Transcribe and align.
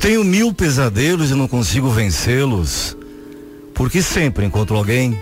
Tenho 0.00 0.24
mil 0.24 0.52
pesadelos 0.52 1.30
e 1.30 1.34
não 1.34 1.46
consigo 1.46 1.90
vencê-los, 1.90 2.96
porque 3.74 4.02
sempre 4.02 4.46
encontro 4.46 4.74
alguém 4.76 5.16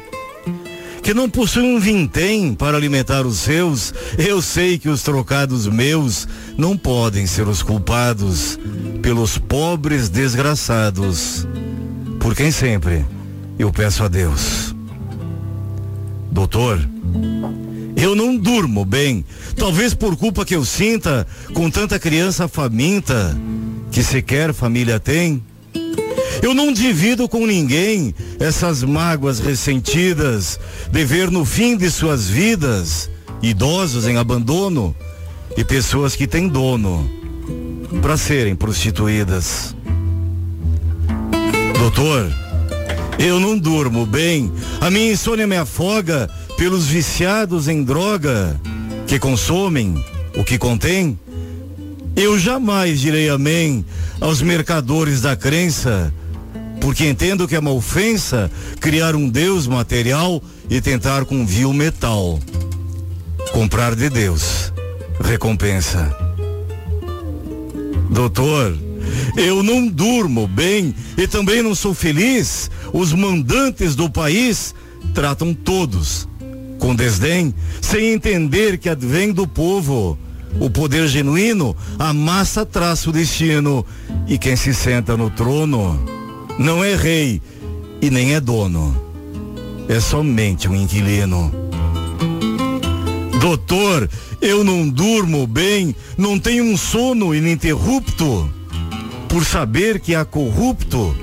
que 1.03 1.13
não 1.13 1.29
possui 1.29 1.63
um 1.63 1.81
vintém 1.81 2.55
para 2.55 2.77
alimentar 2.77 3.27
os 3.27 3.39
seus. 3.39 3.93
Eu 4.17 4.41
sei 4.41 4.79
que 4.79 4.89
os 4.89 5.03
trocados 5.03 5.67
meus 5.67 6.29
não 6.57 6.77
podem 6.77 7.27
ser 7.27 7.49
os 7.49 7.61
culpados 7.61 8.59
pelos 9.03 9.37
pobres 9.37 10.09
desgraçados, 10.09 11.47
por 12.21 12.35
quem 12.37 12.53
sempre 12.53 13.05
eu 13.59 13.73
peço 13.73 14.05
a 14.05 14.09
Deus. 14.09 14.75
Doutor, 16.31 16.79
eu 17.97 18.15
não 18.15 18.37
durmo 18.37 18.85
bem, 18.85 19.25
talvez 19.57 19.93
por 19.93 20.17
culpa 20.17 20.45
que 20.45 20.55
eu 20.55 20.65
sinta 20.65 21.27
com 21.53 21.69
tanta 21.69 21.99
criança 21.99 22.47
faminta 22.47 23.37
que 23.91 24.03
sequer 24.03 24.53
família 24.53 24.99
tem. 25.01 25.43
Eu 26.43 26.55
não 26.55 26.73
divido 26.73 27.29
com 27.29 27.47
ninguém 27.47 28.15
essas 28.39 28.83
mágoas 28.83 29.41
ressentidas 29.41 30.59
de 30.91 31.05
ver 31.05 31.31
no 31.31 31.45
fim 31.45 31.77
de 31.77 31.91
suas 31.91 32.29
vidas 32.29 33.11
idosos 33.43 34.07
em 34.07 34.17
abandono 34.17 34.95
e 35.57 35.65
pessoas 35.65 36.15
que 36.15 36.27
têm 36.27 36.49
dono 36.49 37.09
para 38.01 38.17
serem 38.17 38.55
prostituídas. 38.55 39.75
Doutor, 41.79 42.31
eu 43.19 43.41
não 43.41 43.59
durmo 43.59 44.07
bem, 44.07 44.53
a 44.81 44.91
minha 44.91 45.13
insônia 45.13 45.47
me 45.47 45.57
afoga 45.57 46.31
pelos 46.57 46.87
viciados 46.87 47.69
em 47.69 47.83
droga 47.83 48.61
que 49.07 49.19
consomem 49.19 50.05
o 50.37 50.45
que 50.45 50.59
contém. 50.59 51.19
Eu 52.21 52.37
jamais 52.37 52.99
direi 52.99 53.29
amém 53.29 53.85
aos 54.21 54.43
mercadores 54.43 55.21
da 55.21 55.37
crença, 55.37 56.13
porque 56.81 57.07
entendo 57.07 57.47
que 57.47 57.55
é 57.55 57.61
uma 57.61 57.71
ofensa 57.71 58.51
criar 58.81 59.15
um 59.15 59.29
Deus 59.29 59.69
material 59.69 60.43
e 60.69 60.81
tentar 60.81 61.25
com 61.27 61.47
vil 61.47 61.73
metal. 61.73 62.41
Comprar 63.53 63.95
de 63.95 64.11
Deus, 64.11 64.73
recompensa. 65.21 66.13
Doutor, 68.11 68.77
eu 69.37 69.63
não 69.63 69.87
durmo 69.87 70.49
bem 70.49 70.93
e 71.17 71.29
também 71.29 71.63
não 71.63 71.73
sou 71.73 71.95
feliz. 71.95 72.69
Os 72.93 73.13
mandantes 73.13 73.95
do 73.95 74.11
país 74.11 74.75
tratam 75.15 75.55
todos 75.55 76.29
com 76.81 76.97
desdém, 76.97 77.55
sem 77.81 78.13
entender 78.13 78.77
que 78.77 78.89
advém 78.89 79.33
do 79.33 79.47
povo. 79.47 80.19
O 80.61 80.69
poder 80.69 81.07
genuíno, 81.07 81.77
a 81.99 82.13
massa 82.13 82.67
traça 82.67 83.11
o 83.11 83.13
destino. 83.13 83.85
E 84.27 84.39
quem 84.39 84.57
se 84.57 84.75
senta 84.75 85.17
no 85.17 85.31
trono 85.31 85.99
não 86.59 86.83
é 86.83 86.97
rei 86.97 87.41
e 88.01 88.11
nem 88.11 88.35
é 88.35 88.41
dono. 88.41 88.97
É 89.89 90.01
somente 90.01 90.69
um 90.69 90.75
inquilino. 90.75 91.53
Doutor, 93.41 94.09
eu 94.41 94.65
não 94.65 94.89
durmo 94.89 95.47
bem, 95.47 95.95
não 96.17 96.39
tenho 96.39 96.65
um 96.65 96.77
sono 96.77 97.35
ininterrupto, 97.35 98.51
por 99.29 99.45
saber 99.45 100.01
que 100.01 100.15
há 100.15 100.25
corrupto, 100.25 101.15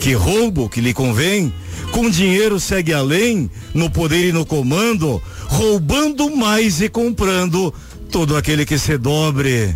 que 0.00 0.12
roubo 0.12 0.68
que 0.68 0.80
lhe 0.80 0.92
convém, 0.92 1.52
com 1.92 2.10
dinheiro 2.10 2.58
segue 2.58 2.92
além, 2.92 3.50
no 3.72 3.88
poder 3.90 4.28
e 4.28 4.32
no 4.32 4.44
comando, 4.44 5.22
roubando 5.46 6.34
mais 6.34 6.80
e 6.80 6.88
comprando 6.88 7.72
todo 8.12 8.36
aquele 8.36 8.66
que 8.66 8.78
se 8.78 8.98
dobre. 8.98 9.74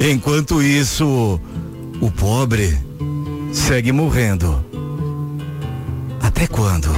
Enquanto 0.00 0.62
isso, 0.62 1.38
o 2.00 2.10
pobre 2.10 2.76
segue 3.52 3.92
morrendo. 3.92 4.64
Até 6.20 6.46
quando? 6.46 6.88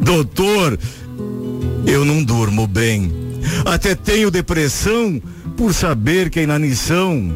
Doutor, 0.00 0.78
eu 1.86 2.06
não 2.06 2.24
durmo 2.24 2.66
bem. 2.66 3.12
Até 3.66 3.94
tenho 3.94 4.30
depressão 4.30 5.20
por 5.58 5.74
saber 5.74 6.30
que 6.30 6.40
a 6.40 6.42
inanição 6.42 7.30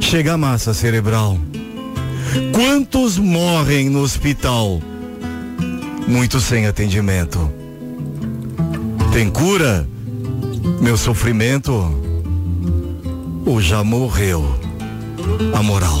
chega 0.00 0.34
à 0.34 0.38
massa 0.38 0.72
cerebral. 0.72 1.36
Quantos 2.52 3.18
morrem 3.18 3.90
no 3.90 4.00
hospital? 4.00 4.80
Muitos 6.06 6.44
sem 6.44 6.66
atendimento. 6.68 7.57
Tem 9.18 9.28
cura? 9.30 9.84
Meu 10.80 10.96
sofrimento? 10.96 11.72
Ou 13.44 13.60
já 13.60 13.82
morreu 13.82 14.44
a 15.52 15.60
moral? 15.60 15.98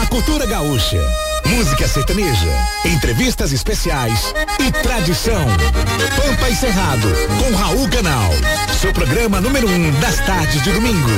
A 0.00 0.06
cultura 0.06 0.46
gaúcha, 0.46 1.02
música 1.44 1.88
sertaneja, 1.88 2.56
entrevistas 2.84 3.50
especiais 3.50 4.32
e 4.60 4.70
tradição. 4.70 5.46
Pampa 6.14 6.48
e 6.48 6.54
Cerrado, 6.54 7.08
com 7.42 7.56
Raul 7.56 7.88
Canal. 7.88 8.30
Seu 8.80 8.92
programa 8.92 9.40
número 9.40 9.68
um 9.68 9.90
das 9.98 10.24
tardes 10.24 10.62
de 10.62 10.70
domingo. 10.70 11.10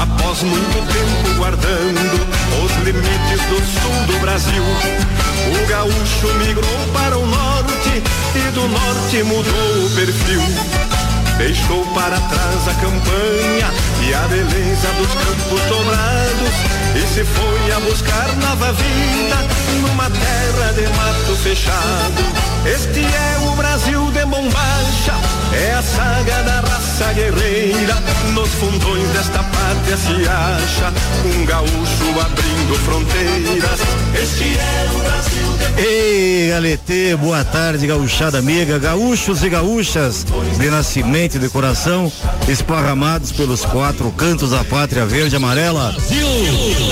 Após 0.00 0.42
muito 0.42 0.92
tempo 0.92 1.34
guardando 1.36 2.26
os 2.64 2.72
limites 2.84 3.40
do 3.48 3.56
sul 3.56 4.06
do 4.06 4.20
Brasil, 4.20 4.62
o 4.62 5.66
gaúcho 5.68 6.34
migrou 6.38 6.88
para 6.92 7.18
o 7.18 7.26
norte 7.26 8.02
e 8.34 8.50
do 8.52 8.68
norte 8.68 9.22
mudou 9.22 9.86
o 9.86 9.90
perfil. 9.94 11.01
Deixou 11.42 11.84
para 11.86 12.20
trás 12.20 12.68
a 12.68 12.74
campanha 12.74 13.68
e 14.06 14.14
a 14.14 14.28
beleza 14.28 14.88
dos 14.96 15.12
campos 15.12 15.60
dobrados 15.62 16.54
e 16.94 17.14
se 17.14 17.24
foi 17.24 17.72
a 17.72 17.80
buscar 17.80 18.28
nova 18.36 18.72
vida 18.72 19.62
numa 19.80 20.08
terra 20.08 20.72
de 20.72 20.82
mato 20.82 21.36
fechado. 21.42 22.52
Este 22.64 23.00
é 23.00 23.48
o 23.48 23.56
Brasil 23.56 24.10
de 24.12 24.24
bombacha, 24.24 25.14
é 25.52 25.72
a 25.72 25.82
saga 25.82 26.42
da 26.44 26.60
raça 26.60 27.12
guerreira. 27.12 27.96
Nos 28.34 28.48
fundões 28.50 29.08
desta 29.08 29.42
pátria 29.42 29.96
se 29.96 30.28
acha 30.28 30.92
um 31.26 31.44
gaúcho 31.44 32.20
abrindo 32.20 32.74
fronteiras. 32.84 33.80
Este 34.14 34.58
é 34.58 34.90
o 34.94 34.98
Brasil 35.00 35.56
de 35.58 35.82
Ei, 35.82 36.50
Galetê, 36.50 37.16
boa 37.16 37.44
tarde, 37.44 37.86
gauchada 37.86 38.38
amiga, 38.38 38.78
gaúchos 38.78 39.42
e 39.42 39.48
gaúchas 39.48 40.24
de 40.58 40.70
nascimento 40.70 41.31
de 41.38 41.48
coração, 41.48 42.10
esparramados 42.48 43.32
pelos 43.32 43.64
quatro 43.64 44.10
cantos 44.12 44.50
da 44.50 44.62
pátria 44.64 45.06
verde 45.06 45.34
e 45.34 45.36
amarela. 45.36 45.94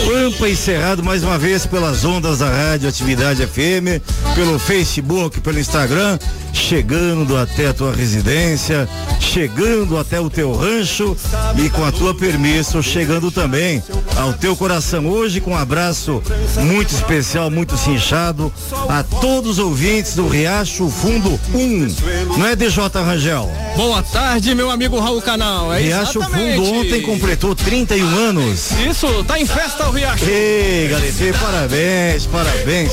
Pampa 0.06 0.48
encerrado 0.48 1.02
mais 1.02 1.22
uma 1.22 1.38
vez 1.38 1.66
pelas 1.66 2.04
ondas 2.04 2.38
da 2.38 2.48
rádio 2.48 2.88
Atividade 2.88 3.46
FM, 3.46 4.00
pelo 4.34 4.58
Facebook, 4.58 5.40
pelo 5.40 5.58
Instagram, 5.58 6.19
chegando 6.52 7.37
até 7.37 7.69
a 7.69 7.75
tua 7.75 7.94
residência, 7.94 8.88
chegando 9.19 9.99
até 9.99 10.20
o 10.20 10.31
teu 10.31 10.52
rancho 10.55 11.17
e 11.62 11.69
com 11.70 11.85
a 11.85 11.93
tua 11.93 12.14
permissão 12.14 12.82
chegando 12.82 13.31
também 13.31 13.82
ao 14.17 14.32
teu 14.32 14.56
coração 14.56 15.06
hoje 15.06 15.41
com 15.41 15.52
um 15.52 15.56
abraço 15.56 16.23
muito 16.62 16.94
especial, 16.94 17.50
muito 17.50 17.76
cinchado 17.76 18.52
a 18.88 19.02
todos 19.02 19.52
os 19.52 19.58
ouvintes 19.58 20.14
do 20.14 20.29
Riacho 20.29 20.88
Fundo 20.88 21.38
1. 21.55 22.38
Não 22.38 22.47
é 22.47 22.56
DJ 22.56 22.85
Rangel? 22.94 23.50
Boa 23.76 24.02
tarde, 24.02 24.55
meu 24.55 24.70
amigo 24.70 24.99
Raul 24.99 25.23
Canal. 25.23 25.73
É 25.73 25.81
Riacho 25.81 26.19
exatamente. 26.19 26.56
Fundo 26.56 26.75
ontem 26.75 27.02
completou 27.02 27.55
31 27.55 28.06
anos. 28.17 28.70
Isso, 28.73 29.25
tá 29.25 29.38
em 29.38 29.47
festa 29.47 29.88
o 29.88 29.93
Riacho. 29.93 30.25
Ei, 30.25 30.88
Galetê, 30.88 31.32
parabéns, 31.32 32.26
parabéns. 32.26 32.93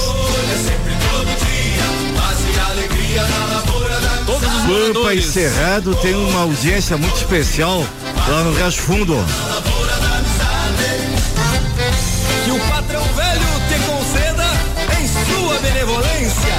Todos 4.25 4.47
os 4.47 4.61
Pampa 4.61 4.67
moradores. 4.67 5.25
Encerrado 5.25 5.95
tem 5.95 6.13
uma 6.13 6.41
audiência 6.41 6.97
muito 6.97 7.15
especial 7.15 7.85
lá 8.27 8.43
no 8.43 8.53
Riacho 8.53 8.81
Fundo. 8.81 9.15
patrão 12.69 13.03
velho 13.03 13.47
te 13.67 13.79
conceda, 13.85 14.45
em 14.99 15.07
sua 15.07 15.59
benevolência, 15.59 16.55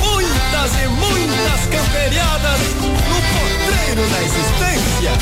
muitas 0.00 0.72
e 0.82 0.88
muitas 0.88 1.60
camperiadas 1.70 2.60
no 2.80 3.20
potreiro 3.34 4.08
da 4.08 4.22
existência. 4.22 5.12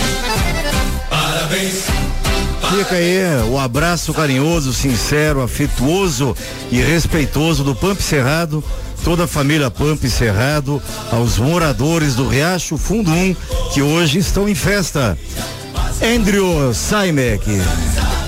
Parabéns. 1.08 2.25
Fica 2.70 2.96
aí 2.96 3.18
o 3.48 3.58
abraço 3.58 4.12
carinhoso, 4.12 4.72
sincero, 4.72 5.40
afetuoso 5.40 6.36
e 6.70 6.80
respeitoso 6.80 7.62
do 7.62 7.74
Pamp 7.74 8.00
Cerrado, 8.00 8.62
toda 9.04 9.24
a 9.24 9.28
família 9.28 9.70
Pamp 9.70 10.02
Cerrado, 10.04 10.82
aos 11.12 11.38
moradores 11.38 12.14
do 12.14 12.26
Riacho 12.26 12.76
Fundo 12.76 13.10
1, 13.10 13.36
que 13.72 13.82
hoje 13.82 14.18
estão 14.18 14.48
em 14.48 14.54
festa. 14.54 15.16
Andrew 16.02 16.74
Saimek. 16.74 17.44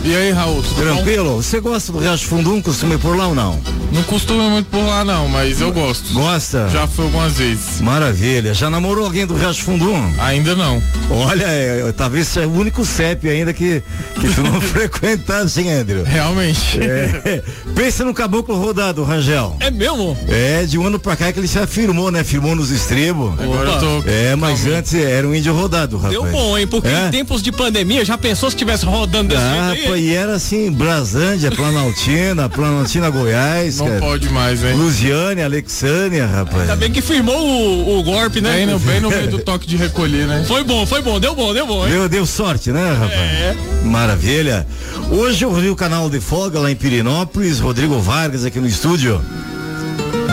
E 0.05 0.15
aí, 0.15 0.31
Raul? 0.31 0.63
Tranquilo? 0.63 1.37
Você 1.43 1.61
gosta 1.61 1.93
do 1.93 1.99
Riacho 1.99 2.25
Fundum? 2.27 2.63
Costuma 2.63 2.95
ir 2.95 2.99
por 2.99 3.15
lá 3.17 3.27
ou 3.29 3.35
não? 3.35 3.61
Não 3.93 4.03
costumo 4.05 4.49
muito 4.49 4.67
por 4.71 4.83
lá 4.85 5.05
não, 5.05 5.29
mas 5.29 5.61
eu 5.61 5.73
gosto. 5.73 6.13
Gosta? 6.15 6.69
Já 6.71 6.87
fui 6.87 7.05
algumas 7.07 7.35
vezes. 7.37 7.81
Maravilha. 7.81 8.55
Já 8.55 8.71
namorou 8.71 9.05
alguém 9.05 9.27
do 9.27 9.35
Riacho 9.35 9.63
Fundum? 9.65 10.01
Ainda 10.19 10.55
não. 10.55 10.81
Olha, 11.11 11.45
é, 11.45 11.93
talvez 11.97 12.29
seja 12.29 12.47
o 12.47 12.57
único 12.59 12.85
CEP 12.87 13.29
ainda 13.29 13.53
que, 13.53 13.83
que 14.21 14.35
tu 14.35 14.43
não 14.43 14.61
frequentasse, 14.63 15.61
hein, 15.61 15.73
Andrew? 15.73 16.05
Realmente. 16.05 16.79
É. 16.81 17.43
Pensa 17.75 18.05
no 18.05 18.15
caboclo 18.15 18.57
rodado, 18.57 19.03
Rangel. 19.05 19.57
É 19.61 19.71
mesmo? 19.71 20.17
É, 20.29 20.65
de 20.65 20.79
um 20.79 20.87
ano 20.87 20.99
pra 20.99 21.17
cá 21.17 21.33
que 21.33 21.39
ele 21.41 21.49
se 21.49 21.59
afirmou, 21.59 22.11
né? 22.11 22.23
Firmou 22.25 22.55
nos 22.55 22.71
estribos. 22.71 23.39
Agora 23.39 23.71
eu 23.71 23.79
tô. 24.03 24.09
É, 24.09 24.35
mas 24.37 24.65
antes 24.67 24.95
era 24.95 25.27
um 25.27 25.35
índio 25.35 25.53
rodado, 25.55 25.97
rapaz. 25.97 26.13
Deu 26.13 26.25
bom, 26.31 26.57
hein? 26.57 26.67
Porque 26.67 26.89
É? 26.89 27.09
em 27.09 27.11
tempos 27.11 27.43
de 27.43 27.51
pandemia, 27.53 28.05
já 28.05 28.17
pensou 28.17 28.49
se 28.49 28.57
estivesse 28.57 28.87
rodando 28.87 29.29
desse 29.31 29.43
Ah, 29.43 29.73
jeito 29.75 29.88
pô, 29.88 29.88
e 29.97 30.15
era 30.15 30.35
assim, 30.35 30.71
Brasândia, 30.71 31.51
Planaltina, 31.51 32.49
Planaltina, 32.49 33.11
Goiás, 33.11 33.79
Não 33.79 33.87
cara. 33.87 34.01
pode 34.01 34.29
mais, 34.31 34.63
hein? 34.63 34.75
Luziane, 34.75 35.43
Alexânia, 35.43 36.27
rapaz. 36.27 36.63
Ainda 36.63 36.77
bem 36.77 36.91
que 36.91 37.01
firmou 37.01 37.37
o, 37.37 37.99
o 37.99 38.03
golpe, 38.03 38.41
né? 38.41 38.53
Bem 38.53 38.67
no, 38.67 38.79
bem 38.79 39.01
no 39.01 39.11
meio 39.11 39.29
do 39.29 39.39
toque 39.43 39.67
de 39.67 39.77
recolher, 39.77 40.27
né? 40.27 40.45
Foi 40.47 40.65
bom, 40.65 40.87
foi 40.87 41.03
bom, 41.03 41.19
deu 41.19 41.35
bom, 41.35 41.53
deu 41.53 41.67
bom, 41.67 41.85
hein? 41.87 41.93
Deu, 41.93 42.09
deu 42.09 42.27
sorte, 42.27 42.71
né, 42.71 42.93
rapaz? 42.93 43.13
É. 43.13 43.57
Maravilha. 43.85 44.67
Hoje 45.11 45.45
eu 45.45 45.53
vi 45.53 45.71
o 45.71 45.77
canal 45.77 46.11
de 46.11 46.21
folga 46.21 46.59
lá 46.59 46.71
em 46.71 46.77
Pirinópolis, 46.77 47.59
Rodrigo 47.61 47.99
Vargas 48.01 48.45
aqui 48.45 48.59
no 48.61 48.67
estúdio. 48.67 49.21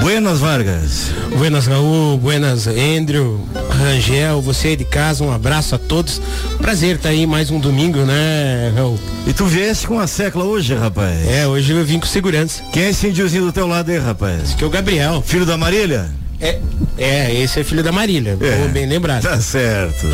Buenas, 0.06 0.40
Vargas. 0.40 1.12
Buenas 1.36 1.66
Raul, 1.66 2.20
buenas 2.20 2.68
Andrew, 2.68 3.44
Rangel, 3.72 4.40
você 4.40 4.68
aí 4.68 4.76
de 4.76 4.86
casa, 4.86 5.24
um 5.24 5.32
abraço 5.32 5.74
a 5.74 5.80
todos. 5.80 6.22
Prazer 6.60 6.98
estar 6.98 7.10
aí 7.10 7.26
mais 7.26 7.50
um 7.50 7.60
domingo, 7.60 7.98
né, 8.06 8.72
Raul? 8.76 9.00
E 9.26 9.34
tu 9.34 9.48
viesse 9.48 9.88
com 9.88 10.00
a 10.00 10.06
secla 10.06 10.44
hoje, 10.44 10.76
rapaz? 10.76 11.28
É, 11.28 11.48
hoje 11.48 11.74
eu 11.74 11.84
vim 11.84 12.00
com 12.00 12.06
segurança. 12.06 12.62
Quem 12.72 12.84
é 12.84 12.90
esse 12.92 13.08
índiozinho 13.08 13.46
do 13.46 13.52
teu 13.52 13.66
lado 13.66 13.90
aí, 13.90 13.98
rapaz? 13.98 14.54
Que 14.54 14.64
é 14.64 14.68
o 14.68 14.70
Gabriel. 14.70 15.24
Filho 15.26 15.44
da 15.44 15.58
Marília? 15.58 16.08
É, 16.40 16.60
é 17.00 17.42
esse 17.42 17.62
é 17.62 17.64
filho 17.64 17.82
da 17.82 17.92
Marília, 17.92 18.38
É. 18.40 18.68
bem 18.68 18.86
lembrado. 18.86 19.24
Tá 19.24 19.42
certo. 19.42 20.06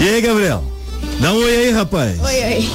E 0.00 0.08
aí, 0.08 0.20
Gabriel? 0.20 0.64
Dá 1.20 1.32
um 1.32 1.36
oi 1.36 1.54
aí, 1.56 1.70
rapaz. 1.70 2.20
Oi, 2.20 2.44
oi. 2.44 2.70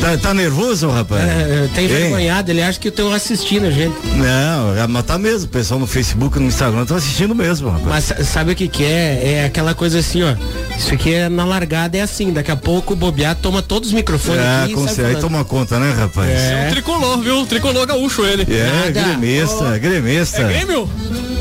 Tá, 0.00 0.16
tá 0.16 0.32
nervoso, 0.34 0.88
rapaz? 0.88 1.22
É, 1.22 1.68
tá 1.74 1.80
Hein? 1.82 1.86
envergonhado, 1.88 2.50
ele 2.50 2.62
acha 2.62 2.80
que 2.80 2.88
estão 2.88 3.12
assistindo 3.12 3.66
a 3.66 3.70
gente. 3.70 3.94
Não, 4.16 4.74
é, 4.76 4.86
mas 4.86 5.04
tá 5.04 5.18
mesmo. 5.18 5.44
O 5.44 5.48
pessoal 5.50 5.78
no 5.78 5.86
Facebook 5.86 6.38
e 6.38 6.40
no 6.40 6.46
Instagram 6.46 6.82
estão 6.82 6.96
assistindo 6.96 7.34
mesmo, 7.34 7.68
rapaz. 7.68 7.86
Mas 7.86 8.04
sa- 8.04 8.24
sabe 8.24 8.52
o 8.52 8.56
que 8.56 8.66
que 8.66 8.82
é? 8.82 9.34
É 9.40 9.44
aquela 9.44 9.74
coisa 9.74 9.98
assim, 9.98 10.22
ó. 10.22 10.34
Isso 10.76 10.94
aqui 10.94 11.12
é 11.12 11.28
na 11.28 11.44
largada, 11.44 11.98
é 11.98 12.00
assim. 12.00 12.32
Daqui 12.32 12.50
a 12.50 12.56
pouco 12.56 12.94
o 12.94 12.96
bobear 12.96 13.36
toma 13.36 13.60
todos 13.60 13.90
os 13.90 13.94
microfones 13.94 14.40
Ah, 14.42 14.64
aqui 14.64 14.72
e 14.72 14.76
certeza. 14.78 15.08
Aí 15.08 15.16
toma 15.16 15.44
conta, 15.44 15.78
né, 15.78 15.92
rapaz? 15.92 16.30
É. 16.30 16.66
Um 16.68 16.70
tricolor, 16.70 17.20
viu? 17.20 17.46
Tricolor 17.46 17.86
gaúcho 17.86 18.24
ele. 18.24 18.46
É, 18.50 18.92
Nada. 18.94 19.02
gremista, 19.18 19.78
gremista. 19.78 20.40
É 20.42 20.48
Grêmio? 20.48 20.88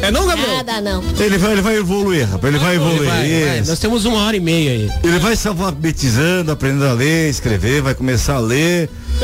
É 0.01 0.11
não, 0.11 0.25
Gabriel? 0.25 0.55
Nada 0.57 0.79
não. 0.81 1.03
Ele 1.19 1.37
vai, 1.37 1.51
ele 1.53 1.61
vai 1.61 1.75
evoluir, 1.77 2.29
rapaz. 2.29 2.53
Ele 2.53 2.63
vai 2.63 2.75
Ele 2.75 2.83
evoluir. 2.83 3.09
vai, 3.09 3.19
vai. 3.43 3.59
isso. 3.59 3.69
Nós 3.69 3.79
temos 3.79 4.05
uma 4.05 4.19
hora 4.25 4.35
e 4.35 4.39
meia 4.39 4.71
aí. 4.71 4.89
Ele 5.03 5.19
vai 5.19 5.35
se 5.35 5.45
alfabetizando, 5.47 6.51
aprendendo 6.51 6.85
a 6.87 6.93
ler, 6.93 7.29
escrever, 7.29 7.81
vai 7.81 7.93
começar 7.93 8.35
a 8.35 8.39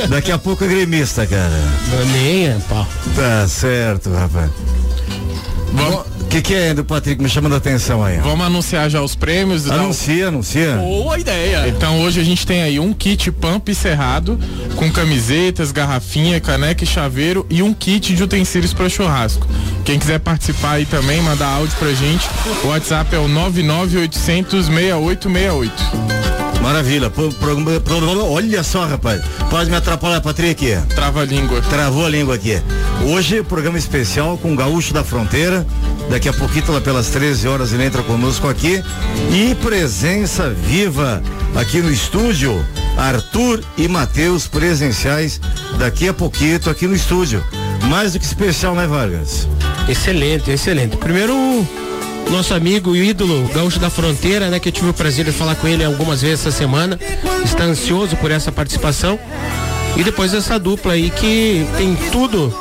Daqui 0.09 0.31
a 0.31 0.37
pouco 0.37 0.63
é 0.63 0.67
gremista, 0.67 1.25
cara. 1.25 1.61
Nem 2.11 2.47
é, 2.47 2.57
pau. 2.67 2.85
Tá 3.15 3.47
certo, 3.47 4.09
rapaz. 4.11 4.49
Vamos, 5.71 6.05
O 6.21 6.25
que, 6.29 6.41
que 6.41 6.53
é 6.53 6.73
do 6.73 6.83
Patrick 6.85 7.21
me 7.21 7.27
chamando 7.29 7.53
a 7.53 7.57
atenção 7.57 8.03
aí? 8.03 8.17
vamos 8.17 8.45
anunciar 8.45 8.89
já 8.89 9.01
os 9.01 9.15
prêmios. 9.15 9.69
Anuncia, 9.69 10.27
anuncia. 10.29 10.73
Boa 10.75 11.17
ideia. 11.19 11.67
Então 11.67 12.01
hoje 12.01 12.19
a 12.19 12.23
gente 12.23 12.45
tem 12.45 12.61
aí 12.61 12.79
um 12.79 12.93
kit 12.93 13.31
Pump 13.31 13.73
Cerrado 13.73 14.39
com 14.75 14.89
camisetas, 14.91 15.71
garrafinha, 15.71 16.39
caneca 16.39 16.83
e 16.83 16.87
chaveiro 16.87 17.45
e 17.49 17.61
um 17.61 17.73
kit 17.73 18.13
de 18.15 18.23
utensílios 18.23 18.73
para 18.73 18.87
churrasco. 18.89 19.47
Quem 19.83 19.99
quiser 19.99 20.19
participar 20.19 20.73
aí 20.73 20.85
também, 20.85 21.21
mandar 21.21 21.47
áudio 21.47 21.75
pra 21.77 21.91
gente. 21.93 22.27
O 22.63 22.67
WhatsApp 22.67 23.13
é 23.15 23.19
o 23.19 23.27
99800 23.27 24.65
6868. 24.67 26.34
Maravilha. 26.65 27.11
Pro- 27.11 27.31
pro- 27.31 27.79
pro- 27.81 28.31
olha 28.31 28.63
só, 28.63 28.87
rapaz. 28.87 29.21
Pode 29.51 29.69
me 29.69 29.75
atrapalhar, 29.75 30.19
Patrick? 30.19 30.75
Trava 30.95 31.21
a 31.21 31.23
língua. 31.25 31.61
Travou 31.61 32.03
a 32.03 32.09
língua 32.09 32.33
aqui. 32.33 32.59
Hoje, 33.05 33.43
programa 33.43 33.77
especial 33.77 34.35
com 34.35 34.51
o 34.51 34.55
Gaúcho 34.55 34.91
da 34.91 35.03
Fronteira. 35.03 35.63
Daqui 36.09 36.27
a 36.27 36.33
pouquinho, 36.33 36.71
lá 36.71 36.81
pelas 36.81 37.09
13 37.09 37.47
horas, 37.47 37.71
ele 37.71 37.85
entra 37.85 38.01
conosco 38.01 38.47
aqui. 38.47 38.83
E 39.31 39.53
presença 39.61 40.49
viva 40.49 41.21
aqui 41.55 41.83
no 41.83 41.91
estúdio. 41.91 42.65
Arthur 42.97 43.63
e 43.77 43.87
Matheus 43.87 44.47
presenciais 44.47 45.39
daqui 45.77 46.07
a 46.09 46.13
pouquinho 46.15 46.59
aqui 46.67 46.87
no 46.87 46.95
estúdio. 46.95 47.43
Mais 47.83 48.13
do 48.13 48.19
que 48.19 48.25
especial, 48.25 48.73
né, 48.73 48.87
Vargas? 48.87 49.47
Excelente, 49.87 50.49
excelente. 50.49 50.97
Primeiro, 50.97 51.35
nosso 52.29 52.53
amigo 52.53 52.95
e 52.95 53.09
ídolo 53.09 53.47
Gaúcho 53.53 53.79
da 53.79 53.89
Fronteira, 53.89 54.49
né? 54.49 54.59
Que 54.59 54.69
eu 54.69 54.73
tive 54.73 54.89
o 54.89 54.93
prazer 54.93 55.25
de 55.25 55.31
falar 55.31 55.55
com 55.55 55.67
ele 55.67 55.83
algumas 55.83 56.21
vezes 56.21 56.45
essa 56.45 56.57
semana. 56.57 56.99
Está 57.43 57.63
ansioso 57.63 58.15
por 58.17 58.31
essa 58.31 58.51
participação. 58.51 59.19
E 59.97 60.03
depois 60.03 60.33
essa 60.33 60.59
dupla 60.59 60.93
aí 60.93 61.09
que 61.09 61.65
tem 61.77 61.95
tudo 62.11 62.53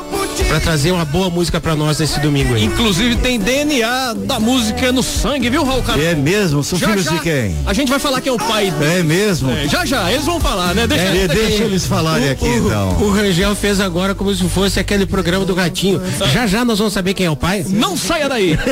para 0.43 0.59
trazer 0.61 0.91
uma 0.91 1.05
boa 1.05 1.31
música 1.31 1.61
para 1.61 1.77
nós 1.77 1.99
nesse 1.99 2.19
domingo 2.21 2.55
aí. 2.55 2.65
Inclusive 2.65 3.17
tem 3.17 3.39
DNA 3.39 4.15
da 4.15 4.41
música 4.41 4.91
no 4.91 5.03
sangue, 5.03 5.49
viu, 5.49 5.65
Raul 5.65 5.83
Canal? 5.83 6.01
É 6.05 6.15
mesmo? 6.15 6.65
São 6.65 6.79
Já, 6.79 6.89
filhos 6.89 7.05
já, 7.05 7.13
de 7.13 7.21
quem? 7.21 7.57
A 7.67 7.73
gente 7.73 7.89
vai 7.89 7.99
falar 7.99 8.21
quem 8.21 8.31
é 8.31 8.35
o 8.35 8.39
pai. 8.39 8.73
É 8.81 9.03
mesmo? 9.03 9.51
É, 9.51 9.69
já 9.69 9.85
já, 9.85 10.11
eles 10.11 10.25
vão 10.25 10.41
falar, 10.41 10.75
né? 10.75 10.87
Deixa, 10.87 11.05
É, 11.05 11.29
deixa 11.29 11.63
eles 11.65 11.87
falarem 11.87 12.31
aqui, 12.31 12.45
o, 12.45 12.67
então. 12.67 12.89
o 13.01 13.11
Rangel 13.11 13.55
fez 13.55 13.81
agora 13.81 14.15
como 14.15 14.35
se 14.35 14.43
fosse 14.49 14.81
aquele 14.81 15.07
programa 15.07 15.45
do 15.45 15.55
gatinho. 15.55 16.01
Já 16.33 16.47
já 16.47 16.65
nós 16.65 16.79
vamos 16.79 16.93
saber 16.93 17.15
quem 17.15 17.27
é 17.27 17.31
o 17.31 17.37
pai. 17.37 17.65
Não 17.69 17.97
saia 17.97 18.29
daí. 18.29 18.59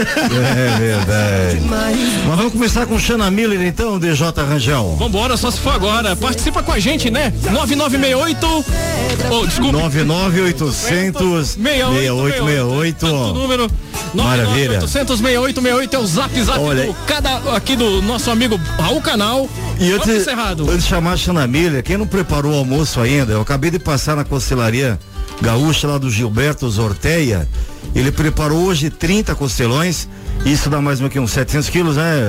É 0.43 0.79
verdade. 0.79 1.61
Mas 1.69 2.37
vamos 2.37 2.53
começar 2.53 2.87
com 2.87 2.99
Xana 2.99 3.31
Miller, 3.31 3.61
então, 3.63 3.99
DJ 3.99 4.27
Rangel. 4.37 4.97
Vambora, 4.99 5.37
só 5.37 5.51
se 5.51 5.59
for 5.61 5.73
agora. 5.73 6.15
Participa 6.17 6.63
com 6.63 6.73
a 6.73 6.79
gente, 6.79 7.11
né? 7.11 7.33
9968. 7.51 8.65
Oh, 9.31 9.47
desculpa. 9.47 9.73
99800 9.79 11.52
6868. 11.55 12.97
Tanto 12.99 13.35
número. 13.35 13.71
Maravilha. 14.15 14.81
800 14.81 15.19
6868 15.19 15.97
é 15.97 15.99
o 15.99 16.07
zap 16.07 16.43
zap 16.43 16.59
Olha. 16.59 16.87
do 16.87 16.95
cada 17.07 17.57
aqui 17.57 17.77
do 17.77 18.03
nosso 18.03 18.31
amigo 18.31 18.61
Raul 18.79 19.01
Canal. 19.01 19.49
E 19.79 19.93
antes, 19.93 20.09
encerrado. 20.09 20.69
antes 20.71 20.85
de 20.85 20.89
chamar 20.89 21.13
a 21.13 21.17
Xana 21.17 21.47
Miller, 21.47 21.83
quem 21.83 21.97
não 21.97 22.07
preparou 22.07 22.53
o 22.53 22.57
almoço 22.57 23.01
ainda, 23.01 23.33
eu 23.33 23.41
acabei 23.41 23.71
de 23.71 23.79
passar 23.79 24.15
na 24.15 24.25
costelaria 24.25 24.99
gaúcha 25.41 25.89
lá 25.89 25.99
do 25.99 26.11
Gilberto 26.11 26.69
Zorteia. 26.71 27.49
Ele 27.95 28.13
preparou 28.13 28.65
hoje 28.65 28.91
30 28.91 29.35
costelões. 29.35 30.09
Isso 30.45 30.69
dá 30.71 30.81
mais 30.81 30.99
ou 30.99 31.03
menos 31.03 31.13
que 31.13 31.21
uns 31.21 31.31
700 31.33 31.69
quilos, 31.69 31.97
né, 31.97 32.21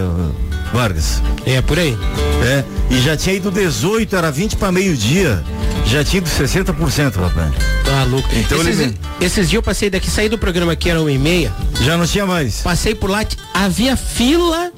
Vargas? 0.74 1.22
É 1.46 1.62
por 1.62 1.80
aí. 1.80 1.98
É. 2.44 2.64
E 2.90 3.00
já 3.00 3.16
tinha 3.18 3.36
ido 3.36 3.50
18, 3.50 4.16
era 4.16 4.32
20 4.32 4.56
para 4.58 4.72
meio-dia. 4.72 5.44
Já 5.86 6.04
tinha 6.04 6.20
ido 6.20 6.30
60%, 6.30 7.16
rapaz. 7.16 7.83
Tá 7.94 8.04
louco. 8.06 8.28
Então 8.34 8.60
esses, 8.62 8.80
ele- 8.80 8.98
esses 9.22 9.50
dias 9.50 9.54
eu 9.60 9.62
passei 9.62 9.88
daqui, 9.88 10.10
saí 10.10 10.28
do 10.28 10.38
programa 10.38 10.76
que 10.76 10.90
era 10.90 11.00
uma 11.00 11.12
e 11.12 11.18
meia, 11.20 11.54
Já 11.82 11.96
não 11.96 12.08
tinha 12.08 12.26
mais. 12.26 12.62
passei 12.62 12.96
por 12.96 13.08
lá, 13.08 13.24
havia 13.54 13.96
fila 13.96 14.72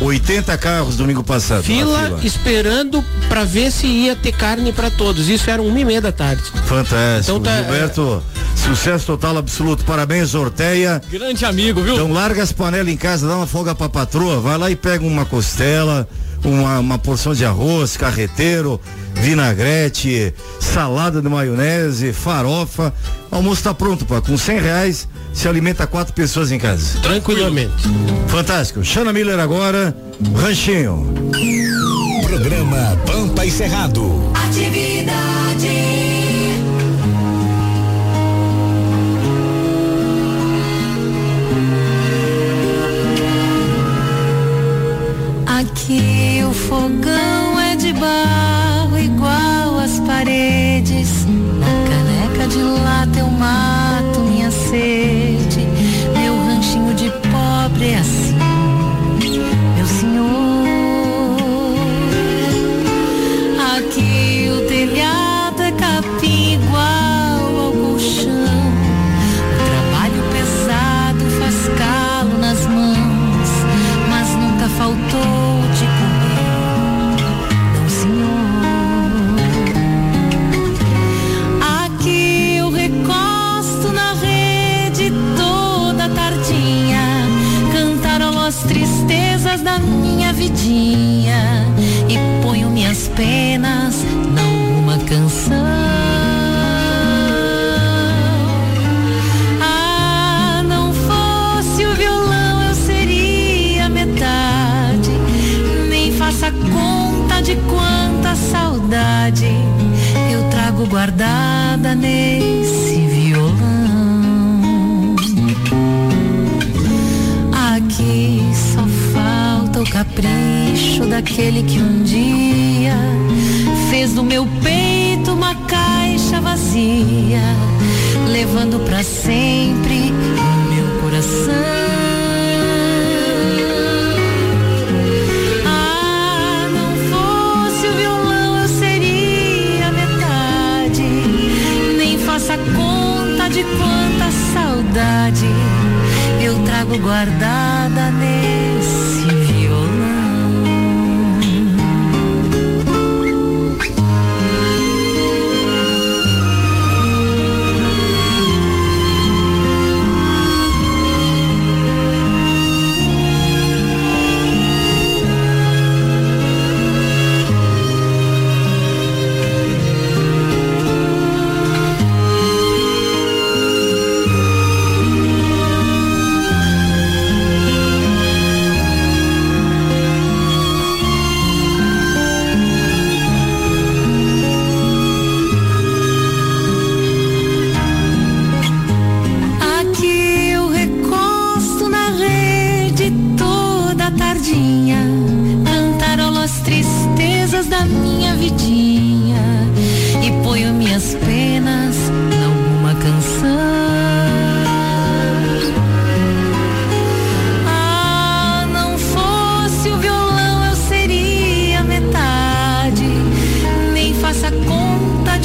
80 0.00 0.58
carros 0.58 0.96
domingo 0.96 1.22
passado. 1.24 1.58
na 1.58 1.62
fila, 1.62 2.20
esperando 2.22 3.02
pra 3.28 3.44
ver 3.44 3.70
se 3.70 3.86
ia 3.86 4.14
ter 4.16 4.32
carne 4.32 4.70
pra 4.72 4.90
todos. 4.90 5.28
Isso 5.30 5.48
era 5.48 5.62
uma 5.62 5.78
e 5.80 5.84
meia 5.84 6.00
da 6.00 6.12
tarde. 6.12 6.42
Fantástico. 6.66 7.38
Então 7.38 7.40
tá, 7.40 7.56
Gilberto, 7.62 8.22
sucesso 8.56 9.06
total 9.06 9.38
absoluto. 9.38 9.84
Parabéns, 9.84 10.34
Orteia. 10.34 11.00
Grande 11.10 11.44
amigo, 11.44 11.82
viu? 11.82 11.94
Então 11.94 12.12
larga 12.12 12.42
as 12.42 12.52
panelas 12.52 12.92
em 12.92 12.96
casa, 12.96 13.26
dá 13.26 13.36
uma 13.36 13.46
folga 13.46 13.74
pra 13.74 13.88
patroa, 13.88 14.40
vai 14.40 14.58
lá 14.58 14.70
e 14.70 14.76
pega 14.76 15.04
uma 15.04 15.24
costela, 15.24 16.08
uma, 16.44 16.78
uma 16.78 16.98
porção 16.98 17.34
de 17.34 17.44
arroz, 17.44 17.96
carreteiro, 17.96 18.80
vinagrete, 19.14 20.34
salada 20.60 21.20
de 21.20 21.28
maionese, 21.28 22.12
farofa. 22.12 22.92
O 23.30 23.36
almoço 23.36 23.62
tá 23.62 23.74
pronto, 23.74 24.04
pá. 24.04 24.20
Com 24.20 24.36
100 24.36 24.60
reais, 24.60 25.08
se 25.32 25.48
alimenta 25.48 25.86
quatro 25.86 26.12
pessoas 26.12 26.52
em 26.52 26.58
casa. 26.58 26.98
Tranquilamente. 27.00 27.88
Fantástico. 28.28 28.84
Xana 28.84 29.12
Miller 29.12 29.38
agora, 29.38 29.96
Ranchinho. 30.34 31.12
Programa 32.26 32.98
Pampa 33.06 33.44
e 33.44 33.50
Cerrado. 33.50 34.30
Atividade. 34.34 36.11
Aqui 45.82 46.44
o 46.48 46.52
fogão 46.52 47.58
é 47.58 47.74
de 47.74 47.92
barro 47.92 48.96
igual 48.96 49.80
às 49.80 49.98
paredes. 49.98 51.26
Na 51.58 51.66
caneca 51.88 52.46
de 52.46 52.62
lata 52.62 53.18
eu 53.18 53.26
mato 53.26 54.20
minha 54.20 54.48
sede. 54.52 55.66
Meu 56.16 56.36
ranchinho 56.46 56.94
de 56.94 57.10
pobre 57.32 57.90
é 57.90 57.98
assim, 57.98 58.21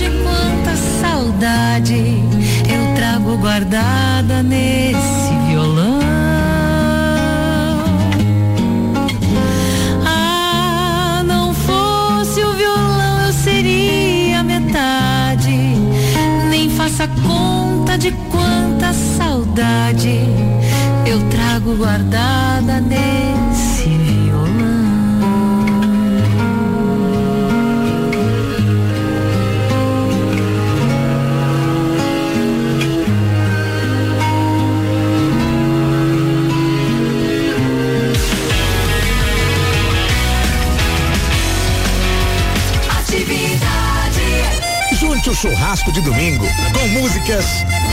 de 0.08 0.24
quanta 0.24 0.76
saudade 1.02 2.24
eu 2.70 2.96
trago 2.96 3.38
guardada 3.38 4.42
nesse 4.42 5.34
violão. 5.50 6.00
Ah, 10.06 11.24
não 11.26 11.54
fosse 11.54 12.42
o 12.42 12.54
violão 12.54 13.26
eu 13.26 13.34
seria 13.34 14.44
metade, 14.44 15.76
nem 16.50 16.70
faça 16.70 17.08
conta 17.28 17.98
de 17.98 18.12
quanta 18.32 18.94
saudade 19.18 20.22
eu 21.06 21.20
trago 21.30 21.76
guardada 21.76 22.80
nesse 22.80 23.37
churrasco 45.38 45.92
de 45.92 46.02
domingo 46.02 46.48
com 46.74 46.88
músicas, 46.88 47.46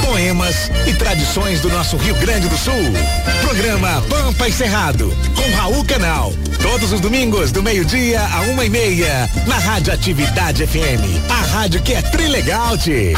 poemas 0.03 0.71
e 0.87 0.95
tradições 0.95 1.61
do 1.61 1.69
nosso 1.69 1.99
Rio 1.99 2.15
Grande 2.15 2.49
do 2.49 2.57
Sul. 2.57 2.73
Programa 3.43 4.03
Pampa 4.09 4.49
e 4.49 4.53
Cerrado 4.53 5.15
com 5.35 5.55
Raul 5.55 5.85
Canal. 5.85 6.33
Todos 6.63 6.91
os 6.91 7.01
domingos 7.01 7.53
do 7.53 7.63
meio-dia 7.63 8.23
a 8.33 8.41
uma 8.53 8.65
e 8.65 8.71
meia 8.71 9.29
na 9.47 9.59
Rádio 9.59 9.93
Atividade 9.93 10.67
FM. 10.67 11.05
A 11.29 11.47
rádio 11.55 11.83
que 11.83 11.93
é 11.93 12.01
trilegal, 12.01 12.79
tchê. 12.79 13.13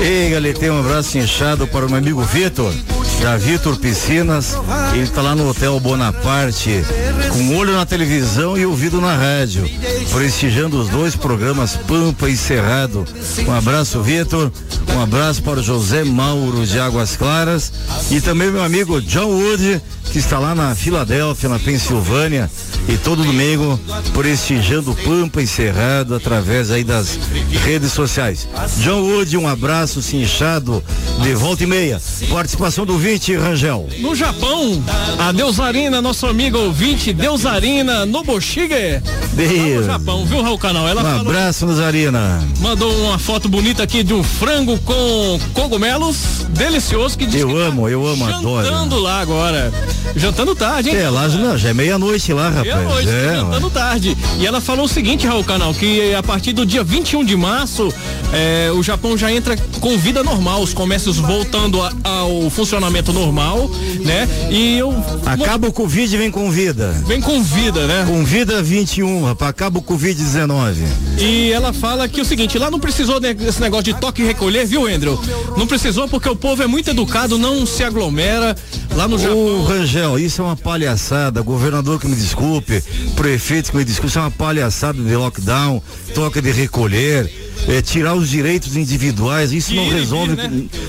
Ei, 0.00 0.30
Galetê, 0.30 0.70
um 0.70 0.78
abraço 0.78 1.18
inchado 1.18 1.66
para 1.66 1.84
o 1.84 1.88
meu 1.88 1.98
amigo 1.98 2.22
Vitor, 2.22 2.72
da 3.20 3.36
Vitor 3.36 3.76
Piscinas. 3.76 4.56
Ele 4.94 5.06
tá 5.06 5.22
lá 5.22 5.34
no 5.34 5.48
Hotel 5.48 5.78
Bonaparte, 5.80 6.84
com 7.32 7.56
olho 7.56 7.72
na 7.72 7.84
televisão 7.84 8.56
e 8.56 8.64
ouvido 8.64 9.00
na 9.00 9.14
rádio, 9.14 9.68
prestigiando 10.12 10.80
os 10.80 10.88
dois 10.88 11.14
programas 11.16 11.76
Pampa 11.76 12.28
e 12.28 12.36
Cerrado. 12.36 13.04
Um 13.46 13.52
abraço, 13.52 14.02
Vitor. 14.02 14.50
Um 14.94 15.02
abraço 15.02 15.42
para 15.42 15.60
o 15.60 15.62
José 15.62 16.04
Mauro 16.04 16.66
de 16.66 16.78
Águas 16.78 17.16
Claras 17.16 17.72
e 18.10 18.20
também 18.20 18.50
meu 18.50 18.62
amigo 18.62 19.00
John 19.00 19.26
Wood, 19.26 19.80
que 20.10 20.18
está 20.18 20.38
lá 20.38 20.54
na 20.54 20.74
Filadélfia, 20.74 21.48
na 21.48 21.58
Pensilvânia, 21.58 22.50
e 22.88 22.96
todo 22.96 23.22
domingo 23.22 23.78
prestigiando 24.14 24.94
Pampa 25.04 25.42
e 25.42 25.46
Cerrado 25.46 26.14
através 26.14 26.70
aí 26.70 26.82
das 26.82 27.18
redes 27.64 27.92
sociais. 27.92 28.48
John 28.78 29.00
Wood, 29.02 29.36
um 29.36 29.46
abraço 29.46 30.00
cinchado 30.02 30.82
de 31.22 31.34
volta 31.34 31.64
e 31.64 31.66
meia. 31.66 32.00
Participação 32.30 32.86
do 32.86 32.96
Vinte 32.98 33.34
Rangel. 33.36 33.88
No 33.98 34.14
Japão, 34.14 34.82
a 35.18 35.32
Deusarina, 35.32 36.00
nosso 36.00 36.26
amigo 36.26 36.58
ouvinte, 36.58 37.12
Deusarina 37.12 38.06
Nobushige. 38.06 39.02
Deus. 39.34 39.80
No 39.80 39.92
Japão, 39.92 40.24
viu, 40.24 40.42
Raul 40.42 40.58
Canal? 40.58 40.88
Ela 40.88 41.02
Um 41.02 41.04
falou, 41.04 41.32
abraço, 41.32 41.66
Nazarina. 41.66 42.42
mandou 42.60 42.92
uma 43.04 43.18
foto 43.18 43.48
bonita 43.48 43.82
aqui 43.82 44.02
de 44.02 44.14
um 44.14 44.22
frango 44.22 44.78
com 44.80 45.38
cogumelos 45.52 46.16
delicioso 46.50 47.16
que 47.16 47.26
diz 47.26 47.40
Eu 47.40 47.48
que 47.48 47.54
tá 47.54 47.60
amo, 47.60 47.88
eu 47.88 48.06
amo, 48.06 48.26
adoro. 48.26 49.00
lá 49.00 49.20
agora. 49.20 49.72
Jantando 50.16 50.54
tarde, 50.54 50.90
hein? 50.90 50.96
É, 50.96 51.08
lá 51.08 51.28
não, 51.28 51.56
já 51.56 51.70
é 51.70 51.74
meia-noite 51.74 52.32
lá, 52.32 52.48
rapaz. 52.48 52.64
Meia-noite, 52.64 53.08
é, 53.08 53.36
jantando 53.36 53.70
tarde. 53.70 54.16
E 54.38 54.46
ela 54.46 54.60
falou 54.60 54.86
o 54.86 54.88
seguinte, 54.88 55.26
Raul 55.26 55.44
Canal, 55.44 55.72
que 55.74 56.14
a 56.14 56.22
partir 56.22 56.52
do 56.52 56.66
dia 56.66 56.82
21 56.82 57.24
de 57.24 57.36
março, 57.36 57.92
é, 58.32 58.70
o 58.72 58.82
Japão 58.82 59.16
já 59.16 59.32
entra 59.32 59.56
com 59.80 59.96
vida 59.96 60.22
normal, 60.22 60.62
os 60.62 60.74
comércios 60.74 61.18
voltando 61.18 61.82
a, 61.82 61.92
ao 62.02 62.50
funcionamento 62.50 63.12
normal, 63.12 63.70
né? 64.00 64.28
E 64.50 64.78
eu. 64.78 64.94
Acaba 65.24 65.68
o 65.68 65.72
Covid 65.72 66.14
e 66.14 66.18
vem 66.18 66.30
com 66.30 66.50
vida. 66.50 66.90
Vem 67.06 67.20
com 67.20 67.42
vida, 67.42 67.86
né? 67.86 68.04
Com 68.06 68.24
vida 68.24 68.62
21, 68.62 69.24
rapaz. 69.24 69.50
Acaba 69.50 69.78
o 69.78 69.82
Covid-19. 69.82 70.76
E 71.18 71.52
ela 71.52 71.72
fala 71.72 72.08
que 72.08 72.20
o 72.20 72.24
seguinte, 72.24 72.58
lá 72.58 72.70
não 72.70 72.78
precisou 72.78 73.18
desse 73.18 73.60
negócio 73.60 73.84
de 73.84 73.94
toque 73.94 74.22
e 74.22 74.26
recolher, 74.26 74.66
viu, 74.66 74.86
Andrew? 74.86 75.18
Não 75.56 75.66
precisou 75.66 76.08
porque 76.08 76.28
o 76.28 76.36
povo 76.36 76.62
é 76.62 76.66
muito 76.66 76.90
educado, 76.90 77.38
não 77.38 77.64
se 77.66 77.82
aglomera. 77.82 78.56
Lá 78.94 79.06
no 79.06 79.18
Japão. 79.18 79.64
Rangel, 79.88 80.18
isso 80.18 80.42
é 80.42 80.44
uma 80.44 80.56
palhaçada. 80.56 81.40
Governador 81.40 81.98
que 81.98 82.06
me 82.06 82.14
desculpe, 82.14 82.82
prefeito 83.16 83.70
que 83.70 83.76
me 83.78 83.84
desculpe, 83.84 84.08
isso 84.08 84.18
é 84.18 84.22
uma 84.22 84.30
palhaçada 84.30 85.02
de 85.02 85.16
lockdown, 85.16 85.82
toque 86.14 86.42
de 86.42 86.50
recolher 86.50 87.47
é, 87.66 87.82
tirar 87.82 88.14
os 88.14 88.28
direitos 88.28 88.76
individuais, 88.76 89.52
isso 89.52 89.74
não 89.74 89.88
resolve, 89.88 90.36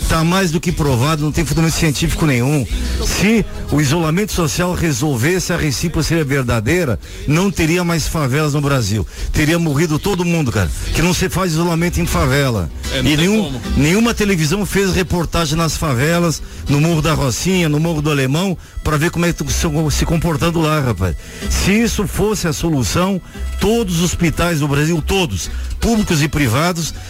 está 0.02 0.24
né? 0.24 0.30
Mais 0.30 0.52
do 0.52 0.60
que 0.60 0.72
provado, 0.72 1.24
não 1.24 1.32
tem 1.32 1.46
fundamento 1.46 1.74
científico 1.74 2.26
nenhum. 2.26 2.66
Se 3.06 3.46
o 3.72 3.82
isolamento 3.82 4.32
social 4.32 4.74
resolvesse 4.74 5.52
a 5.52 5.58
recíproca 5.58 6.04
seria 6.04 6.24
verdadeira, 6.24 7.00
não 7.28 7.50
teria 7.50 7.84
mais 7.84 8.08
favelas 8.08 8.54
no 8.54 8.62
Brasil. 8.62 9.06
Teria 9.32 9.58
morrido 9.58 9.98
todo 9.98 10.26
mundo, 10.26 10.52
cara. 10.52 10.70
Que 10.94 11.02
não 11.02 11.14
se 11.14 11.30
faz 11.30 11.54
isolamento 11.54 12.00
em 12.00 12.06
favela. 12.06 12.70
É, 12.92 13.00
e 13.00 13.18
nenhum, 13.18 13.60
nenhuma 13.78 14.14
televisão 14.14 14.66
fez 14.66 14.94
reportagem 14.94 15.58
nas 15.58 15.78
favelas, 15.78 16.42
no 16.68 16.80
Morro 16.82 17.02
da 17.02 17.14
Rocinha, 17.14 17.70
no 17.70 17.80
Morro 17.80 18.02
do 18.02 18.10
Alemão, 18.10 18.58
para 18.84 18.98
ver 18.98 19.12
como 19.12 19.26
é 19.26 19.34
que 19.34 19.44
estão 19.44 19.90
se 19.90 20.06
comportando 20.06 20.60
lá, 20.60 20.80
rapaz. 20.80 21.16
Se 21.50 21.72
isso 21.72 22.08
fosse 22.08 22.48
a 22.48 22.54
solução, 22.54 23.22
todos 23.60 23.98
os 23.98 24.04
hospitais 24.04 24.60
do 24.60 24.68
Brasil, 24.68 25.02
todos, 25.06 25.50
públicos 25.80 26.22
e 26.22 26.28
privados, 26.28 26.59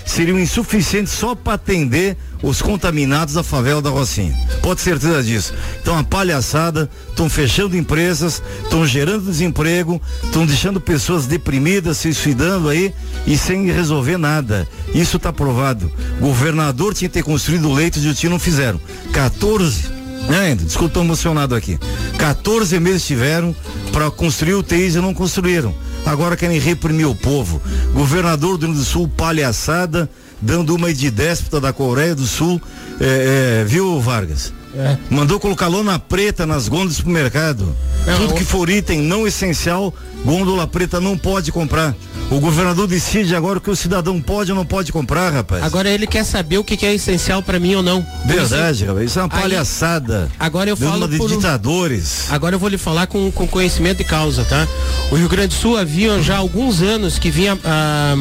seriam 0.06 0.40
insuficientes 0.40 1.14
só 1.14 1.36
para 1.36 1.54
atender 1.54 2.18
os 2.42 2.62
contaminados 2.62 3.34
da 3.34 3.44
favela 3.44 3.82
da 3.82 3.90
Rocinha. 3.90 4.34
Pode 4.62 4.78
ter 4.78 4.92
certeza 4.92 5.24
disso. 5.24 5.54
Então 5.82 5.98
a 5.98 6.04
palhaçada, 6.04 6.90
estão 7.10 7.30
fechando 7.30 7.76
empresas, 7.76 8.42
estão 8.64 8.86
gerando 8.86 9.26
desemprego, 9.26 10.02
estão 10.24 10.46
deixando 10.46 10.80
pessoas 10.80 11.26
deprimidas, 11.26 11.98
se 11.98 12.14
suicidando 12.14 12.70
aí 12.70 12.94
e 13.28 13.38
sem 13.38 13.66
resolver 13.66 14.18
nada. 14.18 14.68
Isso 14.94 15.18
está 15.18 15.34
provado. 15.34 15.92
Governador 16.20 16.94
tinha 16.94 17.10
que 17.10 17.14
ter 17.14 17.24
construído 17.24 17.72
leitos 17.72 18.04
e 18.04 18.08
o 18.08 18.14
tio 18.14 18.30
não 18.30 18.40
fizeram. 18.40 18.80
14 19.12 20.00
né, 20.28 20.56
desculpa, 20.56 20.94
tô 20.94 21.02
emocionado 21.02 21.56
aqui. 21.56 21.80
14 22.18 22.80
meses 22.80 23.06
tiveram 23.06 23.56
para 23.92 24.12
construir 24.12 24.54
o 24.54 24.64
TIs 24.64 24.96
e 24.96 25.00
não 25.00 25.14
construíram. 25.14 25.74
Agora 26.10 26.36
querem 26.36 26.58
reprimir 26.58 27.06
o 27.06 27.14
povo. 27.14 27.62
Governador 27.94 28.58
do 28.58 28.66
Rio 28.66 28.76
do 28.76 28.84
Sul, 28.84 29.08
palhaçada, 29.08 30.10
dando 30.42 30.76
uma 30.76 30.92
de 30.92 31.12
déspota 31.12 31.62
da 31.62 31.72
Coreia 31.72 32.16
do 32.16 32.26
Sul. 32.26 32.60
É, 33.00 33.62
é, 33.62 33.64
viu, 33.64 34.02
Vargas? 34.02 34.52
É. 34.76 34.98
Mandou 35.10 35.40
colocar 35.40 35.68
lona 35.68 35.98
preta 35.98 36.46
nas 36.46 36.68
gôndolas 36.68 36.94
do 36.94 36.98
supermercado. 36.98 37.76
É, 38.06 38.16
Tudo 38.16 38.34
que 38.36 38.46
for 38.46 38.70
item 38.70 39.02
não 39.02 39.28
essencial, 39.28 39.94
gôndola 40.24 40.68
preta 40.68 41.00
não 41.00 41.18
pode 41.18 41.52
comprar. 41.52 41.96
O 42.32 42.40
governador 42.40 42.88
decide 42.88 43.36
agora 43.36 43.58
o 43.58 43.62
que 43.62 43.72
o 43.72 43.76
cidadão 43.76 44.22
pode 44.22 44.52
ou 44.52 44.58
não 44.58 44.66
pode 44.66 44.92
comprar, 44.92 45.34
rapaz. 45.34 45.64
Agora 45.64 45.90
ele 45.90 46.06
quer 46.06 46.24
saber 46.24 46.60
o 46.60 46.64
que, 46.64 46.78
que 46.78 46.86
é 46.86 46.94
essencial 46.94 47.42
para 47.42 47.60
mim 47.60 47.74
ou 47.74 47.82
não. 47.82 48.06
Verdade, 48.26 48.86
rapaz. 48.86 49.06
Isso 49.10 49.20
é 49.20 49.24
uma 49.24 49.30
palhaçada. 49.30 50.30
Aí, 50.40 50.46
agora 50.48 50.70
eu 50.70 50.78
falo 50.78 51.08
de 51.08 51.18
por, 51.18 51.30
ditadores. 51.30 52.32
Agora 52.32 52.54
eu 52.54 52.60
vou 52.60 52.70
lhe 52.70 52.78
falar 52.78 53.08
com, 53.08 53.32
com 53.32 53.48
conhecimento 53.48 53.98
de 53.98 54.04
causa, 54.04 54.46
tá? 54.46 54.68
O 55.12 55.16
Rio 55.16 55.28
Grande 55.28 55.48
do 55.48 55.54
Sul 55.56 55.76
havia 55.76 56.22
já 56.22 56.38
alguns 56.38 56.84
anos 56.84 57.18
que 57.18 57.32
vinha 57.32 57.58
ah, 57.66 58.16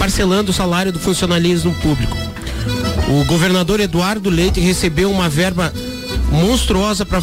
parcelando 0.00 0.50
o 0.50 0.54
salário 0.54 0.90
do 0.90 0.98
funcionalismo 0.98 1.72
público. 1.74 2.33
O 3.08 3.24
governador 3.24 3.80
Eduardo 3.80 4.30
Leite 4.30 4.60
recebeu 4.60 5.10
uma 5.10 5.28
verba 5.28 5.72
monstruosa 6.34 7.06
para 7.06 7.22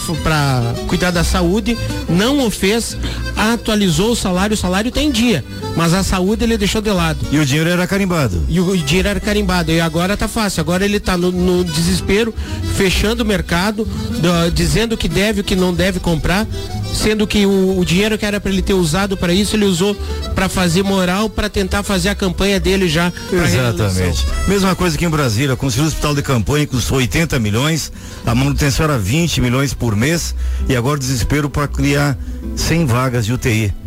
cuidar 0.87 1.11
da 1.11 1.23
saúde, 1.23 1.77
não 2.09 2.45
o 2.45 2.49
fez, 2.49 2.97
atualizou 3.35 4.11
o 4.11 4.15
salário, 4.15 4.53
o 4.53 4.57
salário 4.57 4.91
tem 4.91 5.11
dia, 5.11 5.43
mas 5.75 5.93
a 5.93 6.03
saúde 6.03 6.43
ele 6.43 6.57
deixou 6.57 6.81
de 6.81 6.89
lado. 6.89 7.19
E 7.31 7.37
o 7.37 7.45
dinheiro 7.45 7.69
era 7.69 7.85
carimbado. 7.85 8.43
E 8.47 8.59
o, 8.59 8.69
o 8.69 8.77
dinheiro 8.77 9.09
era 9.09 9.19
carimbado. 9.19 9.71
E 9.71 9.79
agora 9.79 10.15
tá 10.15 10.27
fácil, 10.27 10.61
agora 10.61 10.85
ele 10.85 10.99
tá 10.99 11.17
no, 11.17 11.31
no 11.31 11.63
desespero, 11.63 12.33
fechando 12.75 13.23
o 13.23 13.25
mercado, 13.25 13.85
do, 13.85 14.51
dizendo 14.51 14.97
que 14.97 15.07
deve, 15.07 15.41
o 15.41 15.43
que 15.43 15.55
não 15.55 15.73
deve 15.73 15.99
comprar, 15.99 16.47
sendo 16.93 17.25
que 17.25 17.45
o, 17.45 17.79
o 17.79 17.85
dinheiro 17.85 18.17
que 18.17 18.25
era 18.25 18.39
para 18.39 18.51
ele 18.51 18.61
ter 18.61 18.73
usado 18.73 19.17
para 19.17 19.33
isso, 19.33 19.55
ele 19.55 19.65
usou 19.65 19.95
para 20.35 20.49
fazer 20.49 20.83
moral, 20.83 21.29
para 21.29 21.49
tentar 21.49 21.83
fazer 21.83 22.09
a 22.09 22.15
campanha 22.15 22.59
dele 22.59 22.87
já. 22.87 23.11
Exatamente. 23.31 24.25
Mesma 24.47 24.75
coisa 24.75 24.97
que 24.97 25.05
em 25.05 25.09
Brasília, 25.09 25.55
construiu 25.55 25.85
o 25.85 25.87
hospital 25.87 26.15
de 26.15 26.21
campanha 26.21 26.67
custou 26.67 26.97
80 26.97 27.39
milhões, 27.39 27.91
a 28.25 28.33
manutenção 28.35 28.85
era 28.85 28.97
20 29.01 29.41
milhões 29.41 29.73
por 29.73 29.95
mês 29.95 30.35
e 30.69 30.75
agora 30.75 30.99
desespero 30.99 31.49
para 31.49 31.67
criar 31.67 32.17
100 32.55 32.85
vagas 32.85 33.25
de 33.25 33.33
UTI. 33.33 33.80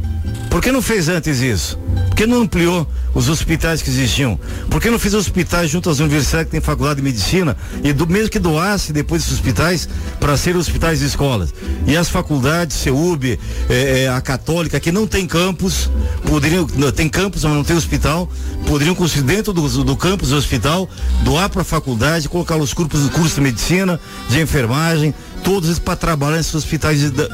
Por 0.50 0.62
que 0.62 0.70
não 0.70 0.80
fez 0.80 1.08
antes 1.08 1.40
isso? 1.40 1.78
Por 2.08 2.16
que 2.16 2.26
não 2.26 2.42
ampliou 2.42 2.87
os 3.12 3.28
hospitais 3.28 3.82
que 3.82 3.90
existiam? 3.90 4.38
Por 4.70 4.80
que 4.80 4.88
não 4.88 5.00
fez 5.00 5.12
hospitais 5.12 5.68
junto 5.68 5.90
às 5.90 5.98
universidades 5.98 6.46
que 6.46 6.52
têm 6.52 6.60
faculdade 6.60 7.00
de 7.00 7.02
medicina 7.02 7.56
e 7.82 7.92
do 7.92 8.06
mesmo 8.06 8.30
que 8.30 8.38
doasse 8.38 8.92
depois 8.92 9.22
esses 9.22 9.34
hospitais 9.34 9.88
para 10.20 10.37
ser 10.37 10.56
hospitais 10.56 11.00
de 11.00 11.06
escolas? 11.06 11.52
E 11.87 11.96
as 11.96 12.08
faculdades, 12.08 12.76
CEUB, 12.76 13.38
é, 13.68 14.04
é, 14.04 14.08
a 14.08 14.20
Católica, 14.20 14.78
que 14.78 14.92
não 14.92 15.08
tem 15.08 15.26
campus, 15.26 15.90
poderiam, 16.24 16.68
não, 16.76 16.92
tem 16.92 17.08
campus, 17.08 17.42
mas 17.42 17.52
não 17.52 17.64
tem 17.64 17.76
hospital, 17.76 18.30
poderiam 18.64 18.94
dentro 19.24 19.52
do, 19.52 19.84
do 19.84 19.96
campus 19.96 20.28
do 20.28 20.37
hospital, 20.37 20.88
doar 21.24 21.50
para 21.50 21.62
a 21.62 21.64
faculdade, 21.64 22.28
colocar 22.28 22.56
os 22.56 22.72
cursos, 22.72 23.10
cursos 23.10 23.34
de 23.34 23.40
medicina, 23.40 24.00
de 24.30 24.40
enfermagem, 24.40 25.12
todos 25.42 25.78
para 25.78 25.94
trabalhar 25.94 26.38
nesses 26.38 26.54
hospitais 26.54 27.10
de, 27.10 27.28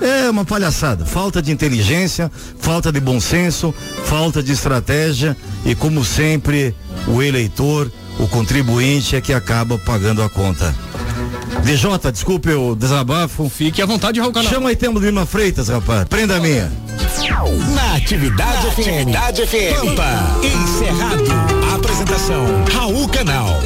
é 0.00 0.30
uma 0.30 0.44
palhaçada. 0.44 1.04
Falta 1.04 1.40
de 1.40 1.50
inteligência, 1.50 2.30
falta 2.58 2.92
de 2.92 3.00
bom 3.00 3.20
senso, 3.20 3.74
falta 4.04 4.42
de 4.42 4.52
estratégia 4.52 5.36
e, 5.64 5.74
como 5.74 6.04
sempre, 6.04 6.74
o 7.06 7.22
eleitor, 7.22 7.90
o 8.18 8.26
contribuinte 8.28 9.16
é 9.16 9.20
que 9.20 9.32
acaba 9.32 9.78
pagando 9.78 10.22
a 10.22 10.28
conta. 10.28 10.74
DJ, 11.62 11.90
desculpe 12.12 12.50
o 12.52 12.74
desabafo. 12.74 13.48
Fique 13.48 13.82
à 13.82 13.86
vontade, 13.86 14.20
Raul 14.20 14.32
Canal. 14.32 14.50
Chama 14.50 14.68
aí 14.68 14.76
Temo 14.76 14.98
Lima 14.98 15.26
Freitas, 15.26 15.68
rapaz. 15.68 16.04
Prenda 16.04 16.36
a 16.36 16.40
minha. 16.40 16.70
Na 17.74 17.96
Atividade 17.96 18.66
Na 18.66 18.72
FM. 18.72 18.78
Atividade 18.78 19.46
FM. 19.46 19.80
Pampa. 19.80 20.38
Encerrado. 20.42 21.74
Apresentação, 21.74 22.64
Raul 22.72 23.08
Canal. 23.08 23.60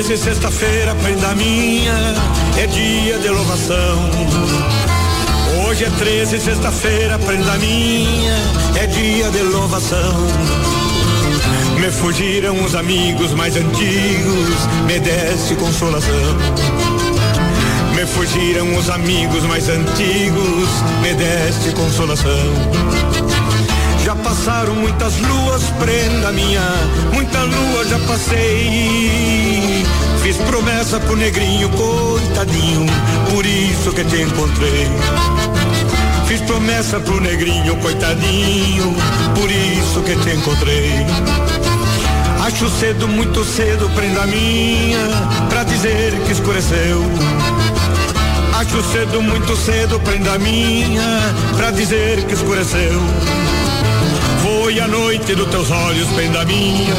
É 0.00 0.02
13, 0.02 0.16
sexta-feira, 0.16 0.94
prenda 0.94 1.34
minha, 1.34 1.92
é 2.56 2.66
dia 2.66 3.18
de 3.18 3.28
louvação. 3.28 4.10
Hoje 5.68 5.84
é 5.84 5.90
13, 5.90 6.40
sexta-feira, 6.40 7.18
prenda 7.18 7.54
minha, 7.58 8.34
é 8.76 8.86
dia 8.86 9.30
de 9.30 9.42
louvação. 9.42 10.26
Me 11.78 11.90
fugiram 11.90 12.64
os 12.64 12.74
amigos 12.74 13.34
mais 13.34 13.54
antigos, 13.56 14.66
me 14.86 14.98
desse 15.00 15.54
consolação. 15.56 16.34
Me 17.94 18.06
fugiram 18.06 18.74
os 18.76 18.88
amigos 18.88 19.44
mais 19.44 19.68
antigos, 19.68 20.68
me 21.02 21.12
deste 21.12 21.72
consolação. 21.72 23.39
Já 24.10 24.16
passaram 24.16 24.74
muitas 24.74 25.16
luas, 25.20 25.62
prenda 25.78 26.32
minha, 26.32 26.68
muita 27.12 27.44
lua 27.44 27.84
já 27.84 27.96
passei. 28.08 29.86
Fiz 30.20 30.36
promessa 30.38 30.98
pro 30.98 31.14
negrinho, 31.14 31.68
coitadinho, 31.68 32.86
por 33.30 33.46
isso 33.46 33.92
que 33.92 34.02
te 34.02 34.22
encontrei. 34.22 34.88
Fiz 36.26 36.40
promessa 36.40 36.98
pro 36.98 37.20
negrinho, 37.20 37.76
coitadinho, 37.76 38.96
por 39.36 39.48
isso 39.48 40.00
que 40.00 40.16
te 40.16 40.36
encontrei. 40.36 41.06
Acho 42.44 42.68
cedo, 42.80 43.06
muito 43.06 43.44
cedo, 43.44 43.88
prenda 43.90 44.26
minha, 44.26 45.06
pra 45.48 45.62
dizer 45.62 46.20
que 46.26 46.32
escureceu. 46.32 47.00
Acho 48.58 48.82
cedo, 48.90 49.22
muito 49.22 49.56
cedo, 49.56 50.00
prenda 50.00 50.36
minha, 50.36 51.20
pra 51.56 51.70
dizer 51.70 52.24
que 52.24 52.34
escureceu. 52.34 53.00
Foi 54.70 54.78
a 54.78 54.86
noite 54.86 55.34
dos 55.34 55.48
teus 55.48 55.68
olhos, 55.68 56.06
prenda 56.10 56.44
minha, 56.44 56.94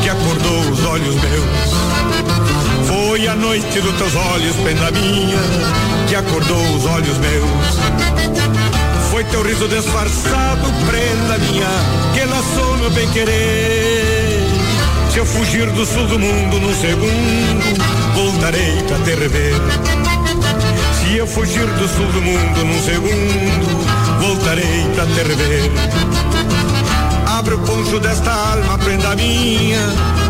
que 0.00 0.08
acordou 0.08 0.60
os 0.70 0.84
olhos 0.84 1.16
meus. 1.16 2.86
Foi 2.86 3.26
a 3.26 3.34
noite 3.34 3.80
dos 3.80 3.96
teus 3.96 4.14
olhos, 4.14 4.54
prenda 4.62 4.92
minha, 4.92 5.38
que 6.08 6.14
acordou 6.14 6.62
os 6.76 6.86
olhos 6.86 7.18
meus. 7.18 7.50
Foi 9.10 9.24
teu 9.24 9.42
riso 9.42 9.66
disfarçado, 9.66 10.72
prenda 10.86 11.36
minha, 11.38 11.66
que 12.14 12.24
laçou 12.26 12.76
meu 12.78 12.90
bem 12.92 13.10
querer. 13.10 14.46
Se 15.10 15.18
eu 15.18 15.26
fugir 15.26 15.68
do 15.72 15.84
sul 15.84 16.06
do 16.06 16.16
mundo 16.16 16.60
num 16.60 16.74
segundo, 16.76 17.84
voltarei 18.14 18.84
pra 18.86 18.98
te 18.98 19.16
rever. 19.16 19.54
Se 21.00 21.16
eu 21.16 21.26
fugir 21.26 21.66
do 21.66 21.88
sul 21.88 22.06
do 22.06 22.22
mundo 22.22 22.64
num 22.64 22.80
segundo, 22.80 24.20
voltarei 24.20 24.88
pra 24.94 25.06
te 25.06 25.22
rever. 25.24 26.29
Abre 27.50 27.64
o 27.64 27.66
poncho 27.66 27.98
desta 27.98 28.30
alma, 28.30 28.78
prenda 28.78 29.16
minha, 29.16 29.80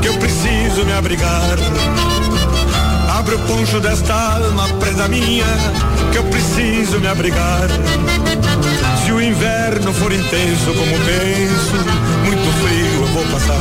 que 0.01 0.09
eu 0.09 0.15
preciso 0.15 0.87
me 0.87 0.93
abrigar. 0.95 1.59
Abre 3.15 3.35
o 3.35 3.39
poncho 3.41 3.79
desta 3.79 4.15
alma, 4.15 4.67
prenda 4.81 5.07
minha, 5.07 5.45
que 6.11 6.17
eu 6.17 6.25
preciso 6.25 6.99
me 6.99 7.07
abrigar. 7.07 7.69
Se 9.05 9.13
o 9.13 9.21
inverno 9.21 9.93
for 9.93 10.11
intenso 10.11 10.73
como 10.73 10.99
penso, 11.05 11.77
muito 12.25 12.53
frio 12.63 13.03
eu 13.03 13.09
vou 13.09 13.25
passar. 13.27 13.61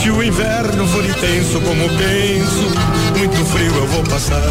Se 0.00 0.08
o 0.08 0.22
inverno 0.22 0.86
for 0.86 1.04
intenso 1.04 1.60
como 1.60 1.88
penso, 1.98 3.18
muito 3.18 3.44
frio 3.46 3.74
eu 3.74 3.86
vou 3.88 4.04
passar. 4.04 4.44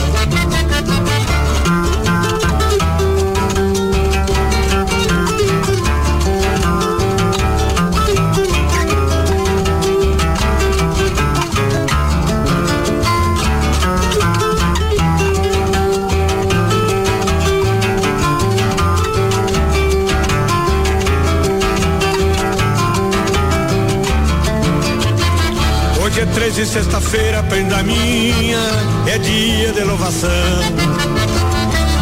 13, 27.06 27.12
sexta-feira, 27.12 27.44
prenda 27.44 27.84
minha, 27.84 28.60
é 29.08 29.18
dia 29.20 29.72
de 29.72 29.82
louvação. 29.82 30.30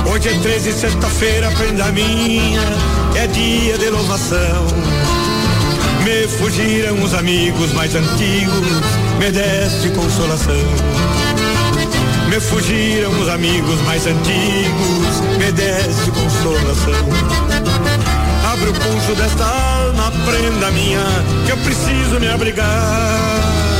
Hoje 0.09 0.29
é 0.29 0.39
13, 0.39 0.73
sexta-feira, 0.73 1.51
prenda 1.51 1.91
minha, 1.91 2.61
é 3.15 3.27
dia 3.27 3.77
de 3.77 3.89
louvação. 3.89 4.65
Me 6.03 6.27
fugiram 6.27 7.01
os 7.03 7.13
amigos 7.13 7.73
mais 7.73 7.93
antigos, 7.95 8.67
me 9.19 9.31
deste 9.31 9.89
consolação. 9.89 10.55
Me 12.29 12.39
fugiram 12.39 13.11
os 13.19 13.29
amigos 13.29 13.81
mais 13.81 14.05
antigos, 14.07 15.21
me 15.37 15.51
deste 15.51 16.11
consolação. 16.11 16.93
Abre 18.51 18.69
o 18.69 18.73
poncho 18.73 19.15
desta 19.15 19.45
alma, 19.45 20.11
prenda 20.25 20.71
minha, 20.71 21.03
que 21.45 21.51
eu 21.51 21.57
preciso 21.57 22.19
me 22.19 22.29
abrigar. 22.29 23.72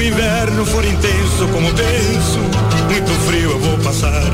O 0.00 0.02
inverno 0.02 0.64
for 0.64 0.82
intenso 0.82 1.46
como 1.52 1.70
penso, 1.74 2.38
muito 2.88 3.12
frio 3.26 3.50
eu 3.50 3.58
vou 3.58 3.76
passar. 3.80 4.32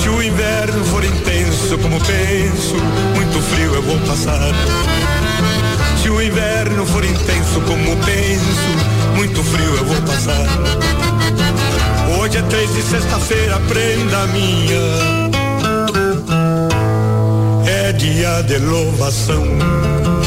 Se 0.00 0.08
o 0.08 0.22
inverno 0.22 0.84
for 0.84 1.04
intenso 1.04 1.76
como 1.78 2.00
penso, 2.02 2.76
muito 3.16 3.42
frio 3.42 3.74
eu 3.74 3.82
vou 3.82 3.98
passar. 4.06 4.54
Se 6.00 6.08
o 6.08 6.22
inverno 6.22 6.86
for 6.86 7.04
intenso 7.04 7.60
como 7.62 7.96
penso, 7.96 9.16
muito 9.16 9.42
frio 9.42 9.74
eu 9.74 9.84
vou 9.86 10.02
passar. 10.02 10.46
Hoje 12.16 12.38
é 12.38 12.42
três 12.42 12.72
de 12.74 12.82
sexta-feira, 12.82 13.60
prenda 13.66 14.26
minha. 14.28 15.30
É 17.66 17.92
dia 17.92 18.40
de 18.42 18.58
louvação. 18.58 20.21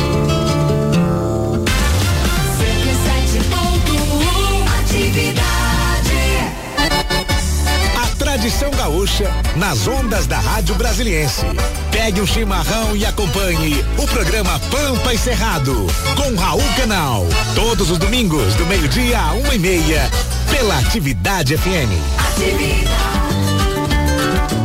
A 8.46 8.48
tradição 8.48 8.70
gaúcha 8.70 9.32
nas 9.56 9.88
ondas 9.88 10.28
da 10.28 10.38
Rádio 10.38 10.76
Brasiliense. 10.76 11.48
Pegue 11.92 12.22
um 12.22 12.28
chimarrão 12.28 12.96
e 12.96 13.04
acompanhe 13.04 13.84
o 13.98 14.06
programa 14.06 14.60
Pampa 14.70 15.16
e 15.16 15.18
Cerrado 15.18 15.88
com 16.16 16.36
Raul 16.36 16.62
Canal. 16.78 17.26
Todos 17.56 17.90
os 17.90 17.98
domingos, 17.98 18.54
do 18.54 18.68
meio-dia 18.68 19.20
a 19.20 19.34
uma 19.34 19.56
e 19.56 19.58
meia, 19.58 20.08
pela 20.52 20.78
Atividade 20.78 21.58
FM. 21.58 21.90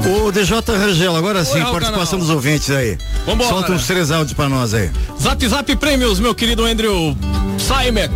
Ô 0.05 0.31
DJ 0.31 0.59
Rangel, 0.77 1.16
agora 1.16 1.43
sim, 1.43 1.61
Raul 1.61 1.73
participação 1.73 2.19
Canal. 2.19 2.27
dos 2.27 2.37
ouvintes 2.37 2.71
aí. 2.71 2.99
Vambora. 3.25 3.49
Solta 3.49 3.73
uns 3.73 3.87
três 3.87 4.11
áudios 4.11 4.35
pra 4.35 4.47
nós 4.47 4.75
aí. 4.75 4.90
Zap 5.19 5.49
Zap 5.49 5.77
Prêmios, 5.77 6.21
meu 6.21 6.35
querido 6.35 6.66
Andrew 6.66 7.16
Saimek. 7.59 8.12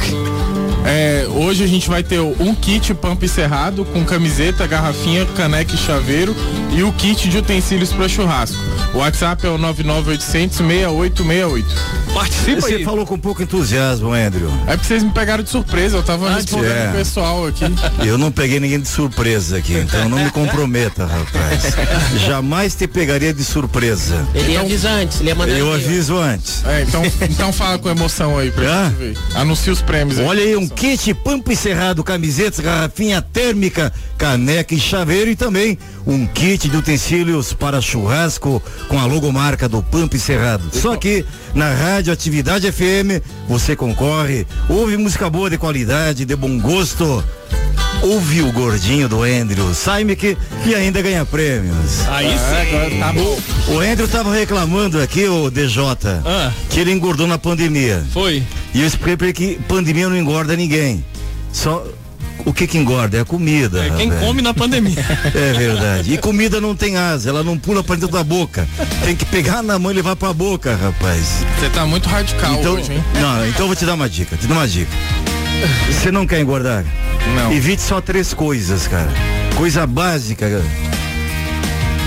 É, 0.84 1.26
hoje 1.30 1.64
a 1.64 1.66
gente 1.66 1.88
vai 1.88 2.02
ter 2.02 2.20
um 2.20 2.54
kit 2.54 2.92
pump 2.94 3.26
cerrado 3.26 3.84
com 3.86 4.04
camiseta, 4.04 4.66
garrafinha, 4.66 5.24
caneca 5.34 5.74
e 5.74 5.78
chaveiro 5.78 6.36
e 6.76 6.82
o 6.82 6.92
kit 6.92 7.28
de 7.28 7.38
utensílios 7.38 7.92
para 7.92 8.08
churrasco. 8.08 8.58
O 8.92 8.98
WhatsApp 8.98 9.46
é 9.46 9.50
o 9.50 9.56
99800 9.56 10.58
6868. 10.58 12.03
Participa 12.14 12.60
Você 12.60 12.74
aí. 12.76 12.84
falou 12.84 13.04
com 13.04 13.18
pouco 13.18 13.42
entusiasmo, 13.42 14.12
Andrew. 14.12 14.48
É 14.66 14.72
porque 14.76 14.86
vocês 14.86 15.02
me 15.02 15.10
pegaram 15.10 15.42
de 15.42 15.50
surpresa, 15.50 15.96
eu 15.96 16.02
tava 16.02 16.32
respondendo 16.32 16.70
é. 16.70 16.90
o 16.90 16.92
pessoal 16.92 17.46
aqui. 17.46 17.64
Eu 18.06 18.16
não 18.16 18.30
peguei 18.30 18.60
ninguém 18.60 18.78
de 18.80 18.86
surpresa 18.88 19.56
aqui, 19.58 19.74
então 19.74 20.08
não 20.08 20.22
me 20.22 20.30
comprometa, 20.30 21.04
rapaz. 21.04 21.74
Jamais 22.24 22.74
te 22.76 22.86
pegaria 22.86 23.34
de 23.34 23.42
surpresa. 23.44 24.24
Ele 24.32 24.52
ia 24.52 24.60
avisar 24.60 24.92
antes, 25.00 25.20
ele 25.20 25.30
ia 25.30 25.34
mandar. 25.34 25.52
Eu 25.58 25.66
e-mail. 25.66 25.74
aviso 25.74 26.16
antes. 26.16 26.64
É, 26.64 26.82
então, 26.82 27.02
então 27.28 27.52
fala 27.52 27.78
com 27.78 27.90
emoção 27.90 28.38
aí 28.38 28.50
pra 28.50 28.64
Ah? 28.64 28.84
gente 28.90 28.96
ver. 28.98 29.18
Anuncia 29.34 29.72
os 29.72 29.82
prêmios 29.82 30.18
aí. 30.18 30.24
Olha 30.24 30.42
aí, 30.42 30.56
um 30.56 30.68
kit 30.68 31.12
pampo 31.14 31.50
encerrado, 31.50 32.04
camisetas, 32.04 32.60
garrafinha 32.60 33.20
térmica, 33.20 33.92
caneca 34.16 34.72
e 34.74 34.78
chaveiro 34.80 35.30
e 35.30 35.36
também 35.36 35.76
um 36.06 36.26
kit 36.26 36.68
de 36.68 36.76
utensílios 36.76 37.52
para 37.52 37.80
churrasco 37.80 38.62
com 38.88 38.98
a 39.00 39.06
logomarca 39.06 39.68
do 39.68 39.82
Pampo 39.82 40.14
Encerrado. 40.16 40.64
Só 40.72 40.96
que 40.96 41.24
na 41.54 41.70
Rádio 41.72 42.03
Atividade 42.10 42.70
FM 42.70 43.20
você 43.48 43.74
concorre, 43.76 44.46
ouve 44.68 44.96
música 44.96 45.28
boa 45.30 45.48
de 45.50 45.58
qualidade, 45.58 46.24
de 46.24 46.36
bom 46.36 46.58
gosto. 46.58 47.22
Ouve 48.02 48.42
o 48.42 48.52
gordinho 48.52 49.08
do 49.08 49.22
Andrew 49.22 49.72
Saimick 49.74 50.36
e 50.66 50.74
ainda 50.74 51.00
ganha 51.00 51.24
prêmios. 51.24 52.06
Aí 52.08 52.26
É, 52.26 52.36
sim. 52.38 52.76
agora 52.76 52.90
tá 52.98 53.12
bom. 53.14 53.38
O 53.68 53.78
Andrew 53.80 54.06
tava 54.06 54.34
reclamando 54.34 55.00
aqui, 55.00 55.26
o 55.26 55.50
DJ, 55.50 55.82
Ah. 56.26 56.52
que 56.68 56.80
ele 56.80 56.92
engordou 56.92 57.26
na 57.26 57.38
pandemia. 57.38 58.04
Foi. 58.12 58.42
E 58.74 58.80
eu 58.82 58.86
expliquei 58.86 59.16
pra 59.16 59.26
ele 59.28 59.32
que 59.32 59.58
pandemia 59.66 60.08
não 60.08 60.16
engorda 60.16 60.54
ninguém. 60.54 61.02
Só 61.50 61.82
o 62.44 62.52
que 62.52 62.66
que 62.66 62.76
engorda 62.78 63.16
é 63.16 63.20
a 63.20 63.24
comida. 63.24 63.84
É 63.84 63.90
quem 63.90 64.08
rapaz. 64.08 64.26
come 64.26 64.42
na 64.42 64.52
pandemia. 64.54 64.94
É 65.34 65.52
verdade. 65.52 66.12
E 66.12 66.18
comida 66.18 66.60
não 66.60 66.74
tem 66.76 66.96
asa, 66.96 67.28
ela 67.30 67.42
não 67.42 67.58
pula 67.58 67.82
pra 67.82 67.94
dentro 67.96 68.10
da 68.16 68.22
boca. 68.24 68.66
Tem 69.04 69.16
que 69.16 69.24
pegar 69.24 69.62
na 69.62 69.78
mão 69.78 69.90
e 69.90 69.94
levar 69.94 70.14
pra 70.16 70.32
boca, 70.32 70.76
rapaz. 70.76 71.44
Você 71.58 71.68
tá 71.70 71.84
muito 71.86 72.08
radical 72.08 72.54
Então, 72.54 72.74
hoje, 72.74 72.92
hein? 72.92 73.04
não, 73.20 73.46
então 73.46 73.62
eu 73.62 73.66
vou 73.68 73.76
te 73.76 73.84
dar 73.86 73.94
uma 73.94 74.08
dica, 74.08 74.36
te 74.36 74.46
dou 74.46 74.56
uma 74.56 74.68
dica. 74.68 74.90
Você 75.90 76.10
não 76.10 76.26
quer 76.26 76.40
engordar? 76.40 76.84
Não. 77.36 77.52
Evite 77.52 77.80
só 77.82 78.00
três 78.00 78.34
coisas, 78.34 78.86
cara. 78.86 79.08
Coisa 79.56 79.86
básica. 79.86 80.48
cara. 80.50 80.64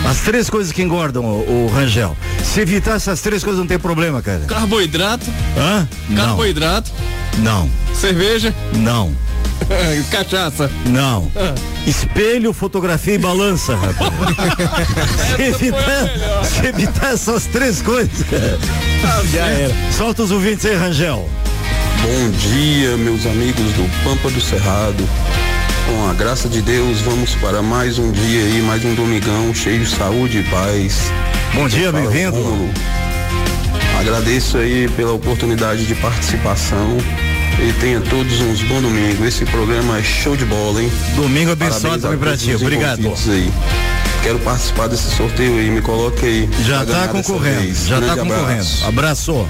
As 0.09 0.19
três 0.19 0.49
coisas 0.49 0.71
que 0.71 0.81
engordam, 0.81 1.25
o, 1.25 1.65
o 1.65 1.71
Rangel. 1.73 2.15
Se 2.43 2.61
evitar 2.61 2.95
essas 2.95 3.19
três 3.21 3.43
coisas 3.43 3.59
não 3.59 3.67
tem 3.67 3.79
problema, 3.79 4.21
cara. 4.21 4.41
Carboidrato, 4.47 5.25
Hã? 5.57 5.87
Não. 6.07 6.15
carboidrato, 6.27 6.91
Não. 7.39 7.69
cerveja, 7.93 8.53
Não. 8.75 9.11
cachaça. 10.11 10.69
Não. 10.85 11.29
Espelho, 11.85 12.53
fotografia 12.53 13.15
e 13.15 13.17
balança, 13.17 13.75
rapaz. 13.75 14.11
se, 15.35 15.41
evitar, 15.41 16.43
se 16.43 16.65
evitar 16.67 17.13
essas 17.13 17.45
três 17.45 17.81
coisas, 17.81 18.25
já 19.31 19.45
era. 19.45 19.73
Solta 19.91 20.23
os 20.23 20.31
ouvintes 20.31 20.65
aí, 20.65 20.75
Rangel. 20.75 21.29
Bom 22.01 22.29
dia, 22.31 22.95
meus 22.97 23.25
amigos 23.25 23.73
do 23.73 24.03
Pampa 24.03 24.29
do 24.29 24.39
Cerrado. 24.39 25.07
Com 25.87 26.09
a 26.09 26.13
graça 26.13 26.49
de 26.49 26.61
Deus, 26.61 26.99
vamos 26.99 27.33
para 27.35 27.61
mais 27.61 27.97
um 27.97 28.11
dia 28.11 28.41
aí, 28.41 28.61
mais 28.61 28.83
um 28.83 28.93
domingão 28.93 29.53
cheio 29.53 29.79
de 29.79 29.89
saúde 29.89 30.39
e 30.39 30.43
paz. 30.43 31.11
Bom 31.53 31.67
dia, 31.67 31.91
bem-vindo. 31.91 32.37
Agradeço 33.99 34.57
aí 34.57 34.87
pela 34.89 35.13
oportunidade 35.13 35.85
de 35.85 35.95
participação 35.95 36.97
e 37.59 37.73
tenha 37.79 37.99
todos 38.01 38.39
uns 38.41 38.61
bons 38.63 38.81
domingos. 38.81 39.25
Esse 39.25 39.45
programa 39.45 39.97
é 39.99 40.03
show 40.03 40.35
de 40.35 40.45
bola, 40.45 40.81
hein? 40.81 40.91
Domingo 41.15 41.51
abençoado 41.51 42.01
também 42.01 42.17
pra 42.17 42.37
ti. 42.37 42.53
Obrigado. 42.55 43.01
Aí. 43.29 43.51
Quero 44.23 44.39
participar 44.39 44.87
desse 44.87 45.15
sorteio 45.15 45.57
aí, 45.57 45.69
me 45.69 45.81
coloque 45.81 46.25
aí. 46.25 46.49
Já 46.65 46.85
tá 46.85 47.07
concorrendo, 47.07 47.73
já 47.73 47.95
tá 47.95 48.01
Grande 48.15 48.19
concorrendo. 48.21 48.51
abraço. 48.51 48.85
Abraço. 48.85 49.47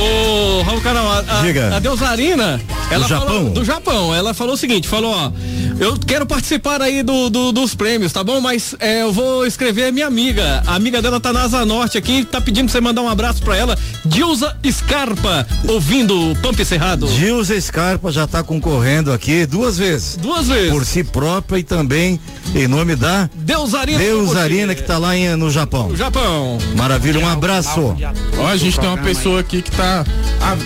Ô, 0.00 0.62
Raul 0.62 0.80
Canal, 0.80 1.06
a, 1.10 1.42
Diga. 1.42 1.76
a 1.76 1.78
Deusarina, 1.78 2.58
ela 2.90 3.06
Japão? 3.06 3.26
falou, 3.28 3.50
do 3.50 3.64
Japão, 3.64 4.14
ela 4.14 4.32
falou 4.32 4.54
o 4.54 4.56
seguinte, 4.56 4.88
falou, 4.88 5.12
ó, 5.14 5.30
eu 5.78 5.96
quero 5.98 6.24
participar 6.26 6.80
aí 6.80 7.02
do, 7.02 7.28
do- 7.28 7.52
dos 7.52 7.74
prêmios, 7.74 8.12
tá 8.12 8.24
bom? 8.24 8.40
Mas 8.40 8.74
é, 8.80 9.02
eu 9.02 9.12
vou 9.12 9.46
escrever 9.46 9.92
minha 9.92 10.06
amiga, 10.06 10.62
a 10.66 10.74
amiga 10.74 11.02
dela 11.02 11.20
tá 11.20 11.32
na 11.32 11.42
Asa 11.42 11.64
Norte 11.66 11.98
aqui, 11.98 12.24
tá 12.24 12.40
pedindo 12.40 12.64
pra 12.66 12.72
você 12.72 12.80
mandar 12.80 13.02
um 13.02 13.08
abraço 13.08 13.42
pra 13.42 13.56
ela, 13.56 13.76
Dilza 14.04 14.56
Scarpa, 14.70 15.46
ouvindo 15.68 16.30
o 16.32 16.36
Pamp 16.36 16.58
Cerrado. 16.64 17.06
Gilza 17.08 17.58
Scarpa 17.60 18.10
já 18.10 18.24
está 18.24 18.42
concorrendo 18.42 19.12
aqui 19.12 19.44
duas 19.46 19.76
vezes. 19.76 20.16
Duas 20.16 20.48
vezes. 20.48 20.70
Por 20.70 20.84
si 20.86 21.04
própria 21.04 21.58
e 21.58 21.62
também 21.62 22.18
em 22.54 22.66
nome 22.66 22.96
da 22.96 23.28
Deusarina. 23.34 23.98
Deusarina 23.98 24.74
que 24.74 24.80
está 24.80 24.96
lá 24.98 25.14
em- 25.16 25.36
no 25.36 25.50
Japão. 25.50 25.94
Japão. 25.94 26.58
Maravilha, 26.76 27.20
um 27.20 27.28
abraço. 27.28 27.94
Ó, 28.38 28.46
a 28.46 28.56
gente 28.56 28.78
tem 28.78 28.88
uma 28.88 28.98
pessoa 28.98 29.40
aqui 29.40 29.60
que 29.62 29.70
tá. 29.70 29.89
Ah, 29.92 30.04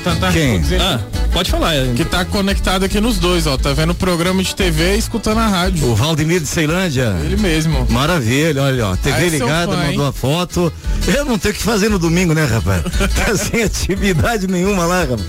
tá, 0.04 0.14
tá 0.16 0.32
Quem? 0.32 0.60
Ah, 0.78 1.00
pode 1.34 1.50
falar. 1.50 1.74
Que 1.96 2.04
tá 2.04 2.24
conectado 2.24 2.84
aqui 2.84 3.00
nos 3.00 3.18
dois, 3.18 3.46
ó. 3.46 3.58
Tá 3.58 3.72
vendo 3.72 3.90
o 3.90 3.94
programa 3.94 4.42
de 4.42 4.54
TV 4.54 4.94
e 4.94 4.98
escutando 4.98 5.38
a 5.40 5.46
rádio. 5.48 5.86
O 5.86 5.94
Valdemir 5.94 6.40
de 6.40 6.46
Ceilândia. 6.46 7.14
Ele 7.24 7.36
mesmo. 7.36 7.86
Maravilha, 7.90 8.62
olha, 8.62 8.86
ó. 8.86 8.96
TV 8.96 9.16
Ah, 9.16 9.26
é 9.26 9.28
ligada, 9.28 9.72
fã, 9.72 9.78
mandou 9.84 10.04
hein? 10.04 10.08
a 10.08 10.12
foto. 10.12 10.72
Eu 11.06 11.24
não 11.24 11.36
tenho 11.36 11.52
o 11.52 11.56
que 11.56 11.62
fazer 11.62 11.88
no 11.90 11.98
domingo, 11.98 12.32
né, 12.32 12.44
rapaz? 12.44 12.82
Tá 13.14 13.36
sem 13.36 13.62
atividade 13.64 14.46
nenhuma 14.46 14.86
lá, 14.86 15.00
rapaz. 15.00 15.20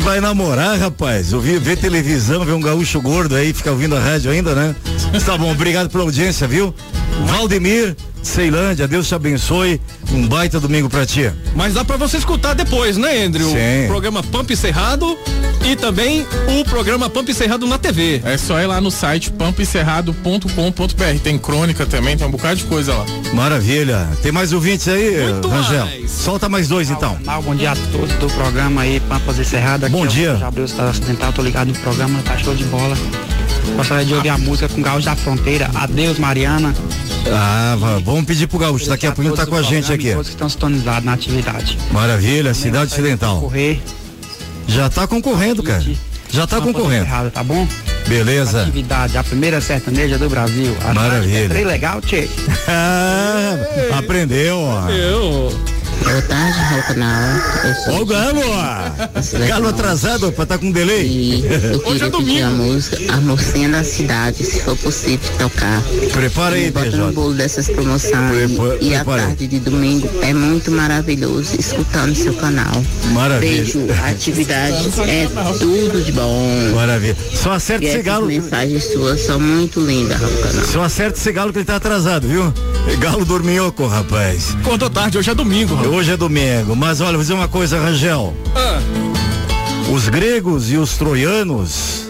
Vai 0.00 0.20
namorar, 0.20 0.78
rapaz. 0.78 1.32
Ouvir, 1.32 1.58
ver 1.58 1.76
televisão, 1.76 2.44
ver 2.44 2.52
um 2.52 2.60
gaúcho 2.60 3.00
gordo 3.00 3.34
aí, 3.36 3.52
ficar 3.52 3.70
ouvindo 3.72 3.96
a 3.96 4.00
rádio 4.00 4.30
ainda, 4.30 4.54
né? 4.54 4.74
Tá 5.24 5.36
bom, 5.38 5.50
obrigado 5.50 5.88
pela 5.90 6.04
audiência, 6.04 6.46
viu? 6.46 6.74
Valdemir, 7.26 7.96
Ceilândia, 8.22 8.86
Deus 8.86 9.08
te 9.08 9.14
abençoe. 9.14 9.80
Um 10.12 10.26
baita 10.28 10.60
domingo 10.60 10.88
pra 10.88 11.04
ti. 11.06 11.30
Mas 11.54 11.74
dá 11.74 11.84
pra 11.84 11.96
você 11.96 12.16
escutar 12.18 12.54
depois, 12.54 12.96
né, 12.96 13.24
Andrew? 13.24 13.48
Sim. 13.48 13.84
O 13.84 13.88
programa 13.88 14.22
Pamp 14.22 14.50
Cerrado 14.52 15.16
e 15.64 15.76
também 15.76 16.26
o 16.58 16.64
programa 16.64 17.08
Pamp 17.10 17.28
Cerrado 17.32 17.66
na 17.66 17.78
TV. 17.78 18.20
É 18.24 18.36
só 18.38 18.60
ir 18.60 18.66
lá 18.66 18.80
no 18.80 18.90
site 18.90 19.30
pampencerrado.com.br. 19.30 21.20
Tem 21.22 21.38
crônica 21.38 21.86
também, 21.86 22.16
tem 22.16 22.26
um 22.26 22.30
bocado 22.30 22.56
de 22.56 22.64
coisa 22.64 22.94
lá. 22.94 23.04
Maravilha. 23.34 24.08
Tem 24.22 24.32
mais 24.32 24.52
ouvintes 24.52 24.88
aí, 24.88 25.32
Muito 25.32 25.48
Rangel? 25.48 25.84
mais. 25.86 26.10
Solta 26.10 26.48
mais 26.48 26.68
dois 26.68 26.90
então. 26.90 27.18
Mal, 27.24 27.42
bom 27.42 27.54
dia 27.54 27.72
a 27.72 27.76
todos 27.76 28.12
do 28.16 28.26
programa 28.30 28.82
aí, 28.82 29.00
Pampas 29.00 29.38
Encerrada. 29.38 29.88
Bom 29.88 30.06
dia. 30.06 30.38
Abriu 30.44 30.64
o 30.64 30.82
acidental, 30.88 31.32
tô 31.32 31.42
ligado 31.42 31.68
no 31.68 31.74
programa, 31.78 32.20
tá 32.22 32.36
show 32.38 32.54
de 32.54 32.64
bola. 32.64 32.96
Gostaria 33.76 34.04
de 34.04 34.14
ouvir 34.14 34.30
a 34.30 34.38
música 34.38 34.68
com 34.68 34.80
Gaúcho 34.82 35.04
da 35.06 35.14
Fronteira. 35.14 35.70
Adeus, 35.74 36.18
Mariana. 36.18 36.74
Ah, 37.30 37.76
va- 37.78 37.98
vamos 37.98 38.24
pedir 38.24 38.46
pro 38.48 38.58
Gaúcho. 38.58 38.88
Daqui 38.88 39.06
a 39.06 39.12
pouquinho 39.12 39.36
tá 39.36 39.46
com 39.46 39.54
a 39.54 39.62
gente 39.62 39.92
aqui. 39.92 40.10
Todos 40.12 40.28
que 40.28 40.34
estão 40.34 40.48
sintonizados 40.48 41.04
na 41.04 41.12
atividade. 41.12 41.78
Maravilha, 41.92 42.52
cidade 42.54 42.90
ocidental. 42.92 43.40
Correr. 43.40 43.80
Já 44.70 44.88
tá 44.88 45.06
concorrendo, 45.06 45.62
cara. 45.62 45.84
Já 46.30 46.46
tá 46.46 46.58
Pampas 46.58 46.72
concorrendo. 46.74 47.02
Encerrada, 47.02 47.30
tá 47.30 47.42
bom? 47.42 47.66
Beleza. 48.06 48.62
Atividade, 48.62 49.18
a 49.18 49.24
primeira 49.24 49.60
sertaneja 49.60 50.16
do 50.16 50.28
Brasil. 50.28 50.76
A 50.88 50.94
Maravilha. 50.94 51.48
Três 51.48 51.66
legal, 51.66 52.00
tchê. 52.00 52.28
Ah, 52.68 53.98
aprendeu, 53.98 54.58
ó. 54.58 54.88
Eu. 54.88 55.52
Boa 56.02 56.22
tarde, 56.22 56.58
Raul 56.58 56.82
Canal. 56.82 57.30
Eu 57.64 57.74
sou 57.74 57.94
Ó 57.94 58.02
o 58.02 59.46
galo, 59.46 59.68
atrasado, 59.68 60.32
pra 60.32 60.46
tá 60.46 60.58
com 60.58 60.70
delay. 60.72 61.06
E 61.06 61.44
eu 61.46 61.78
Hoje 61.86 62.00
queria 62.00 62.06
é 62.06 62.10
pedir 62.10 62.10
domingo. 62.10 62.46
a 62.46 62.50
música 62.50 62.98
A 63.12 63.16
Mocinha 63.18 63.68
da 63.68 63.84
Cidade, 63.84 64.44
se 64.44 64.60
for 64.60 64.76
possível 64.76 65.30
tocar. 65.38 65.82
Prepara 66.12 66.56
aí, 66.56 66.70
Bota 66.70 66.86
no 66.86 66.92
PJ. 66.92 67.12
bolo 67.12 67.34
dessas 67.34 67.68
promoções. 67.68 68.12
Prepa- 68.52 68.76
e 68.80 68.94
a 68.94 68.98
prepara 69.04 69.22
aí. 69.22 69.28
tarde 69.28 69.46
de 69.46 69.60
domingo 69.60 70.10
é 70.22 70.32
muito 70.34 70.70
maravilhoso 70.72 71.54
escutando 71.58 72.14
seu 72.16 72.34
canal. 72.34 72.82
Maravilha. 73.12 73.62
Beijo, 73.62 73.86
a 74.02 74.08
atividade 74.10 74.88
é 75.06 75.28
tudo 75.58 76.02
de 76.02 76.12
bom. 76.12 76.72
Maravilha. 76.74 77.16
Só 77.34 77.52
acerta 77.52 77.84
E 77.84 77.88
esse 77.88 78.02
galo. 78.02 78.26
mensagens 78.26 78.84
suas 78.92 79.20
são 79.20 79.38
muito 79.38 79.80
lindas, 79.80 80.18
Raul 80.20 80.36
Canal. 80.38 80.64
Só 80.66 80.82
acerta 80.82 81.18
esse 81.18 81.32
galo 81.32 81.52
que 81.52 81.58
ele 81.58 81.64
tá 81.66 81.76
atrasado, 81.76 82.26
viu? 82.26 82.52
Galo 82.98 83.24
dorminhoco, 83.24 83.86
rapaz. 83.86 84.56
Acordou 84.60 84.90
tarde, 84.90 85.18
hoje 85.18 85.30
é 85.30 85.34
domingo. 85.34 85.74
Raul. 85.74 85.89
Hoje 85.92 86.12
é 86.12 86.16
domingo, 86.16 86.76
mas 86.76 87.00
olha, 87.00 87.12
vou 87.12 87.20
dizer 87.22 87.34
uma 87.34 87.48
coisa, 87.48 87.80
Rangel. 87.80 88.32
Ah, 88.54 88.80
Os 89.92 90.08
gregos 90.08 90.70
e 90.70 90.76
os 90.76 90.96
troianos, 90.96 92.08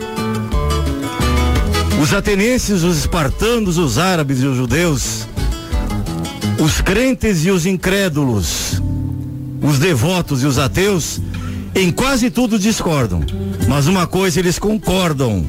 os 2.03 2.13
atenienses, 2.13 2.83
os 2.83 2.99
espartanos, 2.99 3.79
os 3.79 3.97
árabes 3.99 4.43
e 4.43 4.47
os 4.47 4.57
judeus, 4.57 5.27
os 6.63 6.81
crentes 6.83 7.45
e 7.47 7.51
os 7.51 7.65
incrédulos, 7.65 8.83
os 9.63 9.79
devotos 9.79 10.43
e 10.43 10.47
os 10.47 10.59
ateus, 10.59 11.21
em 11.75 11.91
quase 11.91 12.29
tudo 12.31 12.59
discordam. 12.59 13.23
Mas 13.67 13.87
uma 13.87 14.07
coisa 14.07 14.41
eles 14.41 14.59
concordam: 14.59 15.45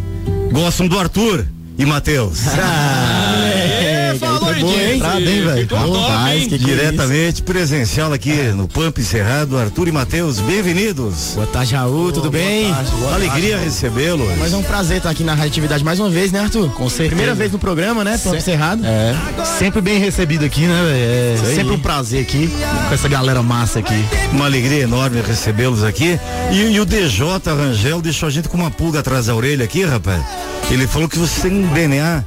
gostam 0.54 0.88
do 0.88 0.98
Arthur 0.98 1.46
e 1.78 1.86
Mateus. 1.86 2.48
é, 2.48 2.52
falou, 2.54 3.61
boa 4.62 4.78
gente. 4.78 4.96
entrada, 4.96 5.20
hein, 5.20 5.42
velho? 5.42 5.76
Rapaz, 5.76 6.42
hein? 6.42 6.50
que 6.50 6.58
Diretamente 6.58 7.42
presencial 7.42 8.14
aqui 8.14 8.34
no 8.56 8.68
Pamp 8.68 8.98
Encerrado, 8.98 9.58
Arthur 9.58 9.88
e 9.88 9.92
Mateus, 9.92 10.40
bem-vindos. 10.40 11.34
Boa 11.36 11.48
tarde, 11.48 11.76
Raul, 11.76 12.12
tudo 12.12 12.30
bem? 12.30 12.68
Uma 13.00 13.16
alegria 13.16 13.58
recebê-los. 13.58 14.38
Mas 14.38 14.54
é 14.54 14.58
um 14.58 14.64
prazer 14.64 14.98
estar 14.98 15.10
aqui 15.10 15.24
na 15.24 15.34
radioatividade 15.34 15.84
mais 15.84 16.00
uma 16.00 16.10
vez, 16.10 16.32
né, 16.32 16.40
Arthur? 16.40 16.70
Com 16.72 16.90
certeza. 16.90 17.10
Primeira 17.10 17.36
vez 17.36 17.52
no 17.52 17.60
programa, 17.60 18.04
né? 18.04 18.18
Pronto, 18.18 18.38
encerrado. 18.38 18.84
É. 18.86 19.16
Sempre 19.58 19.82
bem 19.82 20.00
recebido 20.00 20.46
aqui, 20.46 20.62
né, 20.62 20.84
velho? 20.84 21.52
É 21.52 21.56
sempre 21.56 21.74
um 21.74 21.80
prazer 21.80 22.22
aqui 22.22 22.50
com 22.88 22.94
essa 22.94 23.08
galera 23.08 23.42
massa 23.42 23.80
aqui. 23.80 24.06
Uma 24.32 24.46
alegria 24.46 24.84
enorme 24.84 25.22
recebê-los 25.22 25.84
aqui. 25.84 26.20
E, 26.52 26.56
e 26.56 26.80
o 26.80 26.86
DJ 26.86 27.12
Rangel 27.46 28.02
deixou 28.02 28.28
a 28.28 28.32
gente 28.32 28.50
com 28.50 28.58
uma 28.58 28.72
pulga 28.72 29.00
atrás 29.00 29.26
da 29.28 29.36
orelha 29.36 29.66
aqui, 29.66 29.84
rapaz. 29.84 30.24
Ele 30.70 30.88
falou 30.88 31.10
que 31.10 31.18
você 31.18 31.50
tem 31.50 31.62
DNA 31.68 32.24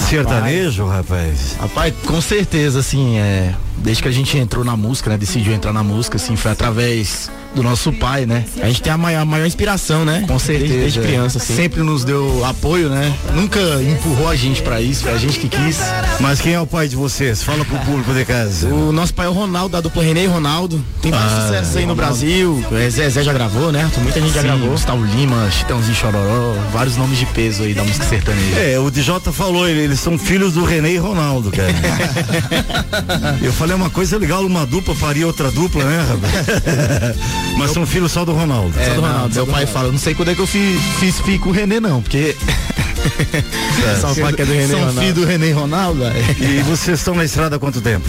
sertanejo, 0.00 0.86
rapaz. 0.86 1.56
Rapaz, 1.58 1.94
com 2.04 2.20
certeza, 2.20 2.80
assim, 2.80 3.18
é. 3.18 3.54
Desde 3.78 4.02
que 4.02 4.08
a 4.08 4.12
gente 4.12 4.36
entrou 4.38 4.64
na 4.64 4.76
música, 4.76 5.10
né? 5.10 5.16
Decidiu 5.18 5.52
entrar 5.52 5.72
na 5.72 5.82
música, 5.82 6.16
assim, 6.16 6.36
foi 6.36 6.50
através 6.50 7.30
do 7.56 7.62
nosso 7.62 7.90
pai, 7.92 8.26
né? 8.26 8.44
A 8.62 8.66
gente 8.66 8.82
tem 8.82 8.92
a 8.92 8.98
maior, 8.98 9.22
a 9.22 9.24
maior 9.24 9.46
inspiração, 9.46 10.04
né? 10.04 10.24
Com 10.28 10.38
certeza. 10.38 10.68
Desde, 10.74 10.80
desde 10.98 11.00
criança, 11.00 11.38
assim. 11.38 11.56
Sempre 11.56 11.82
nos 11.82 12.04
deu 12.04 12.44
apoio, 12.44 12.88
né? 12.90 13.12
Nunca 13.34 13.58
empurrou 13.82 14.28
a 14.28 14.36
gente 14.36 14.60
pra 14.62 14.80
isso, 14.80 15.02
foi 15.04 15.12
a 15.14 15.18
gente 15.18 15.38
que 15.38 15.48
quis. 15.48 15.78
Mas 16.20 16.40
quem 16.40 16.52
é 16.54 16.60
o 16.60 16.66
pai 16.66 16.86
de 16.86 16.94
vocês? 16.96 17.42
Fala 17.42 17.64
pro 17.64 17.78
público 17.78 18.12
de 18.12 18.24
casa. 18.24 18.68
O 18.68 18.92
nosso 18.92 19.14
pai 19.14 19.26
é 19.26 19.28
o 19.28 19.32
Ronaldo, 19.32 19.70
da 19.72 19.80
dupla 19.80 20.02
René 20.02 20.24
e 20.24 20.26
Ronaldo. 20.26 20.84
Tem 21.00 21.10
vários 21.10 21.32
Ah, 21.32 21.40
sucessos 21.46 21.76
aí 21.76 21.86
no 21.86 21.94
Ronaldo. 21.94 22.16
Brasil. 22.18 22.64
É, 22.72 22.90
Zezé 22.90 23.22
já 23.22 23.32
gravou, 23.32 23.72
né? 23.72 23.90
Muita 24.02 24.20
gente 24.20 24.34
já 24.34 24.40
Sim, 24.42 24.46
gravou. 24.48 24.68
Gustavo 24.70 25.04
Lima, 25.04 25.50
Chitãozinho 25.50 25.94
Chororó, 25.96 26.54
vários 26.72 26.96
nomes 26.96 27.18
de 27.18 27.26
peso 27.26 27.62
aí 27.62 27.72
da 27.72 27.82
música 27.82 28.04
sertaneja. 28.04 28.58
É, 28.60 28.78
o 28.78 28.90
DJ 28.90 29.14
falou, 29.32 29.66
ele- 29.68 29.80
eles 29.80 30.00
são 30.00 30.18
filhos 30.18 30.52
do 30.52 30.64
René 30.64 30.90
e 30.92 30.98
Ronaldo, 30.98 31.50
cara. 31.50 31.72
Eu 33.42 33.52
falei 33.52 33.74
uma 33.74 33.88
coisa 33.90 34.18
legal, 34.18 34.44
uma 34.44 34.66
dupla 34.66 34.94
faria 34.94 35.26
outra 35.26 35.50
dupla, 35.50 35.84
né, 35.84 36.06
rapaz? 36.08 37.16
Mas 37.56 37.70
são 37.72 37.86
filhos 37.86 38.12
só 38.12 38.24
do 38.24 38.32
Ronaldo. 38.32 38.78
É, 38.78 38.88
Só 38.88 38.94
do 38.94 39.00
não, 39.00 39.08
Ronaldo, 39.08 39.34
só 39.34 39.40
meu 39.40 39.46
do 39.46 39.52
pai 39.52 39.64
Ronaldo. 39.64 39.72
fala, 39.80 39.92
não 39.92 39.98
sei 39.98 40.14
quando 40.14 40.30
é 40.30 40.34
que 40.34 40.40
eu 40.40 40.46
fiz, 40.46 40.80
fiz 41.00 41.20
filho 41.20 41.40
com 41.40 41.48
o 41.48 41.52
René 41.52 41.80
não, 41.80 42.02
porque 42.02 42.36
fala 44.00 44.32
que 44.32 44.42
é 44.42 44.44
do 44.44 44.52
René 44.52 44.64
e 44.64 44.68
são 44.68 44.78
Ronaldo. 44.80 45.00
filho 45.00 45.14
do 45.14 45.24
René 45.24 45.52
Ronaldo, 45.52 46.00
velho. 46.00 46.36
E 46.38 46.62
vocês 46.62 46.98
estão 46.98 47.14
na 47.14 47.24
estrada 47.24 47.56
há 47.56 47.58
quanto 47.58 47.80
tempo? 47.80 48.06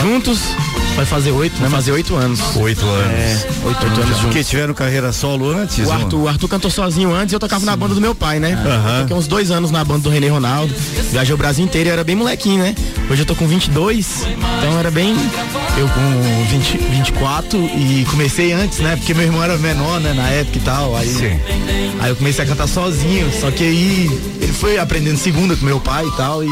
Juntos, 0.00 0.40
vai 0.96 1.04
fazer 1.04 1.30
oito, 1.30 1.54
né? 1.54 1.60
Vai 1.68 1.70
fazer 1.70 1.92
oito 1.92 2.16
anos. 2.16 2.40
Oito 2.56 2.84
anos. 2.84 3.12
É, 3.12 3.46
oito 3.66 3.84
anos 3.86 3.98
juntos. 3.98 4.20
Porque 4.22 4.42
tiveram 4.42 4.74
carreira 4.74 5.12
solo 5.12 5.50
antes? 5.50 5.78
O 5.78 5.82
não? 5.84 5.92
Arthur, 5.92 6.20
o 6.22 6.28
Arthur 6.28 6.48
cantou 6.48 6.70
sozinho 6.70 7.14
antes 7.14 7.32
e 7.32 7.36
eu 7.36 7.40
tocava 7.40 7.64
na 7.64 7.76
banda 7.76 7.94
do 7.94 8.00
meu 8.00 8.14
pai, 8.14 8.40
né? 8.40 8.52
Aham. 8.66 8.94
Eu 8.96 9.00
Toquei 9.02 9.16
uns 9.16 9.26
dois 9.28 9.50
anos 9.52 9.70
na 9.70 9.84
banda 9.84 10.00
do 10.00 10.10
René 10.10 10.28
Ronaldo. 10.28 10.74
Viajei 11.10 11.34
o 11.34 11.38
Brasil 11.38 11.64
inteiro 11.64 11.88
e 11.88 11.92
era 11.92 12.02
bem 12.02 12.16
molequinho, 12.16 12.62
né? 12.64 12.74
Hoje 13.10 13.22
eu 13.22 13.26
tô 13.26 13.34
com 13.36 13.46
22, 13.46 14.26
então 14.58 14.78
era 14.78 14.90
bem. 14.90 15.14
Eu 15.78 15.88
com 15.88 16.44
20, 16.50 16.76
24 16.76 17.58
e 17.58 18.06
comecei 18.10 18.52
antes, 18.52 18.78
né? 18.80 18.94
Porque 18.94 19.14
meu 19.14 19.24
irmão 19.24 19.42
era 19.42 19.56
menor, 19.56 19.98
né? 20.00 20.12
Na 20.12 20.28
época 20.28 20.58
e 20.58 20.60
tal. 20.60 20.94
Aí, 20.94 21.08
Sim. 21.08 21.40
aí 21.98 22.10
eu 22.10 22.16
comecei 22.16 22.44
a 22.44 22.48
cantar 22.48 22.66
sozinho. 22.68 23.30
Só 23.40 23.50
que 23.50 23.64
aí 23.64 24.20
ele 24.40 24.52
foi 24.52 24.78
aprendendo 24.78 25.16
segunda 25.16 25.56
com 25.56 25.64
meu 25.64 25.80
pai 25.80 26.04
e 26.06 26.10
tal. 26.16 26.44
E 26.44 26.48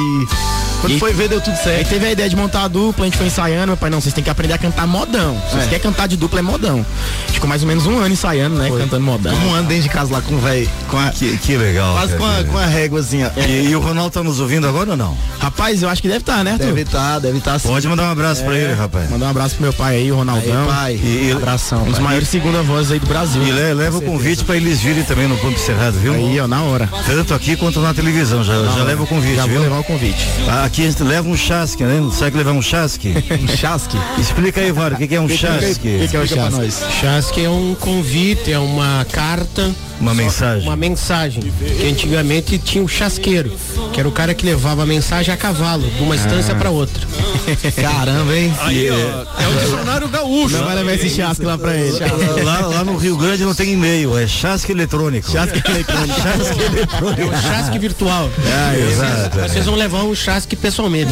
quando 0.80 0.94
E- 0.94 0.98
foi 0.98 1.12
ver, 1.12 1.28
deu 1.28 1.38
tudo 1.40 1.52
Aí 1.52 1.62
certo. 1.62 1.88
teve 1.90 2.06
a 2.06 2.12
ideia 2.12 2.30
de 2.30 2.34
montar 2.34 2.64
a 2.64 2.68
dupla, 2.68 3.04
a 3.04 3.08
gente 3.08 3.18
foi 3.18 3.26
ensaiando, 3.26 3.66
meu 3.66 3.76
pai, 3.76 3.90
não, 3.90 4.00
vocês 4.00 4.14
têm 4.14 4.24
que 4.24 4.30
aprender 4.30 4.54
a 4.54 4.58
cantar 4.58 4.86
modão. 4.86 5.34
Se 5.44 5.50
vocês 5.52 5.64
É. 5.64 5.68
querem 5.68 5.80
cantar 5.82 6.08
de 6.08 6.16
dupla, 6.16 6.38
é 6.38 6.42
modão. 6.42 6.84
Ficou 7.28 7.46
mais 7.46 7.60
ou 7.60 7.68
menos 7.68 7.86
um 7.86 7.98
ano 7.98 8.14
ensaiando, 8.14 8.56
né? 8.56 8.70
Cantando 8.70 9.04
modão. 9.04 9.34
Um 9.34 9.52
ano 9.52 9.68
dentro 9.68 9.82
de 9.82 9.88
casa 9.90 10.10
lá 10.10 10.22
com 10.22 10.34
o 10.34 10.38
velho. 10.38 10.68
Que, 11.14 11.36
que 11.36 11.56
legal. 11.58 11.92
quase 11.94 12.16
com 12.16 12.24
a, 12.24 12.44
com 12.44 12.56
a 12.58 12.64
réguazinha. 12.66 13.30
E, 13.36 13.68
e 13.68 13.76
o 13.76 13.80
Ronaldo 13.80 14.10
tá 14.12 14.22
nos 14.22 14.40
ouvindo 14.40 14.66
agora 14.66 14.92
ou 14.92 14.96
não? 14.96 15.14
Rapaz, 15.38 15.82
eu 15.82 15.90
acho 15.90 16.00
que 16.00 16.08
deve 16.08 16.20
estar, 16.20 16.42
né, 16.42 16.52
Arthur? 16.52 16.66
Deve 16.68 16.82
estar, 16.82 17.18
deve 17.18 17.38
estar 17.38 17.54
assim. 17.54 17.68
Pode 17.68 17.86
mandar 17.86 18.04
um 18.04 18.12
abraço 18.12 18.42
pra 18.42 18.56
ele, 18.56 18.72
rapaz. 18.72 19.09
Mandar 19.10 19.26
um 19.26 19.30
abraço 19.30 19.54
pro 19.56 19.62
meu 19.64 19.72
pai 19.72 19.96
aí, 19.96 20.12
o 20.12 20.16
Ronaldão. 20.16 20.62
Aí, 20.62 20.68
pai. 20.68 21.00
E, 21.02 21.32
Abração. 21.32 21.82
Um 21.82 21.90
dos 21.90 21.98
maiores 21.98 22.28
segunda 22.28 22.62
vozes 22.62 22.92
aí 22.92 22.98
do 23.00 23.06
Brasil. 23.06 23.42
e 23.42 23.50
le- 23.50 23.74
leva 23.74 23.98
o 23.98 24.02
convite 24.02 24.44
pra 24.44 24.56
eles 24.56 24.80
virem 24.80 25.02
também 25.02 25.26
no 25.26 25.36
Pampo 25.38 25.58
Cerrado, 25.58 25.98
viu? 25.98 26.14
Aí, 26.14 26.38
ó, 26.40 26.46
na 26.46 26.62
hora. 26.62 26.88
Tanto 27.06 27.34
aqui 27.34 27.56
quanto 27.56 27.80
na 27.80 27.92
televisão. 27.92 28.44
Já, 28.44 28.54
já 28.64 28.84
leva 28.84 29.02
o 29.02 29.06
convite, 29.06 29.34
Já 29.36 29.44
viu? 29.46 29.54
vou 29.54 29.62
levar 29.64 29.78
o 29.80 29.84
convite. 29.84 30.26
Ah, 30.48 30.64
Aqui 30.64 30.84
a 30.86 30.90
gente 30.90 31.02
leva 31.02 31.28
um 31.28 31.36
chasque, 31.36 31.82
né? 31.82 32.08
Sabe 32.12 32.30
que 32.32 32.36
levar 32.38 32.52
um 32.52 32.62
chasque? 32.62 33.12
Um 33.42 33.48
chasque? 33.56 33.96
Explica 34.18 34.60
aí, 34.60 34.70
Vara, 34.70 34.94
o 34.94 34.98
que, 34.98 35.08
que 35.08 35.14
é 35.16 35.20
um 35.20 35.28
chasque? 35.28 35.88
O 35.96 35.98
que, 36.00 36.08
que 36.08 36.16
é 36.16 36.20
o 36.20 36.26
chasque? 36.28 36.70
Chasque 37.00 37.44
é 37.44 37.50
um 37.50 37.74
convite, 37.74 38.52
é 38.52 38.58
uma 38.58 39.04
carta. 39.10 39.70
Uma 40.00 40.14
mensagem. 40.14 40.66
Uma 40.66 40.76
mensagem. 40.76 41.42
Que 41.42 41.86
antigamente 41.86 42.58
tinha 42.58 42.82
o 42.82 42.88
chasqueiro, 42.88 43.52
que 43.92 44.00
era 44.00 44.08
o 44.08 44.12
cara 44.12 44.32
que 44.34 44.46
levava 44.46 44.82
a 44.82 44.86
mensagem 44.86 45.32
a 45.32 45.36
cavalo, 45.36 45.86
de 45.90 46.02
uma 46.02 46.16
estância 46.16 46.54
Ah. 46.54 46.56
para 46.56 46.70
outra. 46.70 47.06
Caramba, 47.80 48.34
hein? 48.36 48.52
Aí, 48.60 48.88
ó, 48.90 49.42
é 49.42 49.48
o 49.48 49.60
dicionário 49.60 50.08
gaúcho. 50.08 50.56
Não 50.56 50.64
vai 50.64 50.74
levar 50.76 50.94
esse 50.94 51.10
chasque 51.10 51.44
lá 51.44 51.58
pra 51.58 51.76
ele. 51.76 51.98
Lá, 52.44 52.60
lá 52.66 52.84
no 52.84 52.96
Rio 52.96 53.16
Grande 53.16 53.44
não 53.44 53.54
tem 53.54 53.72
e-mail, 53.74 54.16
é 54.18 54.26
chasque 54.26 54.72
eletrônico. 54.72 55.30
Chasque 55.30 55.60
eletrônico. 55.68 56.20
Chasque 56.20 56.60
eletrônico. 56.62 57.20
É 57.20 57.24
o 57.26 57.42
chasque 57.42 57.78
virtual. 57.78 58.30
Ah, 58.46 58.78
exato. 58.78 59.38
Vocês 59.40 59.66
vão 59.66 59.74
levar 59.74 60.02
um 60.04 60.14
chasque 60.14 60.56
pessoalmente. 60.56 61.10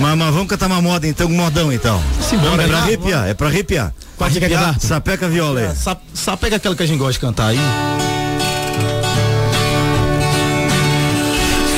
Mas, 0.00 0.18
mas 0.18 0.34
vamos 0.34 0.48
cantar 0.48 0.66
uma 0.66 0.82
moda 0.82 1.06
então, 1.06 1.28
um 1.28 1.34
modão 1.36 1.72
então. 1.72 2.02
Simbora, 2.20 2.62
é 2.64 2.66
pra 2.66 2.76
né? 2.78 2.82
arrepiar, 2.82 3.28
é 3.28 3.34
pra 3.34 3.46
arrepiar. 3.48 3.92
Qual 4.22 4.30
que 4.30 4.40
cantar? 4.40 4.78
Sapeca 4.78 5.28
viola 5.28 5.58
aí. 5.58 5.74
Só, 5.74 6.00
só 6.14 6.36
pega 6.36 6.54
aquela 6.54 6.76
que 6.76 6.82
a 6.84 6.86
gente 6.86 6.98
gosta 6.98 7.14
de 7.14 7.18
cantar 7.18 7.48
aí. 7.48 7.58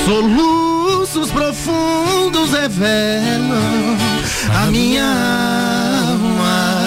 Soluços 0.05 1.31
profundos 1.31 2.51
revelam 2.53 3.97
a 4.63 4.67
minha 4.67 5.07
alma. 6.11 6.85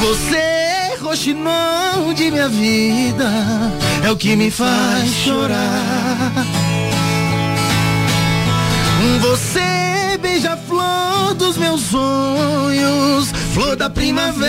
Você, 0.00 0.98
roxinol 1.00 2.12
de 2.14 2.30
minha 2.30 2.48
vida, 2.50 3.30
é 4.04 4.10
o 4.10 4.16
que 4.18 4.36
me 4.36 4.50
faz 4.50 5.10
chorar. 5.24 6.44
Você, 9.22 10.18
beija-flor 10.20 10.51
dos 11.52 11.58
meus 11.58 11.80
sonhos, 11.82 13.30
flor 13.52 13.76
da 13.76 13.90
primavera. 13.90 14.42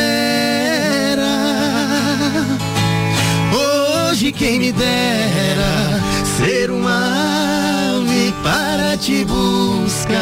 Hoje 4.10 4.32
quem 4.32 4.60
me 4.60 4.72
dera 4.72 6.00
ser 6.38 6.72
uma 6.72 7.98
ave 7.98 8.34
para 8.42 8.96
te 8.96 9.26
buscar. 9.26 10.13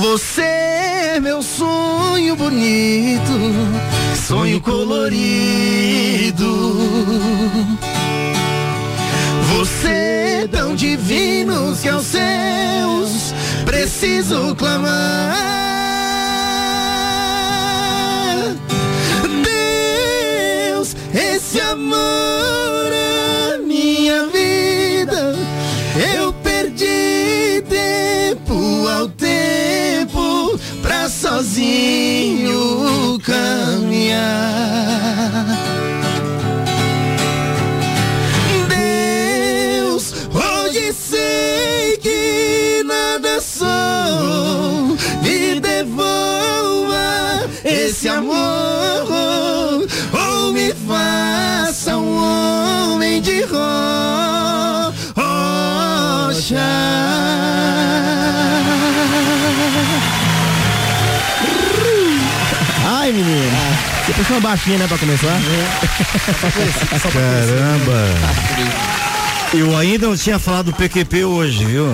Você 0.00 0.42
é 0.42 1.20
meu 1.20 1.40
sonho 1.40 2.34
bonito, 2.34 3.32
sonho 4.26 4.60
colorido. 4.60 5.52
Você 9.56 9.88
é 9.88 10.48
tão 10.50 10.74
divino 10.74 11.76
que 11.80 11.88
aos 11.88 12.06
céus 12.06 12.87
preciso 13.78 14.56
clamar. 14.56 15.36
Deus, 19.44 20.96
esse 21.14 21.60
amor 21.60 22.90
é 22.92 23.58
minha 23.58 24.26
vida. 24.26 25.36
Eu 26.12 26.32
perdi 26.32 27.62
tempo 27.68 28.88
ao 28.88 29.08
tempo 29.10 30.58
pra 30.82 31.08
sozinho 31.08 32.50
caminhar. 33.22 34.87
Rocha. 55.16 56.56
Ai, 62.86 63.12
menino. 63.12 63.50
Você 64.06 64.12
puxou 64.14 64.36
uma 64.36 64.42
baixinha, 64.48 64.78
né, 64.78 64.86
pra 64.86 64.98
começar? 64.98 65.40
Caramba. 67.12 68.08
Eu 69.52 69.76
ainda 69.76 70.06
não 70.08 70.16
tinha 70.16 70.38
falado 70.38 70.66
do 70.66 70.72
PQP 70.74 71.24
hoje, 71.24 71.64
viu? 71.64 71.86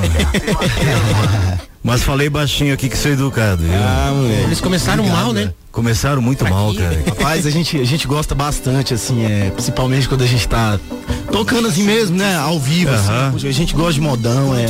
Mas 1.83 2.03
falei 2.03 2.31
baixinho 2.31 2.73
aqui 2.73 2.89
que 2.89 2.97
sou 2.97 3.13
educado, 3.13 3.63
viu? 3.63 3.75
Ah, 3.75 4.11
moleque. 4.15 4.43
Eles 4.43 4.61
começaram 4.61 5.07
mal, 5.07 5.33
né? 5.33 5.53
Começaram 5.71 6.23
muito 6.23 6.45
mal, 6.49 6.73
cara. 6.75 7.03
Rapaz, 7.07 7.47
a 7.47 7.51
gente, 7.51 7.79
a 7.81 7.85
gente 7.85 8.07
gosta 8.07 8.35
bastante, 8.35 8.95
assim, 8.95 9.25
é, 9.25 9.51
principalmente 9.51 10.09
quando 10.09 10.23
a 10.23 10.27
gente 10.27 10.49
tá 10.49 10.79
tocando 11.35 11.67
assim 11.67 11.83
mesmo, 11.83 12.17
né? 12.17 12.37
Ao 12.37 12.61
vivo, 12.61 12.93
assim. 12.93 13.49
A 13.49 13.51
gente 13.51 13.75
gosta 13.75 13.95
de 13.95 14.01
modão, 14.01 14.57
é. 14.57 14.67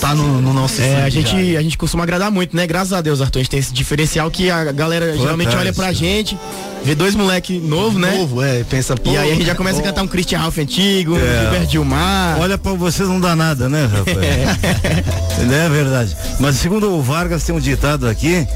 Tá 0.00 0.14
no, 0.14 0.40
no 0.40 0.54
nosso 0.54 0.80
É, 0.80 1.02
a 1.02 1.10
gente, 1.10 1.52
já. 1.52 1.58
a 1.58 1.62
gente 1.62 1.76
costuma 1.76 2.04
agradar 2.04 2.30
muito, 2.30 2.56
né? 2.56 2.66
Graças 2.66 2.94
a 2.94 3.02
Deus, 3.02 3.20
Arthur. 3.20 3.40
A 3.40 3.42
gente 3.42 3.50
tem 3.50 3.60
esse 3.60 3.72
diferencial 3.72 4.30
que 4.30 4.50
a 4.50 4.72
galera 4.72 5.14
geralmente 5.14 5.54
olha 5.54 5.74
pra 5.74 5.92
gente, 5.92 6.38
vê 6.86 6.94
dois 6.94 7.16
moleque 7.16 7.58
novo, 7.58 7.98
né? 7.98 8.12
Novo, 8.16 8.40
é, 8.40 8.62
pensa, 8.62 8.94
pô. 8.94 9.10
E 9.10 9.16
aí 9.18 9.32
a 9.32 9.34
gente 9.34 9.44
já 9.46 9.56
começa 9.56 9.80
a 9.80 9.82
cantar 9.82 10.02
um 10.02 10.06
Christian 10.06 10.38
Ralph 10.38 10.56
antigo, 10.58 11.16
É. 11.16 11.40
Gilberto 11.42 11.72
Gilmar. 11.72 12.38
Olha 12.40 12.56
pra 12.56 12.72
vocês 12.74 13.08
não 13.08 13.20
dá 13.20 13.34
nada, 13.34 13.68
né, 13.68 13.86
rapaz? 13.86 14.16
Não 15.46 15.54
é 15.54 15.68
verdade. 15.68 16.16
Mas 16.40 16.56
segundo 16.56 16.90
o 16.90 17.02
Vargas 17.02 17.44
tem 17.44 17.54
um 17.54 17.60
ditado 17.60 18.08
aqui 18.08 18.46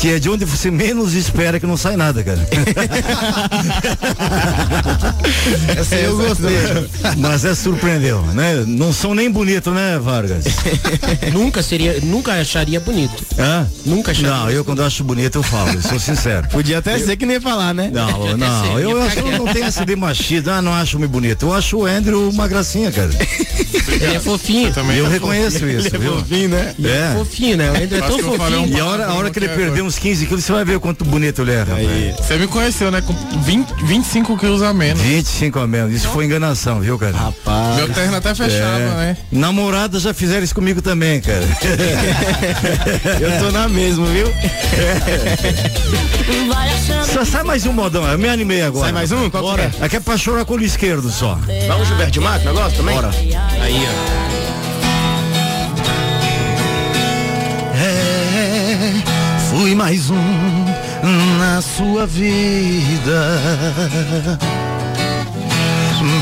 que 0.00 0.12
é 0.12 0.18
de 0.20 0.30
onde 0.30 0.44
você 0.44 0.70
menos 0.70 1.14
espera 1.14 1.58
que 1.58 1.66
não 1.66 1.76
sai 1.76 1.96
nada, 1.96 2.22
cara. 2.22 2.38
Essa 5.76 5.96
eu 5.96 6.16
gostei. 6.16 6.56
Mas 7.16 7.44
é 7.44 7.54
surpreendeu, 7.54 8.22
né? 8.34 8.64
Não 8.66 8.92
são 8.92 9.14
nem 9.14 9.30
bonitos, 9.30 9.72
né, 9.72 9.98
Vargas? 9.98 10.44
nunca 11.32 11.62
seria, 11.62 11.98
nunca 12.02 12.32
acharia 12.34 12.78
bonito. 12.78 13.24
Hã? 13.38 13.66
Nunca 13.84 14.12
acharia. 14.12 14.30
Não, 14.30 14.50
eu 14.50 14.64
quando 14.64 14.82
acho 14.82 15.02
bonito 15.02 15.38
eu 15.38 15.42
falo, 15.42 15.70
eu 15.72 15.82
sou 15.82 15.98
sincero. 15.98 16.46
Podia 16.48 16.78
até 16.78 16.98
ser 16.98 17.16
que 17.16 17.26
nem 17.26 17.40
falar, 17.40 17.74
né? 17.74 17.77
Não, 17.92 18.36
não, 18.36 18.78
eu 18.80 19.00
acho 19.02 19.16
que 19.22 19.28
eu 19.28 19.38
não 19.38 19.52
tenho 19.52 19.66
essa 19.66 19.86
de 19.86 19.94
machismo, 19.96 20.50
ah, 20.50 20.60
não 20.60 20.74
acho 20.74 20.98
muito 20.98 21.10
bonito. 21.10 21.46
Eu 21.46 21.54
acho 21.54 21.76
o 21.78 21.86
Andrew 21.86 22.28
uma 22.28 22.48
gracinha, 22.48 22.90
cara. 22.90 23.10
Ele 24.00 24.16
é 24.16 24.20
fofinho. 24.20 24.72
E 24.92 24.98
eu 24.98 25.08
reconheço 25.08 25.66
isso, 25.68 25.88
Ele 25.88 25.96
é 25.96 25.98
viu? 25.98 26.18
fofinho, 26.18 26.48
né? 26.50 26.74
É 26.84 26.88
É. 26.88 27.14
fofinho, 27.16 27.56
né? 27.56 27.70
O 27.70 27.74
Andrew 27.82 27.98
é 28.04 28.08
tão 28.08 28.18
fofinho. 28.18 28.66
E 28.68 28.80
a 28.80 28.84
hora, 28.84 29.06
a 29.06 29.14
hora 29.14 29.30
que 29.30 29.38
ele 29.38 29.48
perder 29.48 29.82
uns 29.82 29.98
15 29.98 30.26
quilos, 30.26 30.44
você 30.44 30.52
vai 30.52 30.64
ver 30.64 30.76
o 30.76 30.80
quanto 30.80 31.04
bonito 31.04 31.42
ele 31.42 31.52
é, 31.52 31.58
rapaz. 31.60 32.16
Você 32.18 32.36
me 32.36 32.46
conheceu, 32.46 32.90
né? 32.90 33.00
Com 33.00 33.12
20, 33.40 33.68
25 33.84 34.36
quilos 34.38 34.62
a 34.62 34.72
menos. 34.74 35.00
25 35.02 35.58
a 35.58 35.66
menos. 35.66 35.92
Isso 35.94 36.08
foi 36.08 36.24
enganação, 36.24 36.80
viu, 36.80 36.98
cara? 36.98 37.16
Rapaz. 37.16 37.76
Meu 37.76 37.88
terno 37.88 38.16
até 38.16 38.34
fechava, 38.34 38.78
É. 38.78 38.88
né? 38.96 39.16
Namoradas 39.32 40.02
já 40.02 40.12
fizeram 40.14 40.44
isso 40.44 40.54
comigo 40.54 40.80
também, 40.82 41.20
cara. 41.20 41.44
Eu 43.20 43.38
tô 43.44 43.50
na 43.50 43.68
mesma, 43.68 44.06
viu? 44.06 44.26
Só 47.12 47.24
sai 47.24 47.42
mais 47.42 47.64
um 47.66 47.67
modão, 47.72 48.04
eu 48.06 48.18
me 48.18 48.28
animei 48.28 48.62
agora. 48.62 48.84
Sai 48.84 48.92
mais 48.92 49.12
um? 49.12 49.30
Qual 49.30 49.42
que 49.42 49.48
Bora. 49.50 49.72
Aqui 49.80 49.96
é 49.96 50.00
pra 50.00 50.16
chorar 50.16 50.44
com 50.44 50.52
o 50.54 50.56
olho 50.56 50.64
esquerdo 50.64 51.10
só. 51.10 51.38
Vamos, 51.66 51.88
Gilberto 51.88 52.14
Gilmar, 52.14 52.38
que 52.40 52.46
negócio 52.46 52.76
também? 52.76 52.94
Bora. 52.94 53.10
Aí, 53.60 53.86
ó. 53.86 54.18
É, 57.76 58.92
fui 59.50 59.74
mais 59.74 60.10
um 60.10 60.18
na 61.38 61.62
sua 61.62 62.06
vida. 62.06 63.40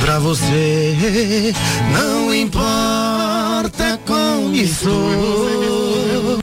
Pra 0.01 0.19
você 0.19 1.53
não 1.93 2.35
importa 2.35 3.99
como 4.07 4.55
estou. 4.55 6.39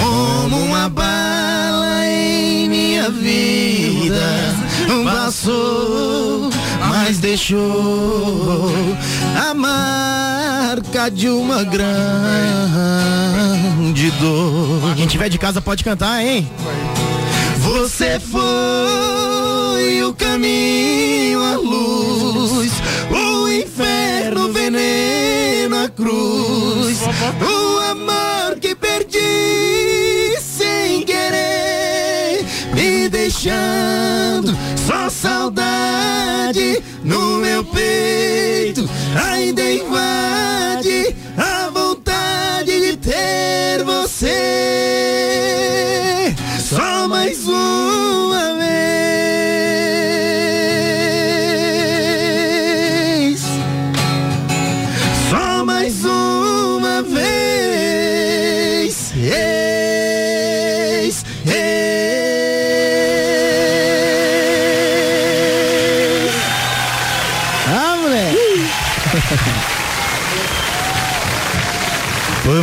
Como 0.00 0.56
uma 0.64 0.88
em 0.88 1.53
minha 3.10 3.10
vida 3.10 4.54
passou, 5.04 6.50
mas 6.88 7.18
deixou 7.18 8.72
a 9.36 9.52
marca 9.54 11.10
de 11.10 11.28
uma 11.28 11.64
grande 11.64 11.90
dor. 14.12 14.94
Quem 14.96 15.06
tiver 15.06 15.28
de 15.28 15.38
casa 15.38 15.60
pode 15.60 15.84
cantar, 15.84 16.24
hein? 16.24 16.50
Você 17.58 18.18
foi 18.20 20.02
o 20.02 20.14
caminho, 20.14 21.42
a 21.42 21.56
luz, 21.56 22.72
o 23.10 23.48
inferno, 23.48 24.48
o 24.48 24.52
veneno, 24.52 25.84
a 25.84 25.88
cruz, 25.88 27.00
o 27.02 27.78
amor 27.90 28.23
saudade 35.10 36.82
no 37.02 37.38
meu 37.38 37.64
peito 37.64 38.88
ainda 39.14 39.62
invade 39.62 41.14
a 41.36 41.70
vontade 41.70 42.80
de 42.80 42.96
ter 42.96 43.84
você. 43.84 45.23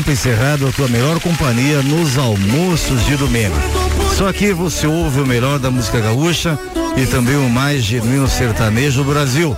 Encerrado, 0.09 0.67
a 0.67 0.71
tua 0.71 0.87
melhor 0.87 1.19
companhia 1.19 1.81
nos 1.81 2.17
almoços 2.17 3.05
de 3.05 3.15
domingo. 3.15 3.55
Só 4.17 4.27
aqui 4.27 4.51
você 4.51 4.85
ouve 4.85 5.21
o 5.21 5.25
melhor 5.25 5.57
da 5.57 5.71
música 5.71 5.99
gaúcha 5.99 6.57
e 6.97 7.05
também 7.05 7.35
o 7.37 7.49
mais 7.49 7.83
genuíno 7.83 8.27
sertanejo 8.27 9.03
do 9.03 9.09
Brasil. 9.09 9.55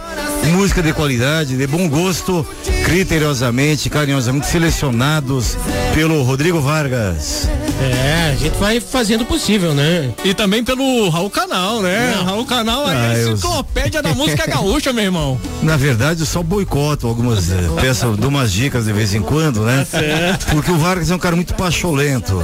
Música 0.52 0.82
de 0.82 0.94
qualidade, 0.94 1.58
de 1.58 1.68
bom 1.68 1.90
gosto, 1.90 2.46
criteriosamente, 2.86 3.90
carinhosamente 3.90 4.48
selecionados 4.48 5.58
pelo 5.96 6.22
Rodrigo 6.24 6.62
Vargas. 6.62 7.50
É, 7.82 8.32
a 8.32 8.36
gente 8.36 8.58
vai 8.58 8.80
fazendo 8.80 9.22
o 9.22 9.26
possível, 9.26 9.74
né? 9.74 10.12
E 10.24 10.34
também 10.34 10.64
pelo 10.64 11.10
Raul 11.10 11.30
Canal, 11.30 11.82
né? 11.82 12.14
Raul 12.24 12.46
Canal 12.46 12.90
é 12.90 12.94
Ah, 12.96 13.10
a 13.12 13.18
eu- 13.18 13.34
enciclopédia 13.34 14.02
da 14.02 14.14
música 14.14 14.46
gaúcha, 14.48 14.94
meu 14.94 15.04
irmão. 15.04 15.40
Na 15.62 15.76
verdade, 15.76 16.22
eu 16.22 16.26
só 16.26 16.42
boicoto 16.44 17.08
algumas 17.08 17.50
eh, 17.52 17.56
peças, 17.82 18.16
dou 18.18 18.30
umas 18.30 18.52
dicas 18.54 18.86
de 18.86 18.94
vez 18.94 19.14
em 19.14 19.22
quando, 19.22 19.62
né? 19.62 19.86
Tá 19.90 20.00
certo. 20.00 20.46
Porque 20.48 20.72
o 20.72 20.78
Vargas 20.78 21.10
é 21.12 21.16
um 21.16 21.20
cara 21.20 21.36
muito 21.36 21.54
pacholento. 21.56 22.42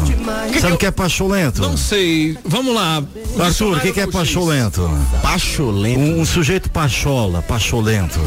Sabe 0.59 0.73
o 0.73 0.77
que 0.77 0.85
é 0.85 0.91
pacholento? 0.91 1.61
Não 1.61 1.77
sei. 1.77 2.37
Vamos 2.45 2.73
lá. 2.75 3.01
Arthur, 3.39 3.77
o 3.77 3.79
que, 3.79 3.91
que 3.93 4.01
é 4.01 4.07
pacholento? 4.07 4.89
Pacholento? 5.21 5.99
Um, 5.99 6.21
um 6.21 6.25
sujeito 6.25 6.69
pachola, 6.69 7.41
pacholento. 7.41 8.19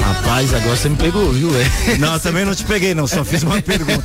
Rapaz, 0.00 0.52
agora 0.54 0.76
você 0.76 0.88
me 0.88 0.96
pegou, 0.96 1.30
viu, 1.32 1.50
é? 1.56 1.96
Não, 1.98 2.18
também 2.18 2.44
não 2.44 2.54
te 2.54 2.64
peguei, 2.64 2.94
não, 2.94 3.06
só 3.06 3.24
fiz 3.24 3.42
uma 3.42 3.60
pergunta. 3.62 4.04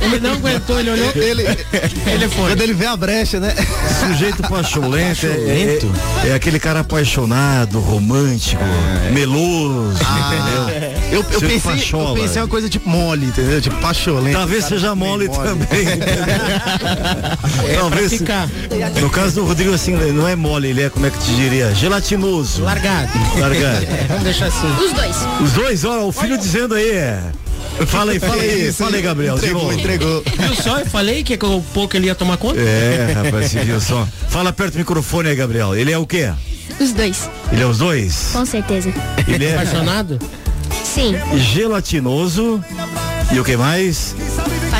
Ele 0.00 0.20
não 0.20 0.32
aguentou, 0.32 0.78
ele 0.78 0.90
olhou. 0.90 1.12
Ele, 1.14 1.42
ele 1.42 2.28
foi. 2.28 2.50
Quando 2.50 2.62
ele 2.62 2.74
vê 2.74 2.86
a 2.86 2.96
brecha, 2.96 3.40
né? 3.40 3.54
Sujeito 4.00 4.42
pacholento, 4.42 5.26
é-? 5.26 5.78
É, 6.24 6.28
é 6.28 6.34
aquele 6.34 6.58
cara 6.58 6.80
apaixonado, 6.80 7.80
romântico, 7.80 8.62
meloso, 9.12 9.98
entendeu? 10.00 11.00
Eu, 11.10 11.18
eu, 11.18 11.40
pensei, 11.40 11.56
eu 11.56 11.60
pachola. 11.60 12.20
pensei 12.20 12.40
uma 12.42 12.48
coisa 12.48 12.68
tipo 12.68 12.88
mole, 12.88 13.26
entendeu? 13.26 13.60
Tipo 13.60 13.76
pacholento. 13.76 14.36
Talvez 14.36 14.64
seja 14.64 14.94
bem 14.94 14.98
mole 14.98 15.28
também. 15.28 15.86
É 17.68 17.74
Talvez. 17.74 18.20
No 19.00 19.10
caso 19.10 19.36
do 19.36 19.44
Rodrigo, 19.44 19.74
assim, 19.74 19.92
não 20.12 20.26
é 20.26 20.36
mole, 20.36 20.68
ele 20.68 20.82
é, 20.82 20.90
como 20.90 21.06
é 21.06 21.10
que 21.10 21.18
te 21.18 21.34
diria? 21.34 21.74
Gelatinoso. 21.74 22.62
largado. 22.62 23.10
Largado. 23.38 23.84
É, 23.84 24.06
vamos 24.08 24.24
deixar 24.24 24.46
assim. 24.46 24.66
Os 24.84 24.92
dois. 24.92 25.16
Os 25.40 25.52
dois, 25.52 25.84
ó, 25.84 26.06
o 26.06 26.12
filho 26.12 26.38
dizendo 26.38 26.74
aí, 26.74 26.90
é. 26.90 27.20
Fala 27.86 28.12
aí, 28.12 28.20
fala 28.20 28.42
aí, 28.42 28.72
fala 28.72 28.96
aí, 28.96 29.02
Gabriel. 29.02 29.36
Entregou, 29.36 29.72
entregou. 29.72 30.22
Viu 30.38 30.54
só? 30.54 30.78
Eu 30.78 30.86
falei 30.86 31.22
que 31.22 31.36
com 31.36 31.60
pouco 31.62 31.96
ele 31.96 32.06
ia 32.06 32.14
tomar 32.14 32.36
conta. 32.36 32.60
É, 32.60 33.12
rapaz, 33.12 33.50
você 33.50 33.60
viu 33.60 33.80
só. 33.80 34.06
Fala 34.28 34.52
perto 34.52 34.74
do 34.74 34.78
microfone 34.78 35.28
aí, 35.28 35.36
Gabriel. 35.36 35.74
Ele 35.74 35.90
é 35.92 35.98
o 35.98 36.06
quê? 36.06 36.30
Os 36.78 36.92
dois. 36.92 37.28
Ele 37.52 37.62
é 37.62 37.66
os 37.66 37.78
dois? 37.78 38.30
Com 38.32 38.44
certeza. 38.44 38.92
Ele 39.26 39.44
é 39.44 39.54
Apaixonado? 39.54 40.18
Sim. 40.84 41.14
gelatinoso. 41.36 42.62
E 43.32 43.38
o 43.38 43.44
que 43.44 43.56
mais? 43.56 44.14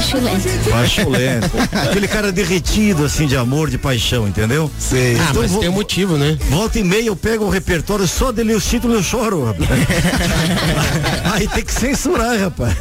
Pachulento. 0.01 0.71
Pacholento. 0.71 1.51
Aquele 1.91 2.09
cara 2.09 2.33
derretido, 2.33 3.05
assim, 3.05 3.27
de 3.27 3.37
amor, 3.37 3.69
de 3.69 3.77
paixão, 3.77 4.27
entendeu? 4.27 4.71
Sei. 4.79 5.17
Ah, 5.21 5.27
Então 5.31 5.43
mas 5.43 5.51
vou- 5.51 5.61
tem 5.61 5.69
um 5.69 5.73
motivo, 5.75 6.17
né? 6.17 6.39
Volta 6.49 6.79
e 6.79 6.85
meia 6.85 7.07
eu 7.09 7.17
pego 7.17 7.45
o 7.45 7.51
repertório 7.51 8.09
só 8.09 8.33
dele 8.33 8.55
os 8.55 8.65
títulos 8.65 8.97
eu 8.97 9.03
choro, 9.03 9.45
rapaz. 9.45 9.69
Aí 11.33 11.47
tem 11.49 11.63
que 11.65 11.73
censurar, 11.73 12.39
rapaz. 12.39 12.75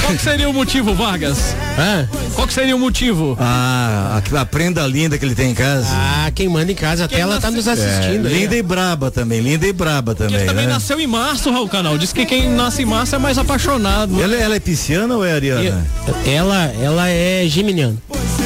Qual 0.00 0.12
que 0.14 0.22
seria 0.22 0.48
o 0.48 0.52
motivo, 0.52 0.94
Vargas? 0.94 1.54
Ah, 1.78 2.06
Qual 2.34 2.46
que 2.46 2.54
seria 2.54 2.74
o 2.74 2.78
motivo? 2.78 3.36
Ah, 3.38 4.14
aquela 4.16 4.44
prenda 4.46 4.86
linda 4.86 5.18
que 5.18 5.24
ele 5.24 5.34
tem 5.34 5.50
em 5.50 5.54
casa. 5.54 5.86
ah, 5.90 6.30
quem 6.34 6.48
manda 6.48 6.72
em 6.72 6.74
casa, 6.74 7.04
até 7.04 7.20
ela 7.20 7.38
tá 7.40 7.50
nos 7.50 7.68
assistindo. 7.68 8.26
aí, 8.28 8.40
linda 8.40 8.56
e 8.56 8.62
braba 8.62 9.10
também, 9.10 9.40
linda 9.40 9.66
e 9.66 9.72
braba 9.72 10.12
Ele 10.12 10.28
também, 10.28 10.46
também 10.46 10.66
né? 10.66 10.72
nasceu 10.72 10.98
em 10.98 11.06
março, 11.06 11.50
Raul 11.50 11.68
Canal. 11.68 11.98
Diz 11.98 12.12
que 12.12 12.24
quem 12.24 12.48
nasce 12.48 12.82
em 12.82 12.86
março 12.86 13.14
é 13.14 13.18
mais 13.18 13.36
apaixonado. 13.38 14.20
Ela, 14.22 14.34
ela 14.36 14.56
é 14.56 14.60
pisciana 14.60 15.14
ou 15.16 15.24
é 15.24 15.32
ariana? 15.32 15.86
Ela, 16.26 16.61
ela 16.70 17.08
é 17.08 17.46
geminiana. 17.46 17.96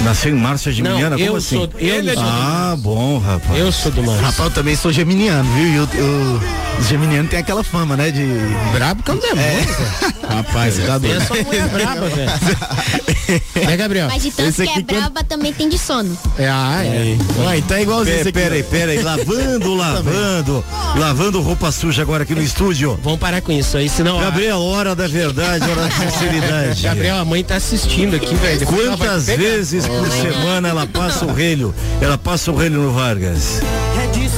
Nasceu 0.02 0.30
em 0.30 0.38
março, 0.38 0.68
é 0.68 0.72
geminiana? 0.72 1.10
Não, 1.10 1.18
Como 1.18 1.30
eu 1.30 1.36
assim? 1.36 1.56
sou, 1.56 1.68
eu, 1.78 1.94
Ele 1.96 2.10
é 2.10 2.14
sou, 2.14 2.22
Ah, 2.24 2.76
bom, 2.78 3.18
rapaz. 3.18 3.58
eu 3.58 3.72
sou 3.72 3.90
do 3.92 4.02
mar. 4.02 4.16
Rapaz, 4.16 4.38
eu 4.38 4.50
também 4.50 4.76
sou 4.76 4.92
geminiano, 4.92 5.48
viu? 5.54 5.66
E 5.68 5.78
o, 5.80 5.84
o, 5.84 6.40
os 6.80 6.86
geminianos 6.88 7.30
tem 7.30 7.40
aquela 7.40 7.64
fama, 7.64 7.96
né? 7.96 8.10
De. 8.10 8.24
Brabo 8.72 9.02
que 9.02 9.10
é 9.10 9.14
um 9.14 9.18
demônio. 9.18 9.76
Rapaz, 10.28 10.74
você 10.74 10.82
tá 10.82 10.98
doido. 10.98 11.16
É 11.16 11.24
só 11.24 11.34
mulher 11.34 11.68
braba, 11.68 12.08
velho. 12.08 12.30
É, 13.56 13.76
Gabriel? 13.76 14.06
Mas 14.06 14.22
de 14.22 14.30
tanto 14.30 14.50
Esse 14.50 14.64
que 14.64 14.78
é 14.78 14.82
braba, 14.82 15.24
também 15.24 15.52
tem 15.52 15.68
de 15.68 15.76
sono. 15.76 16.16
É, 16.38 16.48
ah, 16.48 16.80
é. 16.84 17.16
Ué, 17.44 17.58
então 17.58 17.76
é 17.76 17.82
igualzinho 17.82 18.32
Pera, 18.32 18.54
aí, 18.54 18.62
pera 18.62 18.92
aí. 18.92 19.02
Lavando, 19.02 19.74
lavando. 19.74 20.64
lavando 20.96 21.40
roupa 21.40 21.72
suja 21.72 22.02
agora 22.02 22.22
aqui 22.22 22.36
no 22.36 22.42
estúdio. 22.42 22.96
Vamos 23.02 23.18
parar 23.18 23.40
com 23.40 23.50
isso 23.50 23.76
aí, 23.76 23.88
senão. 23.88 24.20
Gabriel, 24.20 24.60
hora 24.62 24.94
da 24.94 25.08
verdade, 25.08 25.68
hora 25.68 25.88
da 25.88 25.90
sinceridade. 25.90 26.82
Gabriel, 26.82 27.16
a 27.16 27.24
mãe 27.24 27.42
tá 27.42 27.56
assistindo 27.56 28.14
aqui, 28.14 28.32
velho. 28.36 28.64
Quantas 28.64 29.26
pegar. 29.26 29.42
Vezes 29.76 29.88
por 29.88 30.08
semana 30.10 30.68
ela 30.68 30.86
passa 30.86 31.26
o 31.26 31.32
relho? 31.32 31.74
Ela 32.00 32.16
passa 32.16 32.50
o 32.50 32.56
relho 32.56 32.80
no 32.80 32.92
Vargas. 32.92 33.60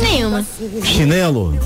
Nenhuma. 0.03 0.45
Chinelo? 0.85 1.59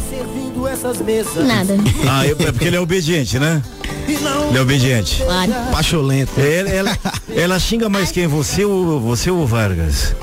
Nada. 1.46 1.76
Ah, 2.08 2.26
é 2.26 2.34
porque 2.34 2.66
ele 2.66 2.76
é 2.76 2.80
obediente, 2.80 3.38
né? 3.38 3.62
Ele 4.06 4.58
é 4.58 4.60
obediente. 4.60 5.22
Claro. 5.22 5.52
Pacholento. 5.70 6.32
Ela, 6.40 6.68
ela, 6.68 6.98
ela 7.34 7.58
xinga 7.58 7.88
mais 7.88 8.10
quem? 8.10 8.26
Você 8.26 8.64
ou 8.64 9.00
você 9.00 9.30
ou 9.30 9.42
o 9.42 9.46
Vargas? 9.46 10.14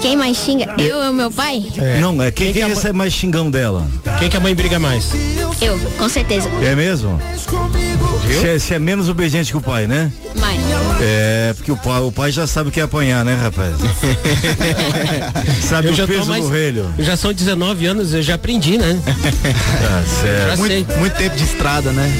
Quem 0.00 0.16
mais 0.16 0.36
xinga? 0.36 0.74
Eu 0.78 0.98
ou 0.98 1.12
meu 1.12 1.30
pai? 1.30 1.62
Não, 2.00 2.20
é 2.22 2.30
quem, 2.30 2.52
quem 2.52 2.66
recebe 2.68 2.96
mais 2.96 3.12
xingão 3.12 3.50
dela? 3.50 3.86
Quem 4.18 4.28
que 4.28 4.36
a 4.36 4.40
mãe 4.40 4.54
briga 4.54 4.78
mais? 4.78 5.06
Eu, 5.60 5.78
com 5.98 6.08
certeza. 6.08 6.48
É 6.62 6.74
mesmo? 6.74 7.20
Você 8.56 8.72
é, 8.74 8.76
é 8.76 8.78
menos 8.78 9.08
obediente 9.08 9.50
que 9.50 9.56
o 9.56 9.60
pai, 9.60 9.86
né? 9.86 10.10
Mãe. 10.38 10.58
É, 11.00 11.52
porque 11.56 11.72
o 11.72 11.76
pai, 11.76 12.00
o 12.00 12.12
pai 12.12 12.30
já 12.30 12.46
sabe 12.46 12.68
o 12.68 12.72
que 12.72 12.80
é 12.80 12.82
apanhar, 12.84 13.24
né, 13.24 13.34
rapaz? 13.34 13.74
sabe 15.68 15.88
Eu 15.88 15.94
o 16.04 16.06
peso 16.08 16.26
mais- 16.26 16.44
do 16.44 16.50
relho. 16.50 16.94
Já 16.98 17.16
são 17.16 17.32
19 17.32 17.86
anos, 17.86 18.14
eu 18.14 18.22
já 18.22 18.34
aprendi, 18.34 18.78
né? 18.78 18.98
Tá 19.04 20.02
certo. 20.20 20.48
Já 20.50 20.56
sei. 20.56 20.76
Muito, 20.84 20.98
muito 20.98 21.16
tempo 21.16 21.36
de 21.36 21.44
estrada, 21.44 21.92
né? 21.92 22.10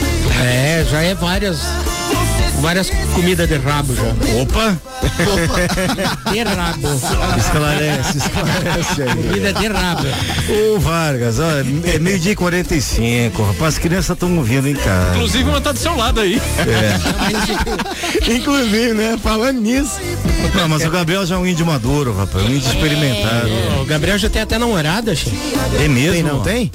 É, 0.42 0.84
já 0.90 1.00
é 1.02 1.14
várias. 1.14 1.58
Várias 2.60 2.90
comidas 3.14 3.48
de 3.48 3.56
rabo 3.56 3.94
já. 3.94 4.02
Opa! 4.42 4.78
De 6.30 6.42
rabo. 6.42 6.88
Esclarece, 7.38 8.18
esclarece 8.18 9.02
aí. 9.02 9.22
Comida 9.22 9.52
de 9.52 9.68
rabo. 9.68 10.06
Ô 10.48 10.78
Vargas, 10.78 11.38
ó, 11.38 11.50
é 11.84 11.98
meio-dia 11.98 12.32
e 12.32 12.36
45, 12.36 13.42
rapaz, 13.42 13.74
as 13.74 13.78
crianças 13.78 14.10
estão 14.10 14.36
ouvindo 14.36 14.68
em 14.68 14.74
casa. 14.74 15.16
Inclusive 15.16 15.48
uma 15.48 15.60
tá 15.60 15.72
do 15.72 15.78
seu 15.78 15.96
lado 15.96 16.20
aí. 16.20 16.40
É. 16.58 18.30
Inclusive, 18.34 18.92
né? 18.92 19.18
Falando 19.22 19.60
nisso. 19.60 19.98
Não, 20.54 20.68
mas 20.68 20.84
o 20.84 20.90
Gabriel 20.90 21.24
já 21.24 21.36
é 21.36 21.38
um 21.38 21.46
índio 21.46 21.64
maduro, 21.64 22.14
rapaz, 22.14 22.44
um 22.44 22.50
índio 22.50 22.68
experimentado. 22.68 23.50
O 23.80 23.86
Gabriel 23.86 24.18
já 24.18 24.28
tem 24.28 24.42
até 24.42 24.58
namorada, 24.58 25.14
che. 25.14 25.30
É 25.82 25.88
mesmo? 25.88 26.12
Tem, 26.12 26.22
não 26.22 26.40
tem? 26.40 26.70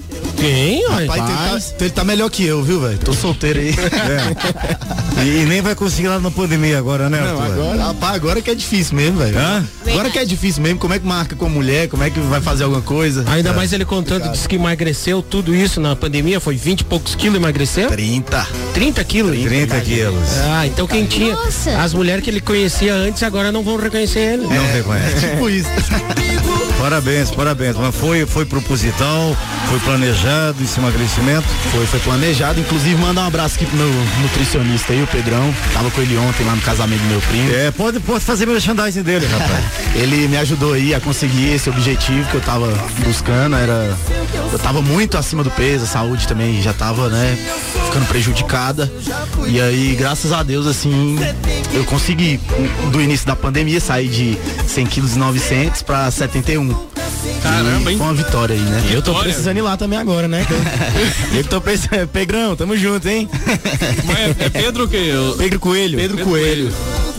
Pai, 1.07 1.19
então 1.19 1.27
ele, 1.27 1.35
tá, 1.37 1.57
então 1.57 1.87
ele 1.87 1.89
tá 1.89 2.03
melhor 2.03 2.29
que 2.29 2.45
eu, 2.45 2.63
viu, 2.63 2.81
velho? 2.81 2.97
Tô 2.99 3.13
solteiro 3.13 3.59
aí. 3.59 3.69
É. 3.69 5.23
E, 5.23 5.43
e 5.43 5.45
nem 5.45 5.61
vai 5.61 5.73
conseguir 5.75 6.09
lá 6.09 6.19
na 6.19 6.29
pandemia 6.29 6.77
agora, 6.77 7.09
né, 7.09 7.19
Não, 7.21 7.41
Arthur? 7.41 7.53
agora, 7.53 7.83
rapaz, 7.85 8.15
agora 8.15 8.41
que 8.41 8.51
é 8.51 8.55
difícil 8.55 8.95
mesmo, 8.95 9.17
velho. 9.17 9.37
Agora 9.87 10.09
que 10.09 10.19
é 10.19 10.25
difícil 10.25 10.61
mesmo, 10.61 10.77
como 10.79 10.93
é 10.93 10.99
que 10.99 11.05
marca 11.05 11.35
com 11.35 11.49
mulher, 11.49 11.87
como 11.87 12.03
é 12.03 12.09
que 12.09 12.19
vai 12.19 12.41
fazer 12.41 12.63
alguma 12.65 12.81
coisa? 12.81 13.23
Ainda 13.27 13.53
mais 13.53 13.71
ele 13.73 13.85
contando, 13.85 14.29
disse 14.31 14.47
que 14.47 14.55
emagreceu 14.55 15.21
tudo 15.21 15.55
isso 15.55 15.79
na 15.79 15.95
pandemia, 15.95 16.39
foi 16.39 16.55
20 16.55 16.81
e 16.81 16.83
poucos 16.83 17.15
quilos 17.15 17.37
emagreceu? 17.37 17.89
30. 17.89 18.47
30 18.73 19.03
quilos? 19.03 19.43
30 19.43 19.81
quilos. 19.81 20.29
Ah, 20.49 20.67
então 20.67 20.85
quem 20.85 21.05
tinha. 21.05 21.33
Nossa. 21.33 21.77
As 21.81 21.93
mulheres 21.93 22.23
que 22.23 22.29
ele 22.29 22.41
conhecia 22.41 22.93
antes 22.93 23.23
agora 23.23 23.51
não 23.51 23.63
vão 23.63 23.77
reconhecer 23.77 24.33
ele. 24.33 24.43
Não 24.43 24.73
reconhece. 24.73 25.29
Tipo 25.29 25.49
isso. 25.49 25.69
Parabéns, 26.85 27.31
parabéns. 27.31 27.75
Mas 27.75 27.95
foi, 27.95 28.27
foi 28.27 28.45
proposital, 28.45 29.35
foi 29.69 29.79
planejado 29.79 30.63
esse 30.63 30.79
emagrecimento? 30.79 31.47
Foi, 31.71 31.83
foi 31.87 31.99
planejado. 32.01 32.59
Inclusive, 32.59 32.93
mandar 33.01 33.23
um 33.23 33.27
abraço 33.27 33.55
aqui 33.55 33.65
pro 33.65 33.75
meu 33.75 33.89
nutricionista 34.21 34.93
aí, 34.93 35.01
o 35.01 35.07
Pedrão. 35.07 35.51
Tava 35.73 35.89
com 35.89 35.99
ele 35.99 36.15
ontem 36.15 36.45
lá 36.45 36.55
no 36.55 36.61
casamento 36.61 37.01
do 37.01 37.07
meu 37.07 37.19
primo. 37.21 37.51
É, 37.51 37.71
pode, 37.71 37.99
pode 38.01 38.23
fazer 38.23 38.45
merchandising 38.45 39.01
dele, 39.01 39.25
rapaz. 39.25 39.65
ele 39.97 40.27
me 40.27 40.37
ajudou 40.37 40.73
aí 40.73 40.93
a 40.93 40.99
conseguir 40.99 41.55
esse 41.55 41.71
objetivo 41.71 42.29
que 42.29 42.35
eu 42.35 42.41
tava 42.41 42.71
buscando. 43.03 43.55
Era. 43.55 43.97
Eu 44.53 44.59
tava 44.59 44.79
muito 44.79 45.17
acima 45.17 45.43
do 45.43 45.49
peso, 45.49 45.85
a 45.85 45.87
saúde 45.87 46.27
também 46.27 46.61
já 46.61 46.71
tava, 46.71 47.09
né, 47.09 47.35
ficando 47.87 48.05
prejudicada. 48.05 48.91
E 49.47 49.59
aí, 49.59 49.95
graças 49.95 50.31
a 50.31 50.43
Deus, 50.43 50.67
assim, 50.67 51.17
eu 51.73 51.83
consegui, 51.85 52.39
do 52.91 53.01
início 53.01 53.25
da 53.25 53.35
pandemia, 53.35 53.79
sair 53.79 54.07
de 54.07 54.37
100 54.67 54.85
quilos 54.85 55.15
e 55.15 55.19
900 55.19 55.81
para 55.81 56.11
71. 56.11 56.74
Caramba, 57.41 57.91
hein? 57.91 57.97
Foi 57.97 58.07
uma 58.07 58.13
vitória 58.13 58.55
aí, 58.55 58.61
né? 58.61 58.83
Eu 58.91 59.01
tô 59.01 59.13
precisando 59.15 59.57
ir 59.57 59.61
lá 59.61 59.77
também 59.77 59.97
agora, 59.99 60.27
né? 60.27 60.45
Eu 61.35 61.43
tô 61.43 61.61
precisando. 61.61 62.07
Pegrão, 62.07 62.55
tamo 62.55 62.75
junto, 62.77 63.07
hein? 63.07 63.29
Mas 64.05 64.17
é, 64.17 64.45
é 64.45 64.49
Pedro 64.49 64.85
o 64.85 64.87
quê? 64.87 65.11
Eu- 65.13 65.35
Pedro 65.37 65.59
Coelho. 65.59 65.97
Pedro 65.97 66.17
Coelho. 66.25 66.73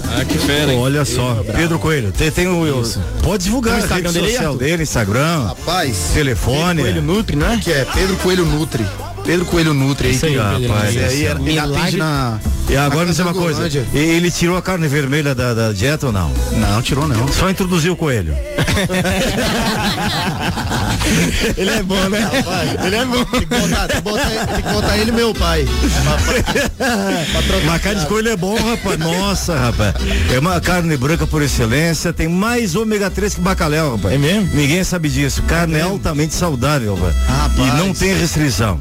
Ah, 0.09 0.24
que 0.24 0.38
fera, 0.38 0.72
hein? 0.72 0.78
Olha 0.78 1.04
só, 1.04 1.42
Pedro 1.54 1.78
Coelho, 1.78 2.12
tem, 2.12 2.30
tem 2.30 2.46
o. 2.48 2.82
Pode 3.22 3.44
divulgar 3.44 3.74
Tem 3.74 3.82
o 3.82 3.84
Instagram 3.84 4.12
dele 4.12 4.30
social 4.30 4.57
dele, 4.57 4.82
Instagram, 4.82 5.46
Rapaz, 5.48 5.96
telefone. 6.14 6.82
Coelho 6.82 7.02
Nutri, 7.02 7.36
né? 7.36 7.61
que 7.62 7.72
é 7.72 7.84
Pedro 7.84 8.16
Coelho 8.16 8.44
Nutri. 8.46 8.86
Pedro 9.26 9.44
Coelho 9.46 9.74
Nutri 9.74 10.08
aí. 10.08 10.20
Aí, 10.22 10.36
rapaz, 10.66 10.96
aí 10.96 11.24
era- 11.24 11.40
ele 11.40 11.58
atende 11.58 11.96
na. 11.96 12.38
E 12.68 12.76
agora 12.76 13.04
me 13.06 13.10
diz 13.12 13.20
uma 13.20 13.32
coisa, 13.34 13.68
ele 13.94 14.28
tirou 14.30 14.56
a 14.56 14.62
carne 14.62 14.88
vermelha 14.88 15.34
da, 15.36 15.54
da 15.54 15.72
dieta 15.72 16.06
ou 16.06 16.12
não? 16.12 16.32
Não, 16.52 16.82
tirou 16.82 17.06
não. 17.06 17.28
Só 17.28 17.48
introduziu 17.48 17.92
o 17.92 17.96
coelho. 17.96 18.34
Ele 21.56 21.70
é 21.70 21.82
bom, 21.82 22.08
né? 22.08 22.28
Ele 22.84 22.96
é 22.96 23.04
bom. 23.04 23.24
Tem 23.24 23.40
que 23.40 23.46
botar, 23.46 23.86
tem 23.88 23.96
que 23.96 24.02
botar, 24.02 24.30
ele- 24.30 24.46
tem 24.46 24.62
que 24.62 24.68
botar 24.72 24.98
ele 24.98 25.12
meu 25.12 25.32
pai. 25.34 25.64
Mas 27.64 27.82
carne 27.82 28.00
de 28.00 28.06
coelho 28.06 28.28
é 28.30 28.36
bom, 28.36 28.56
rapaz. 28.56 28.98
Nossa, 28.98 29.56
rapaz. 29.56 29.94
É 30.34 30.38
uma 30.38 30.60
carne 30.60 30.96
branca 30.96 31.26
por 31.26 31.42
excelência, 31.42 32.12
tem 32.12 32.28
mais 32.28 32.74
ômega 32.74 33.08
3 33.08 33.34
que 33.36 33.40
bacalhau, 33.40 33.96
rapaz. 33.96 34.14
É 34.14 34.18
mesmo? 34.18 34.48
Ninguém 34.52 34.82
sabe 34.84 35.08
disso. 35.08 35.42
Carne 35.44 35.76
é 35.76 35.82
altamente 35.82 36.34
saudável, 36.34 36.96
rapaz. 36.96 37.14
Rapaz. 37.26 37.68
E 37.74 37.76
não 37.76 37.94
tem 37.94 38.12
restrição. 38.14 38.80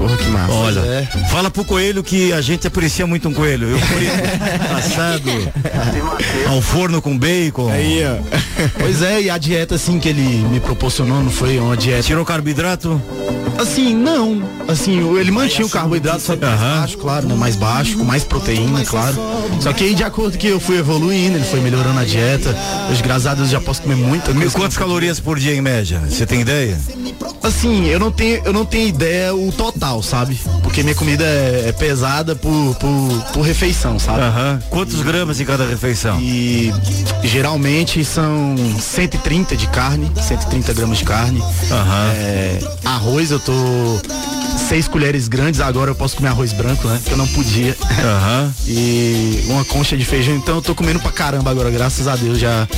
Porra, 0.00 0.16
que 0.16 0.28
massa. 0.30 0.52
Olha, 0.54 0.80
é. 0.80 1.06
fala 1.30 1.50
pro 1.50 1.62
coelho 1.62 2.02
que 2.02 2.32
a 2.32 2.40
gente 2.40 2.66
aprecia 2.66 3.06
muito 3.06 3.28
um 3.28 3.34
coelho. 3.34 3.68
Eu 3.68 3.78
frito, 3.78 4.12
assado, 4.74 5.30
ao 6.48 6.62
forno 6.62 7.02
com 7.02 7.18
bacon. 7.18 7.70
Aí, 7.70 8.02
ó. 8.06 8.16
Pois 8.78 9.02
é, 9.02 9.20
e 9.20 9.28
a 9.28 9.36
dieta 9.36 9.74
assim 9.74 10.00
que 10.00 10.08
ele 10.08 10.22
me 10.22 10.58
proporcionou 10.58 11.22
não 11.22 11.30
foi 11.30 11.58
uma 11.58 11.76
dieta. 11.76 12.02
Tirou 12.04 12.24
carboidrato? 12.24 12.98
Assim, 13.58 13.94
não. 13.94 14.42
Assim, 14.66 15.18
ele 15.18 15.30
mantinha 15.30 15.66
o 15.66 15.68
carboidrato 15.68 16.22
só 16.22 16.34
que 16.34 16.46
mais 16.46 16.58
baixo, 16.58 16.96
claro, 16.96 17.28
né? 17.28 17.34
Mais 17.34 17.56
baixo, 17.56 17.98
com 17.98 18.04
mais 18.04 18.24
proteína, 18.24 18.82
claro. 18.86 19.18
Só 19.60 19.70
que 19.74 19.84
aí, 19.84 19.94
de 19.94 20.02
acordo 20.02 20.38
que 20.38 20.46
eu 20.46 20.58
fui 20.58 20.78
evoluindo, 20.78 21.36
ele 21.36 21.44
foi 21.44 21.60
melhorando 21.60 22.00
a 22.00 22.04
dieta. 22.04 22.56
Hoje, 22.90 23.02
graças 23.02 23.26
a 23.26 23.34
Deus, 23.34 23.50
já 23.50 23.60
posso 23.60 23.82
comer 23.82 23.96
muita 23.96 24.32
coisa. 24.32 24.50
Quantas 24.56 24.78
calorias 24.78 25.20
por 25.20 25.38
dia 25.38 25.54
em 25.54 25.60
média? 25.60 26.00
Você 26.08 26.24
tem 26.24 26.40
ideia? 26.40 26.78
Assim, 27.42 27.86
eu 27.86 27.98
não 27.98 28.10
tenho, 28.10 28.42
eu 28.44 28.52
não 28.52 28.64
tenho 28.64 28.88
ideia 28.88 29.34
o 29.34 29.50
total, 29.50 29.89
sabe? 30.02 30.38
Porque 30.62 30.82
minha 30.82 30.94
comida 30.94 31.24
é, 31.24 31.68
é 31.68 31.72
pesada 31.72 32.36
por, 32.36 32.74
por, 32.76 33.24
por 33.32 33.42
refeição, 33.42 33.98
sabe? 33.98 34.20
Aham. 34.20 34.62
Quantos 34.70 35.02
gramas 35.02 35.40
em 35.40 35.44
cada 35.44 35.66
refeição? 35.66 36.20
E 36.20 36.72
geralmente 37.24 38.04
são 38.04 38.54
130 38.78 39.56
de 39.56 39.66
carne, 39.68 40.10
130 40.16 40.72
gramas 40.72 40.98
de 40.98 41.04
carne. 41.04 41.42
Aham. 41.70 42.12
É, 42.14 42.58
arroz 42.84 43.30
eu 43.30 43.40
tô 43.40 43.52
seis 44.68 44.86
colheres 44.86 45.26
grandes, 45.26 45.60
agora 45.60 45.90
eu 45.90 45.94
posso 45.94 46.16
comer 46.16 46.28
arroz 46.28 46.52
branco, 46.52 46.86
né? 46.86 47.00
Que 47.04 47.10
eu 47.12 47.16
não 47.16 47.26
podia. 47.28 47.76
Aham. 47.98 48.54
E 48.72 49.44
uma 49.48 49.64
concha 49.64 49.96
de 49.96 50.04
feijão, 50.04 50.36
então 50.36 50.56
eu 50.56 50.62
tô 50.62 50.76
comendo 50.76 51.00
pra 51.00 51.10
caramba 51.10 51.50
agora, 51.50 51.70
graças 51.70 52.06
a 52.06 52.14
Deus 52.14 52.38
já. 52.38 52.68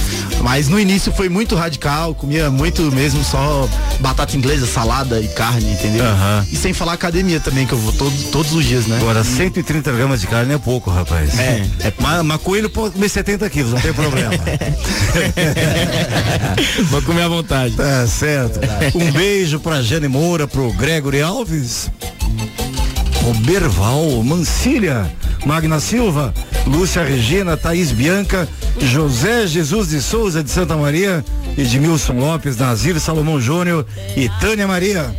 Mas 0.43 0.68
no 0.68 0.78
início 0.78 1.12
foi 1.12 1.28
muito 1.28 1.55
radical, 1.55 2.14
comia 2.14 2.51
muito 2.51 2.82
mesmo, 2.90 3.22
só 3.22 3.68
batata 4.01 4.36
inglesa, 4.36 4.66
salada 4.66 5.20
e 5.20 5.28
carne, 5.28 5.72
entendeu? 5.72 6.05
Aham. 6.05 6.45
E 6.51 6.57
sem 6.57 6.72
falar 6.74 6.95
academia 6.95 7.38
também, 7.38 7.64
que 7.66 7.72
eu 7.72 7.78
vou 7.78 7.93
todo, 7.93 8.12
todos 8.30 8.53
os 8.53 8.64
dias, 8.64 8.86
né? 8.86 8.97
Agora, 8.97 9.22
130 9.22 9.93
gramas 9.93 10.20
de 10.20 10.26
carne 10.26 10.53
é 10.55 10.59
pouco, 10.59 10.90
rapaz. 10.90 11.38
É. 11.38 11.62
Mas, 12.01 12.24
mas 12.24 12.40
coelho 12.43 12.68
pode 12.68 12.95
comer 12.95 13.09
70 13.09 13.49
quilos, 13.51 13.72
não 13.72 13.80
tem 13.80 13.93
problema. 13.93 14.32
Vou 16.90 17.03
comer 17.03 17.22
à 17.22 17.28
vontade. 17.28 17.74
tá 17.76 18.07
certo. 18.07 18.61
Um 18.95 19.12
beijo 19.12 19.61
pra 19.61 19.80
Jane 19.80 20.09
Moura, 20.09 20.49
pro 20.49 20.72
Gregory 20.72 21.22
Alves, 21.22 21.90
Roberval, 23.22 24.22
Mancília, 24.24 25.11
Magna 25.47 25.78
Silva, 25.80 26.34
Lúcia 26.66 27.05
Regina, 27.05 27.57
Thaís 27.57 27.93
Bianca, 27.93 28.49
José 28.81 29.47
Jesus 29.47 29.89
de 29.89 30.01
Souza 30.01 30.43
de 30.43 30.51
Santa 30.51 30.77
Maria, 30.77 31.25
Edmilson 31.57 32.14
Lopes, 32.14 32.57
Nazir 32.57 32.99
Salomão 33.01 33.41
Júnior 33.41 33.87
e 34.16 34.29
Tânia 34.41 34.66
Maria. 34.66 35.14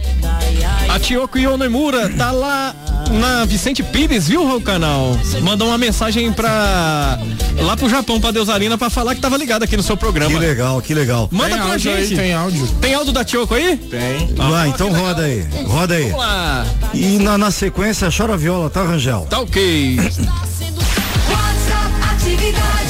A 0.90 1.00
Tioko 1.00 1.38
Yonemura 1.40 2.10
tá 2.10 2.32
lá 2.32 2.76
na 3.12 3.46
Vicente 3.46 3.82
Pires, 3.82 4.28
viu, 4.28 4.56
o 4.56 4.62
canal? 4.62 5.18
Mandou 5.42 5.68
uma 5.70 5.78
mensagem 5.78 6.32
pra. 6.32 7.20
lá 7.58 7.76
pro 7.78 7.90
Japão, 7.90 8.20
pra 8.22 8.32
Deusarina, 8.32 8.78
pra 8.78 8.90
falar 8.90 9.16
que 9.16 9.22
tava 9.22 9.38
ligado 9.38 9.64
aqui 9.64 9.76
no 9.76 9.84
seu 9.84 9.96
Que 9.96 10.02
programa. 10.04 10.38
legal, 10.40 10.82
que 10.82 10.94
legal. 10.94 11.28
Manda 11.32 11.50
Tem 11.56 11.58
pra 11.58 11.72
áudio 11.72 11.92
aí, 11.94 12.06
gente. 12.06 12.16
tem 12.18 12.34
áudio. 12.34 12.68
Tem 12.80 12.94
áudio 12.94 13.14
da 13.14 13.24
Tioko 13.24 13.54
aí? 13.56 13.78
Tem. 13.78 14.34
Vai, 14.36 14.70
então 14.70 14.92
roda 14.94 15.24
aí, 15.24 15.48
roda 15.66 15.96
aí. 15.96 16.04
Vamos 16.04 16.18
lá. 16.20 16.66
E 16.94 17.18
na, 17.18 17.38
na 17.38 17.50
sequência, 17.52 18.10
chora 18.16 18.38
viola, 18.38 18.70
tá, 18.70 18.84
Rangel? 18.84 19.26
Tá 19.30 19.40
ok. 19.40 19.98
WhatsApp 20.00 21.94
atividade, 22.14 22.83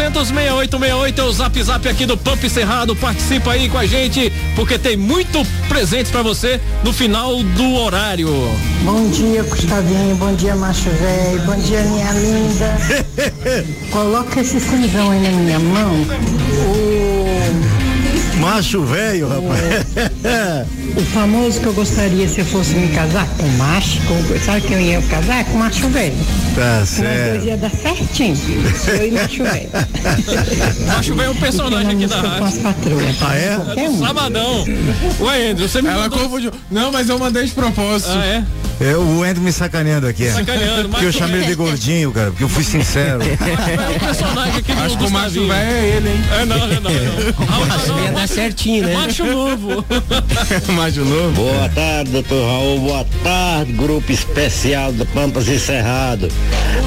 99800-6868 0.00 1.18
é 1.18 1.22
o 1.22 1.32
zap 1.32 1.62
zap 1.62 1.88
aqui 1.88 2.06
do 2.06 2.16
Pump 2.16 2.48
Cerrado. 2.48 2.96
Participa 2.96 3.52
aí 3.52 3.68
com 3.68 3.76
a 3.76 3.86
gente, 3.86 4.32
porque 4.56 4.78
tem 4.78 4.96
muito 4.96 5.46
presente 5.68 6.10
pra 6.10 6.22
você 6.22 6.58
no 6.82 6.92
final 6.92 7.42
do 7.42 7.74
horário. 7.74 8.28
Bom 8.82 9.10
dia, 9.10 9.42
Gustavinho. 9.42 10.16
Bom 10.16 10.34
dia, 10.34 10.56
macho 10.56 10.88
velho. 10.90 11.42
Bom 11.42 11.56
dia, 11.56 11.82
minha 11.82 12.12
linda. 12.12 12.78
Coloca 13.92 14.40
esse 14.40 14.58
cinzão 14.58 15.10
aí 15.10 15.20
na 15.20 15.30
minha 15.30 15.58
mão. 15.58 15.92
O, 16.66 18.40
Macho 18.40 18.82
velho, 18.84 19.28
rapaz. 19.28 20.66
o 20.96 21.00
famoso 21.06 21.60
que 21.60 21.66
eu 21.66 21.72
gostaria 21.72 22.28
se 22.28 22.40
eu 22.40 22.44
fosse 22.46 22.74
me 22.74 22.88
casar 22.94 23.26
com 23.38 23.46
macho. 23.56 24.00
Com, 24.02 24.38
sabe 24.44 24.60
que 24.62 24.72
eu 24.72 24.80
ia 24.80 25.02
casar? 25.02 25.44
Com 25.44 25.58
macho 25.58 25.88
velho. 25.88 26.14
Tá 26.54 26.80
Nós 26.80 26.88
dois 26.88 26.88
certo. 26.88 27.44
ia 27.46 27.56
dar 27.56 27.70
certinho. 27.70 28.36
Eu 28.88 29.06
e 29.08 29.10
macho 29.12 29.44
velho. 29.44 29.68
Acho 30.98 31.14
que 31.14 31.20
é 31.22 31.28
um 31.30 31.34
personagem 31.36 31.90
aqui 31.92 32.06
da 32.06 32.16
Com 32.20 32.28
rádio. 32.28 32.44
as 32.46 32.58
patroas. 32.58 33.16
Ah, 33.22 33.36
é? 33.36 33.56
Qualquer 33.56 33.88
um. 33.90 33.98
Sabadão. 34.00 34.64
Ué, 35.20 35.50
Andrew, 35.50 35.68
você 35.68 35.82
me 35.82 35.88
Ela 35.88 36.02
mandou- 36.02 36.18
confundiu. 36.18 36.50
Não, 36.70 36.92
mas 36.92 37.08
eu 37.08 37.18
mandei 37.18 37.44
de 37.44 37.52
propósito. 37.52 38.10
Ah, 38.14 38.24
é? 38.26 38.44
É 38.82 38.96
o 38.96 39.22
Andrew 39.22 39.42
me 39.42 39.52
sacaneando 39.52 40.06
aqui. 40.06 40.30
Sacaneando, 40.30 40.88
Porque 40.88 41.04
eu 41.04 41.12
chamei 41.12 41.40
ele 41.40 41.46
de 41.48 41.54
gordinho, 41.54 42.10
cara, 42.12 42.30
porque 42.30 42.44
eu 42.44 42.48
fui 42.48 42.64
sincero. 42.64 43.20
É 43.22 43.96
um 43.96 43.98
personagem 43.98 44.56
aqui 44.56 44.72
do 44.72 44.80
Acho 44.82 44.96
que 44.98 45.04
o 45.04 45.10
macho 45.10 45.46
velho 45.46 45.52
é 45.52 45.88
ele, 45.96 46.08
hein? 46.08 46.24
É, 46.40 46.44
não, 46.46 46.58
não, 46.58 46.66
não. 46.66 46.80
não. 46.80 47.74
Acho 47.76 47.92
que 47.94 48.00
ia 48.00 48.12
dar 48.12 48.26
certinho, 48.28 48.86
né? 48.86 48.94
Macho 48.94 49.24
novo. 49.26 49.84
Novo. 50.80 51.32
Boa 51.34 51.68
tarde, 51.68 52.10
doutor 52.10 52.42
Raul. 52.42 52.80
Boa 52.80 53.06
tarde, 53.22 53.70
grupo 53.72 54.10
especial 54.10 54.90
do 54.90 55.04
Pampas 55.04 55.46
e 55.46 55.58
Cerrado. 55.58 56.26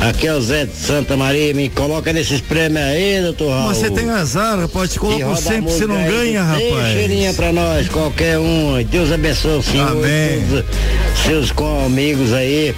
Aqui 0.01 0.25
é 0.25 0.33
o 0.33 0.41
Zé 0.41 0.65
de 0.65 0.75
Santa 0.75 1.15
Maria. 1.15 1.53
Me 1.53 1.69
coloca 1.69 2.11
nesses 2.11 2.41
prêmios 2.41 2.83
aí, 2.83 3.21
doutor 3.21 3.51
Raul. 3.51 3.67
Mas 3.67 3.77
você 3.77 3.91
tem 3.91 4.09
azar, 4.09 4.59
rapaz, 4.59 4.91
te 4.91 4.97
a 4.97 5.35
sempre, 5.35 5.71
você 5.71 5.85
não 5.85 5.95
ganha, 5.95 6.43
Tem 6.57 6.71
cheirinha 6.91 7.29
rapaz. 7.29 7.35
pra 7.35 7.53
nós, 7.53 7.87
qualquer 7.87 8.39
um. 8.39 8.83
Deus 8.83 9.11
abençoe 9.11 9.59
o 9.59 9.61
senhor 9.61 9.91
Amém. 9.91 10.39
e 10.39 10.47
todos 10.49 10.65
seus 11.23 11.51
com 11.51 11.85
amigos 11.85 12.33
aí. 12.33 12.73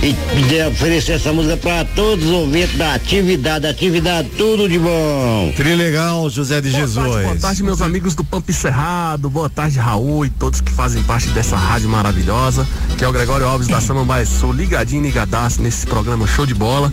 E 0.00 0.12
de 0.42 0.62
oferecer 0.62 1.12
essa 1.14 1.32
música 1.32 1.56
pra 1.56 1.84
todos 1.84 2.24
os 2.24 2.30
ouvintes 2.30 2.76
da 2.78 2.94
atividade. 2.94 3.66
Atividade, 3.66 4.30
tudo 4.38 4.68
de 4.68 4.78
bom. 4.78 5.52
Trilegal, 5.56 6.30
José 6.30 6.60
de 6.60 6.70
Jesus. 6.70 7.04
Boa 7.04 7.36
tarde, 7.36 7.64
meus 7.64 7.82
amigos 7.82 8.14
do 8.14 8.22
Pampa 8.22 8.50
e 8.50 8.54
Cerrado. 8.54 9.28
Boa 9.28 9.50
tarde, 9.50 9.76
Raul 9.78 10.24
e 10.24 10.30
todos 10.38 10.60
que 10.60 10.72
fazem 10.72 11.02
parte 11.02 11.28
dessa 11.30 11.56
rádio 11.56 11.88
maravilhosa, 11.88 12.66
que 12.96 13.04
é 13.04 13.08
o 13.08 13.12
Gregório 13.12 13.46
Alves 13.46 13.68
da 13.68 13.80
Samambaia. 13.80 14.24
Sou 14.24 14.52
ligadinho, 14.52 15.02
ligadaço 15.02 15.60
nesse 15.60 15.86
programa 15.86 16.26
show 16.26 16.46
de 16.46 16.54
bola 16.54 16.92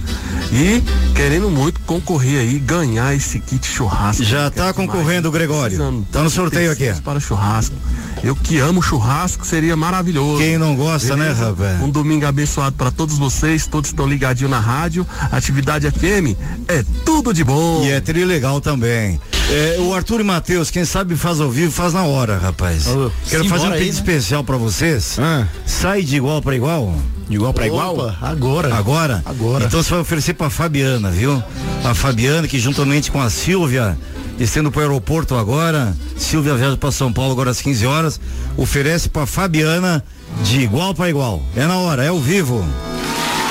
e 0.51 0.83
querendo 1.15 1.49
muito 1.49 1.79
concorrer 1.81 2.39
aí, 2.39 2.59
ganhar 2.59 3.13
esse 3.13 3.39
kit 3.39 3.65
churrasco. 3.67 4.23
Já 4.23 4.49
tá 4.49 4.73
concorrendo, 4.73 5.31
Gregório. 5.31 6.05
Tá 6.11 6.23
no 6.23 6.29
sorteio 6.29 6.71
aqui. 6.71 6.93
Para 7.03 7.19
churrasco. 7.19 7.75
Eu 8.23 8.35
que 8.35 8.57
amo 8.57 8.81
churrasco, 8.81 9.45
seria 9.45 9.75
maravilhoso. 9.75 10.39
Quem 10.39 10.57
não 10.57 10.75
gosta, 10.75 11.15
né, 11.15 11.31
rapaz? 11.31 11.81
Um 11.81 11.89
domingo 11.89 12.25
abençoado 12.25 12.75
para 12.75 12.89
todos 12.89 13.17
vocês, 13.17 13.67
todos 13.67 13.89
estão 13.91 14.07
ligadinhos 14.07 14.49
na 14.49 14.59
rádio. 14.59 15.05
Atividade 15.31 15.89
FM 15.91 16.35
é 16.67 16.83
tudo 17.05 17.33
de 17.33 17.43
bom. 17.43 17.83
E 17.83 17.91
é 17.91 17.99
trilegal 18.01 18.59
também. 18.59 19.19
É, 19.49 19.77
o 19.79 19.93
Arthur 19.93 20.21
e 20.21 20.23
Matheus, 20.23 20.71
quem 20.71 20.83
sabe 20.85 21.15
faz 21.15 21.39
ao 21.39 21.49
vivo, 21.51 21.71
faz 21.71 21.93
na 21.93 22.03
hora, 22.03 22.37
rapaz. 22.37 22.85
Quero 23.29 23.45
fazer 23.45 23.67
um 23.67 23.71
aí, 23.71 23.79
pedido 23.79 23.93
né? 23.93 23.99
especial 23.99 24.43
pra 24.43 24.57
vocês. 24.57 25.17
Sai 25.65 26.01
de 26.01 26.15
igual 26.17 26.41
pra 26.41 26.55
igual? 26.55 26.95
De 27.29 27.35
igual 27.35 27.53
pra 27.53 27.67
igual? 27.67 28.09
Agora. 28.21 28.75
Agora? 28.75 29.23
Agora. 29.25 29.65
Então 29.65 29.81
você 29.81 29.91
vai 29.91 29.99
oferecer 29.99 30.33
pra 30.33 30.49
Fabiana, 30.49 31.11
viu? 31.11 31.41
A 31.83 31.93
Fabiana, 31.93 32.47
que 32.47 32.59
juntamente 32.59 33.11
com 33.11 33.21
a 33.21 33.29
Silvia, 33.29 33.97
estendo 34.39 34.71
pro 34.71 34.81
aeroporto 34.81 35.35
agora, 35.35 35.95
Silvia 36.17 36.55
viaja 36.55 36.77
pra 36.77 36.91
São 36.91 37.13
Paulo 37.13 37.31
agora 37.31 37.51
às 37.51 37.61
15 37.61 37.85
horas, 37.85 38.19
oferece 38.57 39.09
pra 39.09 39.25
Fabiana 39.27 40.03
de 40.43 40.61
igual 40.61 40.93
pra 40.93 41.07
igual. 41.09 41.41
É 41.55 41.65
na 41.65 41.77
hora, 41.77 42.03
é 42.03 42.07
ao 42.07 42.19
vivo. 42.19 42.65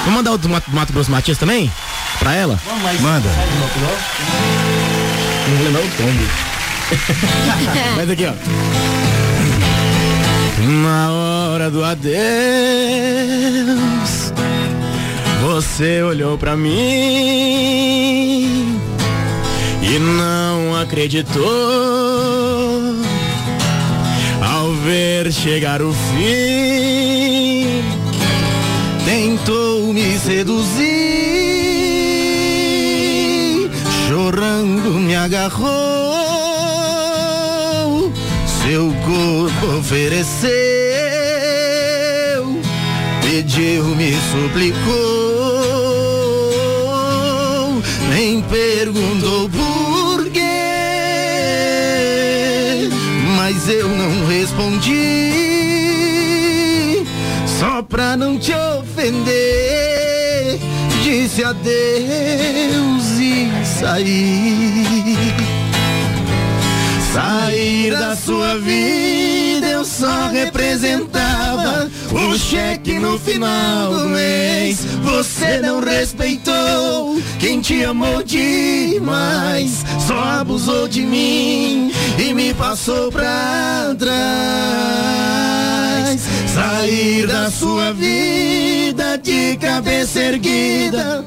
Vamos 0.01 0.15
mandar 0.15 0.33
o 0.33 0.39
do 0.39 0.49
Mato, 0.49 0.71
Mato 0.73 0.93
Grosso 0.93 1.11
Matias 1.11 1.39
também? 1.39 1.71
Pra 2.19 2.35
ela? 2.35 2.61
Manda. 3.01 3.29
Não 5.49 5.57
vou 5.57 5.67
lembrar 5.67 5.83
o 5.83 5.89
tombo. 5.97 6.25
Mas 7.97 8.11
aqui, 8.11 8.27
ó. 8.27 8.33
Na 10.83 11.11
hora 11.13 11.71
do 11.71 11.85
adeus, 11.85 12.15
você 15.43 16.03
olhou 16.03 16.39
pra 16.39 16.57
mim 16.57 16.75
e 19.83 19.99
não 19.99 20.75
acreditou 20.81 21.45
ao 24.41 24.73
ver 24.73 25.31
chegar 25.33 25.83
o 25.83 25.93
fim. 25.93 27.83
Tentou 29.05 29.93
me 29.93 30.19
seduzir, 30.19 31.54
chorando 34.25 34.95
me 34.95 35.15
agarrou, 35.15 35.69
seu 38.63 38.91
corpo 39.05 39.67
ofereceu, 39.79 40.49
pediu, 43.21 43.85
me 43.85 44.15
suplicou, 44.33 44.95
nem 48.09 48.41
perguntou 48.41 49.51
por 49.51 50.31
quê, 50.31 50.41
mas 53.37 53.69
eu 53.69 53.91
não 53.91 54.27
respondi, 54.27 55.35
só 57.61 57.83
pra 57.83 58.17
não 58.17 58.39
te 58.39 58.55
ofender, 58.55 60.59
disse 61.03 61.45
adeus 61.45 63.04
saí. 63.81 65.15
Sair 67.13 67.91
da 67.91 68.17
sua 68.17 68.59
vida 68.59 69.67
eu 69.67 69.85
só 69.85 70.29
representava 70.29 71.91
o 72.11 72.39
cheque 72.39 72.99
no 72.99 73.19
final 73.19 73.95
do 73.95 74.09
mês. 74.09 74.85
Você 75.03 75.61
não 75.61 75.81
respeitou 75.81 77.21
quem 77.39 77.61
te 77.61 77.85
amou 77.85 78.23
demais, 78.23 79.85
só 80.07 80.19
abusou 80.41 80.89
de 80.89 81.03
mim 81.03 81.93
e 82.19 82.33
me 82.35 82.55
passou 82.55 83.13
pra 83.13 83.95
trás. 83.99 84.15
Sair 86.55 87.27
da 87.27 87.51
sua 87.51 87.93
vida 87.93 89.19
de 89.19 89.57
cabeça 89.57 90.21
erguida, 90.21 91.25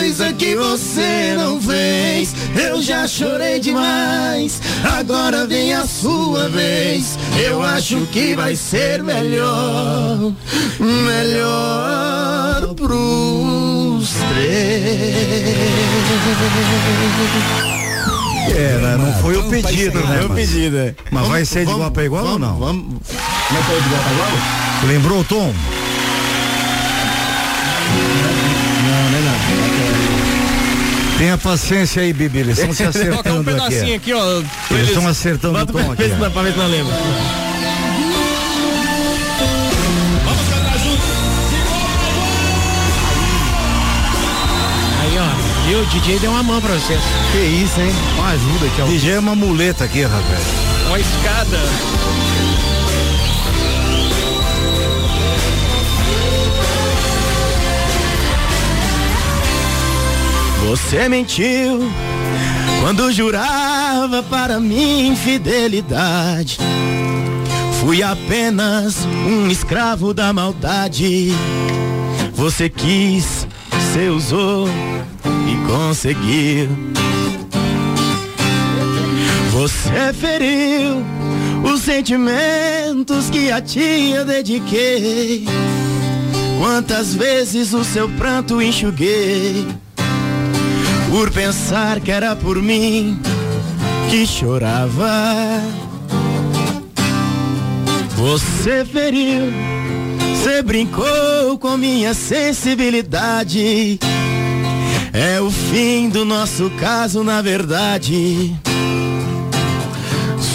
coisa 0.00 0.32
que 0.32 0.56
você 0.56 1.34
não 1.36 1.60
fez. 1.60 2.34
Eu 2.56 2.80
já 2.80 3.06
chorei 3.06 3.60
demais, 3.60 4.58
agora 4.82 5.46
vem 5.46 5.74
a 5.74 5.86
sua 5.86 6.48
vez. 6.48 7.18
Eu 7.38 7.62
acho 7.62 8.06
que 8.06 8.34
vai 8.34 8.56
ser 8.56 9.02
melhor, 9.02 10.32
melhor 10.80 12.74
pros 12.74 14.08
três. 14.32 14.80
É, 18.56 18.78
né, 18.78 18.96
não 18.96 19.12
foi 19.20 19.36
o 19.36 19.50
pedido, 19.50 20.00
né? 20.00 20.16
Foi 20.16 20.24
o 20.24 20.28
mas- 20.30 20.50
pedido, 20.50 20.78
é. 20.78 20.94
Mas 21.10 21.28
vai 21.28 21.44
ser 21.44 21.66
de 21.66 21.72
igual 21.72 21.90
pra 21.90 22.04
igual 22.04 22.24
ou 22.26 22.38
não? 22.38 22.58
Vamos. 22.58 22.84
Como 23.06 23.60
é 23.60 23.76
é 23.76 23.80
de 23.80 23.86
igual 23.86 24.02
pra 24.02 24.12
igual? 24.12 24.30
Lembrou 24.86 25.20
o 25.20 25.24
tom? 25.24 25.52
Tenha 31.20 31.36
paciência 31.36 32.00
aí, 32.00 32.14
Bibi. 32.14 32.38
Eles 32.38 32.58
estão 32.58 32.72
se 32.72 32.82
Tocar 32.82 32.98
um 32.98 33.10
acertando 33.12 33.44
pedacinho 33.44 33.82
aqui. 33.82 33.94
aqui, 33.94 34.14
ó. 34.14 34.42
Eles 34.70 34.88
estão 34.88 35.06
acertando 35.06 35.58
o 35.58 35.66
tom 35.66 35.92
aqui. 35.92 36.04
ó. 36.18 36.30
Pra 36.30 36.42
ver 36.42 36.52
se 36.52 36.58
não 36.58 36.66
lembra. 36.66 36.94
Aí, 45.02 45.18
ó. 45.18 45.68
Viu? 45.68 45.80
O 45.80 45.86
DJ 45.86 46.18
deu 46.18 46.30
uma 46.30 46.42
mão 46.42 46.60
pra 46.60 46.74
vocês. 46.74 47.00
Que 47.32 47.38
isso, 47.38 47.80
hein? 47.80 47.92
Uma 48.16 48.28
ajuda 48.30 48.66
aqui, 48.66 48.82
ó. 48.82 48.86
DJ 48.86 49.12
é 49.12 49.18
uma 49.18 49.34
muleta 49.36 49.84
aqui, 49.84 50.02
rapaz. 50.02 50.42
Uma 50.86 50.98
escada. 50.98 51.58
Você 60.70 61.08
mentiu 61.08 61.90
quando 62.80 63.10
jurava 63.10 64.22
para 64.22 64.60
mim 64.60 65.16
fidelidade. 65.16 66.58
Fui 67.80 68.04
apenas 68.04 69.04
um 69.26 69.50
escravo 69.50 70.14
da 70.14 70.32
maldade. 70.32 71.32
Você 72.34 72.68
quis, 72.68 73.48
você 73.68 74.10
usou 74.10 74.68
e 75.24 75.66
conseguiu. 75.66 76.68
Você 79.50 80.12
feriu 80.12 81.04
os 81.64 81.80
sentimentos 81.80 83.28
que 83.28 83.50
a 83.50 83.60
ti 83.60 84.12
eu 84.14 84.24
dediquei. 84.24 85.46
Quantas 86.60 87.12
vezes 87.12 87.72
o 87.72 87.82
seu 87.82 88.08
pranto 88.10 88.62
enxuguei 88.62 89.66
por 91.10 91.30
pensar 91.32 92.00
que 92.00 92.12
era 92.12 92.36
por 92.36 92.62
mim 92.62 93.20
que 94.08 94.24
chorava. 94.26 95.60
Você 98.16 98.84
feriu, 98.84 99.52
você 100.34 100.62
brincou 100.62 101.58
com 101.58 101.76
minha 101.76 102.14
sensibilidade. 102.14 103.98
É 105.12 105.40
o 105.40 105.50
fim 105.50 106.08
do 106.08 106.24
nosso 106.24 106.70
caso, 106.78 107.24
na 107.24 107.42
verdade. 107.42 108.54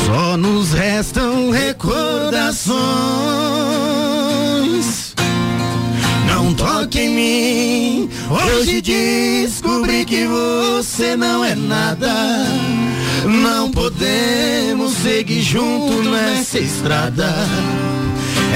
Só 0.05 0.37
nos 0.37 0.71
restam 0.71 1.51
recordações. 1.51 3.94
Toque 6.65 6.99
em 6.99 7.09
mim. 7.09 8.09
Hoje 8.27 8.81
descobri 8.81 10.03
que 10.03 10.25
você 10.25 11.15
não 11.15 11.45
é 11.45 11.53
nada. 11.53 12.11
Não 13.23 13.69
podemos 13.69 14.93
seguir 14.93 15.43
juntos 15.43 16.03
nessa 16.07 16.57
estrada. 16.57 17.31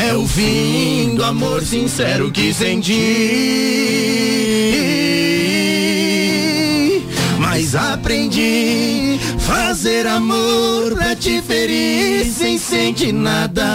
É 0.09 0.15
o 0.15 0.25
fim 0.27 1.13
do 1.15 1.23
amor 1.23 1.61
sincero 1.61 2.31
que 2.31 2.51
senti. 2.51 2.95
Mas 7.37 7.75
aprendi 7.75 9.19
fazer 9.37 10.07
amor 10.07 10.95
pra 10.95 11.15
te 11.15 11.38
sem 12.23 12.57
sentir 12.57 13.11
nada. 13.11 13.65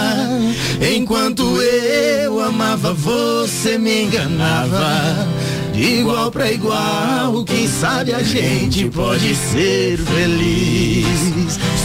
Enquanto 0.95 1.61
eu 1.61 2.39
amava, 2.39 2.93
você 2.93 3.77
me 3.77 4.03
enganava. 4.03 5.27
De 5.75 5.99
igual 5.99 6.31
pra 6.31 6.49
igual, 6.51 7.43
quem 7.45 7.67
sabe 7.67 8.13
a 8.13 8.23
gente 8.23 8.85
pode 8.89 9.35
ser 9.35 9.97
feliz. 9.99 11.05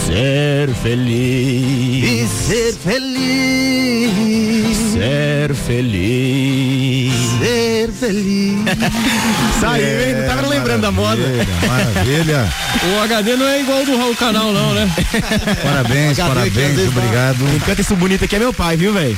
Ser 0.07 0.69
feliz. 0.81 2.03
E 2.03 2.27
ser 2.27 2.73
feliz. 2.73 4.11
Ser 4.93 5.53
feliz. 5.53 7.13
Ser 7.39 7.91
feliz. 7.91 8.59
Saiu, 9.59 10.01
hein? 10.01 10.15
Não 10.15 10.27
tava 10.35 10.47
lembrando 10.47 10.81
da 10.81 10.91
moda. 10.91 11.21
Maravilha. 11.67 12.47
O 12.83 12.99
HD 13.03 13.35
não 13.35 13.47
é 13.47 13.61
igual 13.61 13.85
do 13.85 13.95
Raul 13.95 14.15
Canal, 14.15 14.51
não, 14.51 14.73
né? 14.73 14.89
Parabéns, 15.61 16.19
HD 16.19 16.33
parabéns, 16.49 16.77
não- 16.77 16.87
obrigado. 16.87 17.37
Quem 17.51 17.59
canta 17.59 17.81
isso 17.81 17.95
bonito 17.95 18.25
aqui 18.25 18.37
é 18.37 18.39
meu 18.39 18.51
pai, 18.51 18.75
viu, 18.75 18.91
velho? 18.91 19.15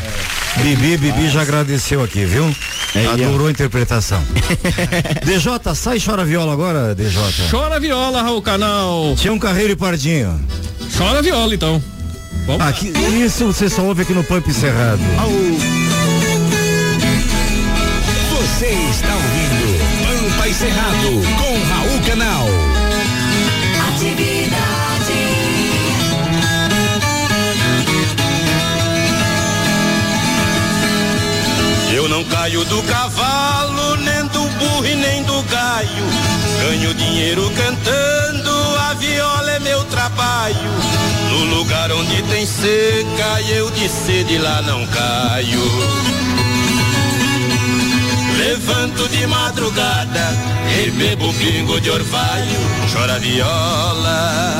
Bibi, 0.57 0.97
Bibi 0.97 1.30
já 1.30 1.43
agradeceu 1.43 2.03
aqui, 2.03 2.26
viu? 2.26 2.53
É, 2.93 3.05
Adorou 3.07 3.47
a 3.47 3.51
interpretação. 3.51 4.21
DJ, 5.26 5.76
sai 5.76 5.97
e 5.97 6.01
chora 6.01 6.26
viola 6.26 6.53
agora, 6.53 6.95
DJ. 6.95 7.49
Chora 7.49 7.80
viola, 7.80 8.22
Raul 8.22 8.41
Canal. 8.41 9.16
Tinha 9.16 9.34
um 9.34 9.39
carreiro 9.39 9.74
e 9.74 9.76
pardinho. 9.76 10.39
Chora 10.97 11.22
viola, 11.22 11.53
então. 11.53 11.82
Vamos. 12.45 12.66
Aqui, 12.66 12.91
isso 13.24 13.47
você 13.47 13.70
só 13.70 13.84
ouve 13.84 14.01
aqui 14.01 14.14
no 14.14 14.24
Pump 14.24 14.51
Cerrado. 14.53 15.01
Você 18.32 18.68
está 18.68 19.14
ouvindo 19.16 19.64
Pampa 20.03 20.47
e 20.47 20.53
Cerrado 20.53 21.09
com 21.38 21.74
Raul 21.74 21.99
Canal. 22.07 22.47
Eu 31.93 32.09
não 32.09 32.24
caio 32.24 32.66
do 32.66 32.82
cavalo, 32.84 33.72
burro 34.64 34.86
e 34.86 34.95
nem 34.95 35.24
do 35.24 35.41
gaio. 35.43 36.05
Ganho 36.61 36.93
dinheiro 36.93 37.51
cantando, 37.51 38.51
a 38.89 38.93
viola 38.93 39.51
é 39.51 39.59
meu 39.59 39.84
trabalho. 39.86 40.72
No 41.30 41.57
lugar 41.57 41.91
onde 41.91 42.22
tem 42.24 42.45
seca, 42.45 43.41
eu 43.49 43.70
de 43.72 43.89
sede 43.89 44.38
lá 44.38 44.61
não 44.61 44.86
caio. 44.88 45.64
Levanto 48.38 49.07
de 49.09 49.28
madrugada 49.28 50.30
e 50.78 50.91
bebo 50.91 51.34
pingo 51.34 51.80
de 51.80 51.89
orvalho, 51.89 52.59
chora 52.91 53.20
viola. 53.20 54.59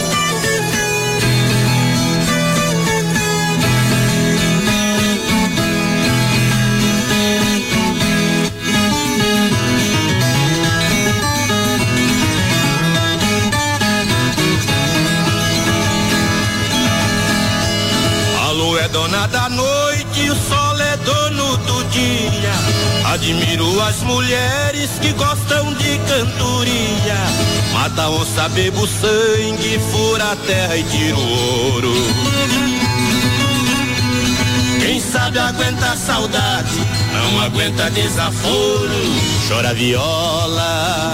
Dona 18.91 19.27
da 19.27 19.49
noite, 19.49 20.29
o 20.29 20.35
sol 20.35 20.79
é 20.79 20.97
dono 20.97 21.57
do 21.57 21.83
dia. 21.85 23.11
Admiro 23.13 23.81
as 23.81 24.01
mulheres 24.03 24.89
que 25.01 25.11
gostam 25.13 25.73
de 25.75 25.97
cantoria. 25.99 27.17
Mata 27.73 28.09
onça, 28.09 28.49
bebo 28.49 28.85
sangue, 28.87 29.79
fura 29.91 30.31
a 30.31 30.35
terra 30.35 30.77
e 30.77 30.83
tira 30.83 31.15
o 31.15 31.73
ouro. 31.73 31.93
Quem 34.81 34.99
sabe 34.99 35.39
aguenta 35.39 35.95
saudade, 35.95 36.79
não 37.13 37.41
aguenta 37.41 37.89
desaforo. 37.91 38.89
Chora 39.47 39.73
viola. 39.73 41.13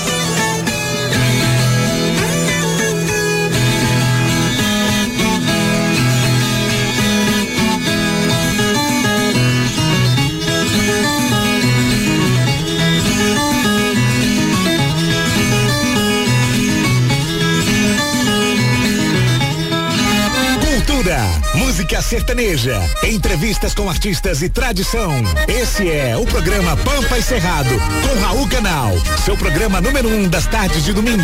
Música 21.81 21.99
sertaneja, 21.99 22.79
entrevistas 23.03 23.73
com 23.73 23.89
artistas 23.89 24.43
e 24.43 24.49
tradição. 24.49 25.11
Esse 25.47 25.89
é 25.89 26.15
o 26.15 26.27
programa 26.27 26.77
Pampa 26.77 27.17
e 27.17 27.23
Cerrado, 27.23 27.69
com 27.69 28.19
Raul 28.21 28.47
Canal. 28.47 28.93
Seu 29.25 29.35
programa 29.35 29.81
número 29.81 30.07
um 30.07 30.27
das 30.27 30.45
tardes 30.45 30.83
de 30.83 30.93
domingo. 30.93 31.23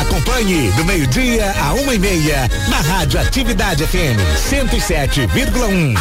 Acompanhe 0.00 0.70
do 0.72 0.86
meio-dia 0.86 1.52
a 1.60 1.74
uma 1.74 1.94
e 1.94 1.98
meia 1.98 2.48
na 2.70 2.78
Rádio 2.78 3.20
Atividade 3.20 3.86
FM 3.86 4.16
107,1. 4.48 5.94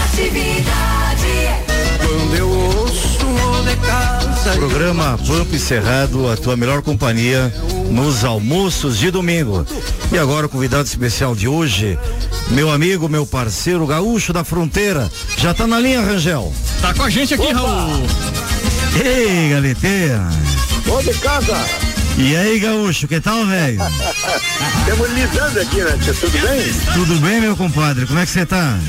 Quando 1.98 2.36
eu 2.38 2.50
ouço 2.50 3.26
o 3.28 3.64
de 3.66 3.76
casa. 3.86 4.52
Programa 4.56 5.20
Pump 5.28 5.60
Cerrado, 5.60 6.32
a 6.32 6.38
tua 6.38 6.56
melhor 6.56 6.82
companhia 6.82 7.54
nos 7.90 8.24
almoços 8.24 8.98
de 8.98 9.12
domingo. 9.12 9.66
E 10.12 10.18
agora 10.18 10.46
o 10.46 10.50
convidado 10.50 10.86
especial 10.88 11.36
de 11.36 11.48
hoje, 11.48 11.98
meu 12.50 12.72
amigo, 12.72 13.10
meu 13.10 13.26
parceiro 13.26 13.86
gaúcho 13.86 14.32
da 14.32 14.44
fronteira. 14.44 15.10
Já 15.38 15.54
tá 15.54 15.68
na 15.68 15.80
linha, 15.80 16.02
Rangel? 16.02 16.54
Tá 16.82 16.94
com 16.94 17.04
a 17.04 17.10
gente 17.10 17.34
aqui, 17.34 17.52
Raul. 17.52 18.06
Ei, 19.04 19.50
galeteia. 19.50 20.22
Ô 20.88 21.02
de 21.02 21.14
casa, 21.20 21.56
E 22.18 22.36
aí, 22.36 22.60
gaúcho, 22.60 23.08
que 23.08 23.20
tal, 23.20 23.46
velho? 23.46 23.80
estamos 24.80 25.10
lidando 25.14 25.60
aqui, 25.60 25.78
né? 25.78 25.98
tia? 26.04 26.14
Tudo 26.14 26.40
bem? 26.40 26.74
Tudo 26.94 27.16
bem, 27.20 27.42
meu 27.42 27.56
compadre? 27.56 28.06
Como 28.06 28.20
é 28.20 28.26
que 28.26 28.32
você 28.32 28.46
tá? 28.46 28.80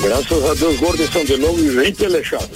Graças 0.00 0.50
a 0.50 0.54
Deus, 0.54 0.80
gordos 0.80 1.10
são 1.12 1.24
de 1.24 1.36
novo 1.36 1.58
e 1.60 1.70
vem 1.70 1.94
pelechado. 1.94 2.48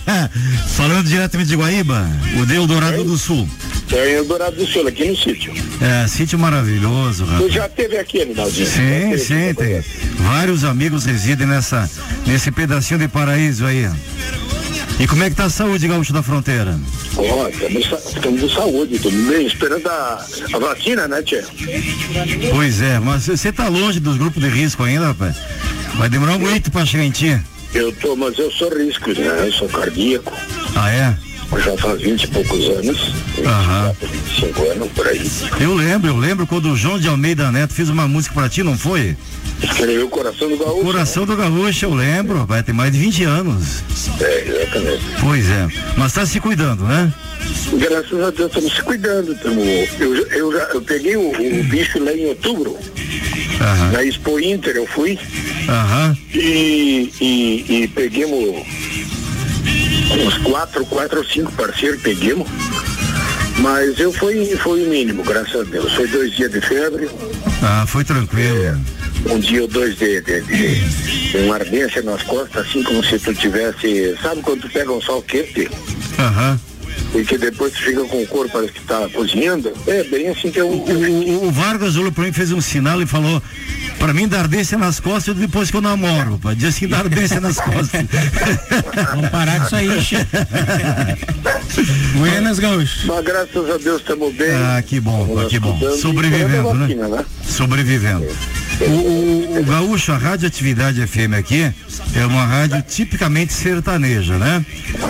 Falando 0.76 1.06
diretamente 1.06 1.48
de 1.50 1.56
Guaíba, 1.56 2.06
o 2.40 2.46
Deu 2.46 2.66
Dourado 2.66 3.04
do 3.04 3.18
Sul. 3.18 3.48
É 3.90 4.10
em 4.10 4.14
Eldorado 4.16 4.56
do 4.56 4.66
Sul, 4.66 4.86
aqui 4.86 5.04
no 5.06 5.16
sítio. 5.16 5.52
É, 5.80 6.06
sítio 6.06 6.38
maravilhoso, 6.38 7.24
Você 7.24 7.32
rapaz. 7.32 7.52
já 7.54 7.66
esteve 7.66 7.96
aqui, 7.98 8.22
Animalzinho? 8.22 8.66
Sim, 8.66 9.18
sim, 9.18 9.54
tem. 9.54 9.82
Vários 10.18 10.62
amigos 10.64 11.04
residem 11.06 11.46
nessa, 11.46 11.88
nesse 12.26 12.50
pedacinho 12.50 13.00
de 13.00 13.08
paraíso 13.08 13.64
aí. 13.64 13.88
E 15.00 15.06
como 15.06 15.22
é 15.22 15.30
que 15.30 15.36
tá 15.36 15.44
a 15.44 15.50
saúde, 15.50 15.86
gaúcho 15.88 16.12
da 16.12 16.22
fronteira? 16.22 16.78
Ó, 17.16 17.48
estamos, 17.48 17.88
sa- 17.88 18.00
estamos 18.14 18.40
com 18.42 18.48
saúde, 18.48 18.96
estamos 18.96 19.26
bem, 19.28 19.46
esperando 19.46 19.86
a, 19.88 20.26
a 20.52 20.58
vacina, 20.58 21.08
né, 21.08 21.22
Tia? 21.22 21.44
Pois 22.50 22.82
é, 22.82 22.98
mas 22.98 23.26
você 23.26 23.50
tá 23.52 23.68
longe 23.68 24.00
dos 24.00 24.16
grupos 24.16 24.42
de 24.42 24.48
risco 24.50 24.82
ainda, 24.82 25.06
rapaz? 25.06 25.36
Vai 25.94 26.08
demorar 26.08 26.38
muito 26.38 26.70
pra 26.70 26.84
chegar 26.84 27.04
em 27.04 27.10
ti. 27.10 27.40
Eu 27.74 27.92
tô, 27.92 28.16
mas 28.16 28.36
eu 28.38 28.50
sou 28.50 28.68
risco, 28.76 29.10
né? 29.10 29.46
Eu 29.46 29.52
sou 29.52 29.68
cardíaco. 29.68 30.32
Ah, 30.74 30.90
é? 30.92 31.16
Já 31.56 31.76
faz 31.78 32.00
20 32.02 32.22
e 32.24 32.26
poucos 32.28 32.64
anos, 32.68 33.12
24, 33.36 34.08
25 34.08 34.70
anos 34.70 34.92
por 34.92 35.06
aí. 35.08 35.30
Eu 35.60 35.74
lembro, 35.74 36.08
eu 36.10 36.16
lembro 36.16 36.46
quando 36.46 36.70
o 36.70 36.76
João 36.76 36.98
de 36.98 37.08
Almeida 37.08 37.50
Neto 37.50 37.72
fez 37.72 37.88
uma 37.88 38.06
música 38.06 38.34
pra 38.34 38.48
ti, 38.48 38.62
não 38.62 38.76
foi? 38.76 39.16
Escreveu 39.62 40.08
Coração 40.08 40.48
do 40.48 40.56
Gaúcho. 40.56 40.84
Coração 40.84 41.26
do 41.26 41.36
Gaúcho, 41.36 41.84
eu 41.86 41.94
lembro, 41.94 42.44
vai 42.46 42.62
ter 42.62 42.72
mais 42.72 42.92
de 42.92 42.98
20 42.98 43.24
anos. 43.24 43.82
É, 44.20 44.44
exatamente. 44.48 45.02
Pois 45.20 45.48
é, 45.50 45.66
mas 45.96 46.12
tá 46.12 46.24
se 46.26 46.38
cuidando, 46.38 46.84
né? 46.84 47.12
Graças 47.72 48.22
a 48.22 48.30
Deus 48.30 48.48
estamos 48.48 48.72
se 48.74 48.82
cuidando. 48.82 49.34
Tamo, 49.36 49.60
eu, 49.98 50.14
eu, 50.28 50.52
já- 50.52 50.68
eu 50.74 50.82
peguei 50.82 51.16
o, 51.16 51.32
bicho 51.64 51.98
lá 52.02 52.12
em 52.12 52.26
outubro. 52.26 52.76
Na 53.92 54.04
Expo 54.04 54.38
Inter 54.38 54.76
eu 54.76 54.86
fui. 54.86 55.18
Aham. 55.68 56.16
E, 56.34 57.10
e, 57.20 57.64
e 57.82 57.88
peguemos 57.88 58.64
uns 60.10 60.38
quatro, 60.38 60.84
quatro 60.86 61.18
ou 61.18 61.24
cinco 61.24 61.52
parceiros, 61.52 62.00
peguemos. 62.02 62.48
Mas 63.60 63.98
eu 63.98 64.12
fui, 64.12 64.46
foi 64.56 64.84
o 64.84 64.88
mínimo, 64.88 65.22
graças 65.24 65.60
a 65.60 65.64
Deus. 65.64 65.92
Foi 65.92 66.06
dois 66.06 66.32
dias 66.36 66.50
de 66.52 66.60
febre, 66.60 67.08
Ah, 67.62 67.84
foi 67.86 68.04
tranquilo. 68.04 68.80
um 69.28 69.38
dia 69.40 69.62
ou 69.62 69.68
dois 69.68 69.96
de, 69.98 70.20
de, 70.20 70.40
de, 70.42 71.36
uma 71.38 71.56
ardência 71.56 72.00
nas 72.02 72.22
costas, 72.22 72.66
assim 72.66 72.82
como 72.84 73.02
se 73.04 73.18
tu 73.18 73.34
tivesse. 73.34 74.16
Sabe 74.22 74.40
quando 74.42 74.60
tu 74.62 74.68
pega 74.70 74.92
um 74.92 75.00
sol 75.02 75.20
quente? 75.22 75.68
Aham. 76.18 76.60
E 77.14 77.24
que 77.24 77.38
depois 77.38 77.72
tu 77.72 77.82
fica 77.82 78.04
com 78.04 78.22
o 78.22 78.26
corpo 78.26 78.52
parece 78.52 78.72
que 78.72 78.80
tá 78.82 79.08
cozinhando? 79.12 79.72
É 79.86 80.04
bem 80.04 80.28
assim 80.28 80.50
que 80.50 80.60
eu. 80.60 80.68
O, 80.68 81.46
o 81.46 81.50
Vargas 81.50 81.96
olhou 81.96 82.12
pra 82.12 82.24
mim, 82.24 82.32
fez 82.32 82.52
um 82.52 82.60
sinal 82.60 83.00
e 83.02 83.06
falou, 83.06 83.42
pra 83.98 84.14
mim 84.14 84.28
dá 84.28 84.40
ardência 84.40 84.78
nas 84.78 85.00
costas 85.00 85.34
depois 85.36 85.70
que 85.70 85.76
eu 85.76 85.80
namoro, 85.80 86.38
pai. 86.38 86.54
Diz 86.54 86.78
que 86.78 86.86
dá 86.86 86.98
ardência 86.98 87.40
nas 87.40 87.56
costas. 87.56 87.90
Vamos 89.12 89.30
parar 89.30 89.60
com 89.60 89.66
isso 89.66 89.76
aí, 89.76 90.00
che. 90.02 90.16
Buenas, 92.16 92.58
Gaúcho. 92.58 93.06
Mas 93.06 93.24
graças 93.24 93.70
a 93.70 93.76
Deus 93.76 94.00
estamos 94.00 94.34
bem. 94.34 94.50
Ah, 94.52 94.82
que 94.82 95.00
bom, 95.00 95.26
pá, 95.34 95.44
que 95.46 95.58
bom. 95.58 95.78
Sobrevivendo, 95.96 96.74
né? 96.74 96.86
vacina, 96.86 97.08
né? 97.08 97.24
Sobrevivendo. 97.44 98.26
O, 98.80 98.84
o, 98.84 99.60
o 99.60 99.64
Gaúcho, 99.64 100.12
a 100.12 100.16
Rádio 100.16 100.46
Atividade 100.46 101.04
FM 101.04 101.34
aqui 101.36 101.72
é 102.14 102.26
uma 102.26 102.44
rádio 102.44 102.80
tipicamente 102.82 103.52
sertaneja, 103.52 104.38
né? 104.38 104.64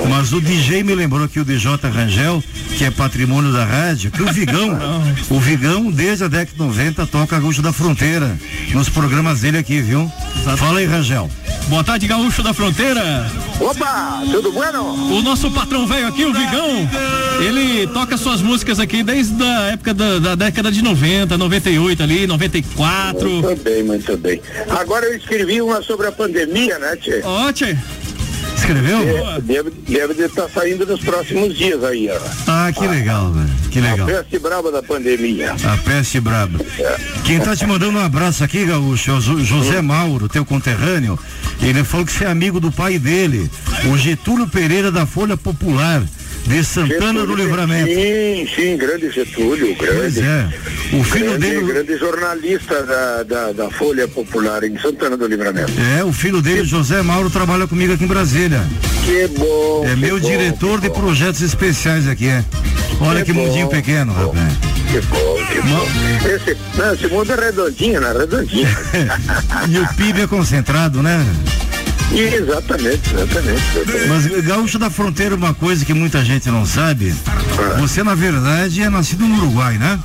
Mas 0.08 0.32
o 0.32 0.40
DJ 0.40 0.82
me 0.82 0.94
lembrou 0.94 1.24
aqui 1.24 1.38
o 1.38 1.44
DJ 1.44 1.72
Rangel, 1.92 2.42
que 2.76 2.84
é 2.84 2.90
patrimônio 2.90 3.52
da 3.52 3.64
rádio, 3.64 4.10
que 4.10 4.22
o 4.22 4.32
Vigão, 4.32 4.78
o 5.28 5.38
Vigão, 5.38 5.90
desde 5.90 6.24
a 6.24 6.28
década 6.28 6.52
de 6.52 6.58
90, 6.58 7.06
toca 7.06 7.38
Gaúcho 7.38 7.60
da 7.60 7.72
Fronteira 7.72 8.38
nos 8.72 8.88
programas 8.88 9.40
dele 9.40 9.58
aqui, 9.58 9.80
viu? 9.82 10.10
Fala 10.56 10.78
aí, 10.78 10.86
Rangel. 10.86 11.30
Boa 11.68 11.84
tarde, 11.84 12.06
Gaúcho 12.06 12.42
da 12.42 12.54
Fronteira. 12.54 13.30
Opa, 13.60 14.22
tudo 14.30 14.50
bueno? 14.52 14.84
O 15.12 15.20
nosso 15.20 15.50
patrão 15.50 15.86
velho 15.86 16.06
aqui, 16.06 16.24
o 16.24 16.32
Vigão, 16.32 16.88
ele 17.40 17.86
toca 17.88 18.16
suas 18.16 18.40
músicas 18.40 18.80
aqui 18.80 19.02
desde 19.02 19.42
a 19.42 19.72
época 19.72 19.92
da, 19.92 20.18
da 20.18 20.34
década 20.34 20.72
de 20.72 20.82
90, 20.82 21.36
98 21.36 22.02
ali, 22.02 22.26
94. 22.26 23.28
Muito 23.28 23.62
bem, 23.62 23.82
muito 23.82 24.16
bem. 24.16 24.40
Agora 24.70 25.06
eu 25.06 25.16
escrevi 25.16 25.60
uma 25.60 25.82
sobre 25.82 26.06
a 26.06 26.12
pandemia, 26.12 26.78
né, 26.78 26.96
Tchê? 26.96 27.20
Ó, 27.22 27.52
Tchê. 27.52 27.76
Escreveu? 28.56 28.98
É, 28.98 29.40
deve, 29.40 29.70
deve 29.70 30.24
estar 30.24 30.48
saindo 30.48 30.84
nos 30.84 31.00
próximos 31.00 31.56
dias 31.56 31.82
aí, 31.84 32.10
ó. 32.10 32.18
Ah, 32.46 32.72
que 32.72 32.86
legal, 32.86 33.30
velho. 33.30 33.48
Que 33.70 33.80
legal. 33.80 34.08
A 34.08 34.12
peste 34.12 34.38
braba 34.38 34.72
da 34.72 34.82
pandemia. 34.82 35.52
A 35.52 35.76
peste 35.78 36.20
braba. 36.20 36.58
Quem 37.24 37.38
tá 37.38 37.54
te 37.54 37.64
mandando 37.66 37.98
um 37.98 38.04
abraço 38.04 38.42
aqui, 38.42 38.64
Gaúcho, 38.66 39.12
é 39.12 39.14
o 39.14 39.20
José 39.44 39.80
Mauro, 39.80 40.28
teu 40.28 40.44
conterrâneo. 40.44 41.18
Ele 41.62 41.84
falou 41.84 42.06
que 42.06 42.12
você 42.12 42.24
é 42.24 42.28
amigo 42.28 42.60
do 42.60 42.70
pai 42.70 42.98
dele, 42.98 43.50
o 43.92 43.96
Getúlio 43.98 44.48
Pereira 44.48 44.90
da 44.90 45.04
Folha 45.04 45.36
Popular, 45.36 46.02
de 46.46 46.64
Santana 46.64 47.14
do 47.14 47.20
Getúlio, 47.20 47.44
Livramento. 47.44 47.92
Sim, 47.92 48.48
sim, 48.54 48.76
grande 48.76 49.10
Getúlio, 49.10 49.76
grande. 49.76 49.98
Pois 49.98 50.18
é. 50.18 50.48
O 50.92 51.04
filho 51.04 51.26
grande, 51.26 51.38
dele. 51.38 51.66
grande 51.66 51.96
jornalista 51.98 52.82
da, 52.84 53.22
da, 53.22 53.52
da 53.52 53.70
Folha 53.70 54.08
Popular 54.08 54.62
em 54.64 54.78
Santana 54.78 55.16
do 55.16 55.26
Livramento. 55.26 55.72
É, 55.98 56.04
o 56.04 56.12
filho 56.12 56.40
dele, 56.40 56.64
José 56.64 57.02
Mauro, 57.02 57.28
trabalha 57.28 57.66
comigo 57.66 57.92
aqui 57.92 58.04
em 58.04 58.08
Brasília. 58.08 58.62
Que 59.04 59.26
bom. 59.38 59.84
É 59.84 59.90
que 59.90 59.96
meu 59.96 60.18
bom, 60.18 60.26
diretor 60.26 60.80
de 60.80 60.88
bom. 60.88 61.00
projetos 61.00 61.42
especiais 61.42 62.08
aqui, 62.08 62.28
é. 62.28 62.44
Olha 63.00 63.20
que, 63.24 63.32
Que 63.32 63.38
mundinho 63.38 63.68
pequeno, 63.68 64.12
rapaz. 64.12 64.77
Que 64.90 65.00
bom, 65.02 65.36
que 65.46 65.60
bom. 65.60 65.86
Esse, 66.26 66.56
não, 66.76 66.94
esse 66.94 67.06
mundo 67.08 67.32
é 67.32 67.36
redondinho, 67.36 68.00
né? 68.00 68.12
Redondinho. 68.12 68.68
E 69.68 69.78
o 69.78 69.88
PIB 69.94 70.22
é 70.22 70.26
concentrado, 70.26 71.02
né? 71.02 71.24
exatamente, 72.10 73.14
exatamente. 73.14 73.62
exatamente. 73.76 74.08
Mas 74.08 74.44
Gaúcho 74.44 74.78
da 74.78 74.88
Fronteira, 74.88 75.34
uma 75.34 75.52
coisa 75.52 75.84
que 75.84 75.92
muita 75.92 76.24
gente 76.24 76.48
não 76.48 76.64
sabe, 76.64 77.14
você 77.78 78.02
na 78.02 78.14
verdade 78.14 78.82
é 78.82 78.88
nascido 78.88 79.26
no 79.26 79.36
Uruguai, 79.42 79.76
né? 79.76 79.98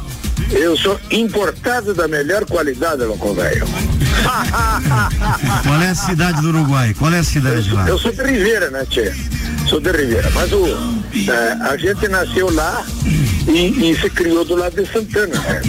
Eu 0.51 0.75
sou 0.75 0.99
importado 1.11 1.93
da 1.93 2.07
melhor 2.07 2.45
qualidade, 2.45 3.03
louco 3.03 3.33
velho. 3.33 3.65
Qual 5.63 5.81
é 5.81 5.89
a 5.89 5.95
cidade 5.95 6.41
do 6.41 6.49
Uruguai? 6.49 6.93
Qual 6.97 7.13
é 7.13 7.19
a 7.19 7.23
cidade 7.23 7.71
lá? 7.71 7.87
Eu 7.87 7.97
sou 7.97 8.11
de 8.11 8.23
Ribeira, 8.23 8.69
né, 8.69 8.85
Tchê? 8.89 9.13
Sou 9.67 9.79
de 9.79 9.91
Ribeira. 9.91 10.29
Mas 10.31 10.51
o, 10.51 10.65
é, 10.67 11.57
a 11.69 11.77
gente 11.77 12.07
nasceu 12.07 12.53
lá 12.53 12.85
e, 13.47 13.91
e 13.91 13.97
se 13.99 14.09
criou 14.09 14.43
do 14.45 14.55
lado 14.55 14.81
de 14.81 14.91
Santana, 14.91 15.39
né? 15.39 15.61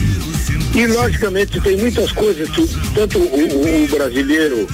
E 0.74 0.86
logicamente 0.88 1.60
tem 1.60 1.76
muitas 1.76 2.10
coisas, 2.12 2.48
tu- 2.50 2.68
tanto 2.94 3.18
o, 3.18 3.22
o- 3.22 3.84
o 3.84 3.88
brasileiro 3.88 4.66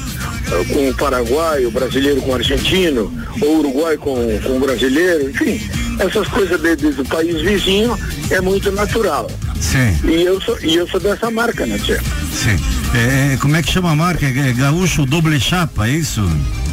eh, 0.51 0.65
com 0.73 0.89
o 0.89 0.95
paraguaio, 0.95 1.69
o 1.69 1.71
brasileiro 1.71 2.23
com 2.23 2.31
o 2.31 2.35
argentino, 2.35 3.13
ou 3.43 3.57
o 3.57 3.59
uruguai 3.59 3.97
com, 3.99 4.15
com 4.43 4.57
o 4.57 4.61
brasileiro, 4.61 5.29
enfim, 5.29 5.61
essas 5.99 6.27
coisas 6.29 6.59
de- 6.61 6.77
de- 6.77 6.93
do 6.93 7.05
país 7.05 7.41
vizinho 7.43 7.99
é 8.31 8.41
muito 8.41 8.73
natural. 8.73 9.31
Sim, 9.61 9.95
E 10.05 10.23
eu 10.23 10.41
sou, 10.41 10.59
e 10.61 10.75
eu 10.75 10.89
sou 10.89 10.99
dessa 10.99 11.31
marca, 11.31 11.67
né, 11.67 11.79
Tchê? 11.79 11.99
sim. 12.33 12.57
É, 12.93 13.37
como 13.37 13.55
é 13.55 13.63
que 13.63 13.71
chama 13.71 13.93
a 13.93 13.95
marca? 13.95 14.27
É 14.27 14.53
Gaúcho 14.53 15.07
Doble 15.07 15.39
Chapa, 15.39 15.87
é 15.87 15.91
isso? 15.91 16.23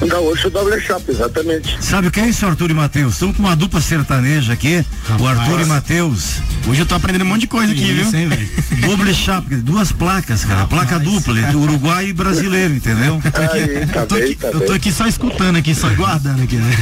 Gaúcho 0.01 0.49
Double 0.49 0.79
Shop, 0.79 1.03
exatamente. 1.07 1.77
Sabe 1.83 2.07
o 2.07 2.11
que 2.11 2.19
é 2.19 2.27
isso, 2.29 2.45
Arthur 2.45 2.71
e 2.71 2.73
Matheus? 2.73 3.13
Estamos 3.13 3.35
com 3.35 3.43
uma 3.43 3.55
dupla 3.55 3.81
sertaneja 3.81 4.53
aqui, 4.53 4.83
o 5.19 5.27
Arthur 5.27 5.61
e 5.61 5.65
Matheus. 5.65 6.37
Hoje 6.67 6.81
eu 6.81 6.85
tô 6.85 6.95
aprendendo 6.95 7.23
um 7.23 7.29
monte 7.29 7.41
de 7.41 7.47
coisa 7.47 7.71
aqui, 7.71 7.81
Isso, 7.81 8.11
viu? 8.11 8.19
hein, 8.19 8.27
velho? 8.27 8.49
Doble 8.87 9.13
chapa, 9.13 9.55
duas 9.57 9.91
placas, 9.93 10.43
cara. 10.43 10.65
Placa 10.67 10.99
dupla, 10.99 11.33
do 11.51 11.61
Uruguai 11.61 12.09
e 12.09 12.13
brasileiro, 12.13 12.73
entendeu? 12.75 13.21
Aí, 13.23 13.85
tá 13.87 14.01
Eu 14.01 14.05
tô, 14.07 14.15
bem, 14.15 14.23
aqui, 14.25 14.35
tá 14.35 14.47
eu 14.49 14.59
tô 14.59 14.67
bem. 14.67 14.75
aqui 14.75 14.91
só 14.91 15.07
escutando 15.07 15.55
aqui, 15.55 15.73
só 15.73 15.89
guardando 15.91 16.43
aqui, 16.43 16.57
né? 16.57 16.77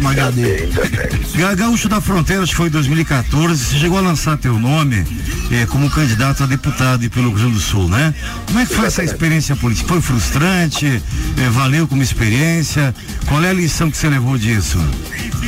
Uma 0.00 0.14
Tá 0.14 0.22
HD. 0.24 0.42
bem, 0.42 0.66
tá 0.68 0.80
bem. 0.82 1.20
Ga- 1.36 1.54
Gaúcho 1.54 1.88
da 1.88 2.00
Fronteira, 2.00 2.42
acho 2.42 2.50
que 2.50 2.56
foi 2.56 2.66
em 2.68 2.72
2014, 2.72 3.64
você 3.64 3.76
chegou 3.78 3.98
a 3.98 4.00
lançar 4.00 4.36
teu 4.36 4.58
nome 4.58 5.04
eh, 5.52 5.64
como 5.66 5.88
candidato 5.90 6.42
a 6.42 6.46
deputado 6.46 7.04
e 7.04 7.08
pelo 7.08 7.28
Rio 7.28 7.38
Grande 7.38 7.54
do 7.54 7.60
Sul, 7.60 7.88
né? 7.88 8.12
Como 8.46 8.58
é 8.58 8.66
que 8.66 8.74
foi 8.74 8.86
essa 8.86 9.04
experiência 9.04 9.54
política? 9.54 9.88
Foi 9.88 10.00
frustrante? 10.02 10.86
Eh, 10.86 11.48
valeu 11.50 11.86
como 11.86 12.02
experiência? 12.02 12.92
Qual 13.26 13.42
é 13.44 13.50
a 13.50 13.52
lição 13.52 13.90
que 13.90 13.96
você 13.96 14.08
levou 14.08 14.36
disso? 14.36 14.78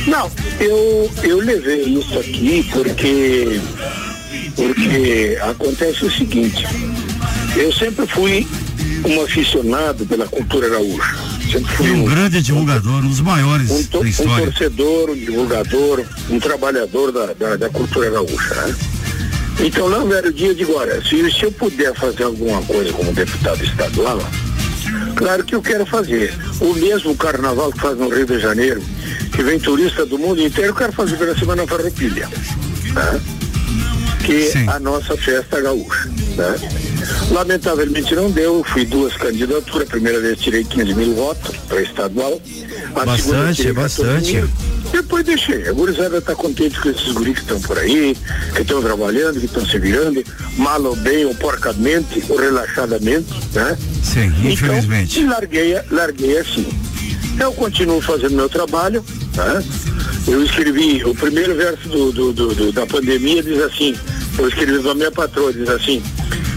Não, 0.07 0.29
eu, 0.59 1.09
eu 1.23 1.37
levei 1.39 1.83
isso 1.83 2.19
aqui 2.19 2.67
porque, 2.71 3.59
porque 4.55 5.37
acontece 5.41 6.05
o 6.05 6.11
seguinte, 6.11 6.65
eu 7.55 7.71
sempre 7.71 8.05
fui 8.07 8.45
um 9.07 9.21
aficionado 9.23 10.05
pela 10.05 10.25
cultura 10.27 10.69
gaúcha. 10.69 11.15
Sempre 11.51 11.75
fui 11.75 11.87
E 11.87 11.91
um 11.91 12.05
grande 12.05 12.41
divulgador, 12.41 13.03
um 13.03 13.07
dos 13.09 13.19
maiores 13.21 13.69
um, 13.69 13.83
to- 13.85 13.99
da 13.99 14.05
um 14.05 14.07
história. 14.07 14.45
torcedor, 14.45 15.09
um 15.11 15.15
divulgador, 15.15 16.03
um 16.29 16.39
trabalhador 16.39 17.11
da, 17.11 17.33
da, 17.33 17.55
da 17.55 17.69
cultura 17.69 18.09
gaúcha, 18.09 18.55
né? 18.55 18.75
Então 19.59 19.87
lá 19.87 19.99
no 19.99 20.07
velho 20.07 20.33
dia 20.33 20.47
eu 20.47 20.55
digo, 20.55 20.73
olha, 20.75 21.01
se, 21.03 21.29
se 21.31 21.43
eu 21.43 21.51
puder 21.51 21.93
fazer 21.95 22.23
alguma 22.23 22.61
coisa 22.63 22.91
como 22.93 23.13
deputado 23.13 23.63
estadual, 23.63 24.19
claro 25.23 25.43
que 25.45 25.55
eu 25.55 25.61
quero 25.61 25.85
fazer. 25.85 26.37
O 26.59 26.73
mesmo 26.73 27.15
carnaval 27.15 27.71
que 27.71 27.79
faz 27.79 27.97
no 27.97 28.09
Rio 28.09 28.25
de 28.25 28.39
Janeiro, 28.39 28.83
que 29.33 29.41
vem 29.41 29.57
turista 29.57 30.05
do 30.05 30.19
mundo 30.19 30.41
inteiro, 30.41 30.71
eu 30.71 30.75
quero 30.75 30.91
fazer 30.91 31.15
pela 31.15 31.37
Semana 31.37 31.65
Farroupilha. 31.65 32.27
Né? 32.27 33.21
Que 34.23 34.51
é 34.57 34.69
a 34.69 34.79
nossa 34.79 35.17
festa 35.17 35.59
gaúcha. 35.61 36.09
Né? 36.37 36.55
Lamentavelmente 37.31 38.15
não 38.15 38.31
deu, 38.31 38.63
fui 38.63 38.85
duas 38.85 39.13
candidaturas, 39.17 39.87
a 39.87 39.91
primeira 39.91 40.19
vez 40.19 40.39
tirei 40.39 40.63
15 40.63 40.93
mil 40.93 41.13
votos 41.15 41.55
para 41.67 41.81
estadual. 41.81 42.41
A 42.95 43.05
Bastante, 43.05 43.57
tirei 43.57 43.73
14 43.73 44.01
bastante. 44.03 44.33
mil. 44.33 44.49
Depois 44.91 45.25
deixei. 45.25 45.67
A 45.67 45.73
gurizada 45.73 46.19
está 46.19 46.35
contente 46.35 46.79
com 46.79 46.89
esses 46.89 47.11
guris 47.11 47.33
que 47.35 47.41
estão 47.41 47.59
por 47.61 47.77
aí, 47.79 48.15
que 48.55 48.61
estão 48.61 48.81
trabalhando, 48.81 49.39
que 49.39 49.45
estão 49.47 49.65
se 49.65 49.79
virando, 49.79 50.23
mal 50.57 50.81
ou 50.83 50.95
bem, 50.95 51.25
ou 51.25 51.33
porcamente, 51.35 52.23
ou 52.29 52.37
relaxadamente, 52.37 53.27
né? 53.53 53.77
Sim, 54.03 54.31
infelizmente. 54.43 55.19
Então, 55.19 55.31
e 55.31 55.33
larguei, 55.33 55.81
larguei 55.89 56.37
assim. 56.37 56.67
Eu 57.39 57.51
continuo 57.53 57.99
fazendo 58.01 58.35
meu 58.35 58.47
trabalho, 58.47 59.03
né? 59.35 59.63
Eu 60.27 60.43
escrevi, 60.43 61.03
o 61.03 61.13
primeiro 61.13 61.53
verso 61.55 61.87
do, 61.89 62.11
do- 62.11 62.33
do- 62.33 62.71
da 62.71 62.85
pandemia 62.85 63.43
diz 63.43 63.59
assim, 63.61 63.95
eu 64.37 64.47
escrevi 64.47 64.79
para 64.81 64.93
minha 64.95 65.11
patroa, 65.11 65.51
diz 65.51 65.69
assim, 65.69 66.01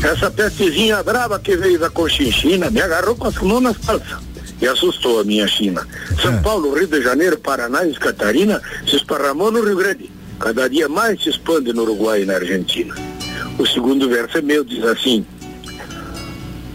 essa 0.05 0.31
pestezinha 0.31 1.03
brava 1.03 1.39
que 1.39 1.57
veio 1.57 1.79
da 1.79 1.91
Conchinchina 1.91 2.71
me 2.71 2.81
agarrou 2.81 3.17
com 3.17 3.27
as 3.27 3.35
mãos 3.39 3.61
nas 3.63 3.77
calças 3.79 4.19
e 4.61 4.67
assustou 4.69 5.21
a 5.21 5.25
minha 5.25 5.47
China. 5.49 5.87
São 6.23 6.41
Paulo, 6.43 6.75
Rio 6.75 6.87
de 6.87 7.03
Janeiro, 7.03 7.39
Paraná 7.39 7.85
e 7.85 7.93
Catarina 7.95 8.63
se 8.89 8.97
esparramou 8.97 9.51
no 9.51 9.63
Rio 9.65 9.77
Grande. 9.77 10.11
Cada 10.39 10.69
dia 10.69 10.89
mais 10.89 11.23
se 11.23 11.31
expande 11.31 11.73
no 11.73 11.83
Uruguai 11.83 12.23
e 12.23 12.25
na 12.27 12.35
Argentina. 12.35 12.95
O 13.59 13.67
segundo 13.67 14.09
verso 14.09 14.39
é 14.39 14.43
meu, 14.43 14.63
diz 14.65 14.85
assim: 14.85 15.27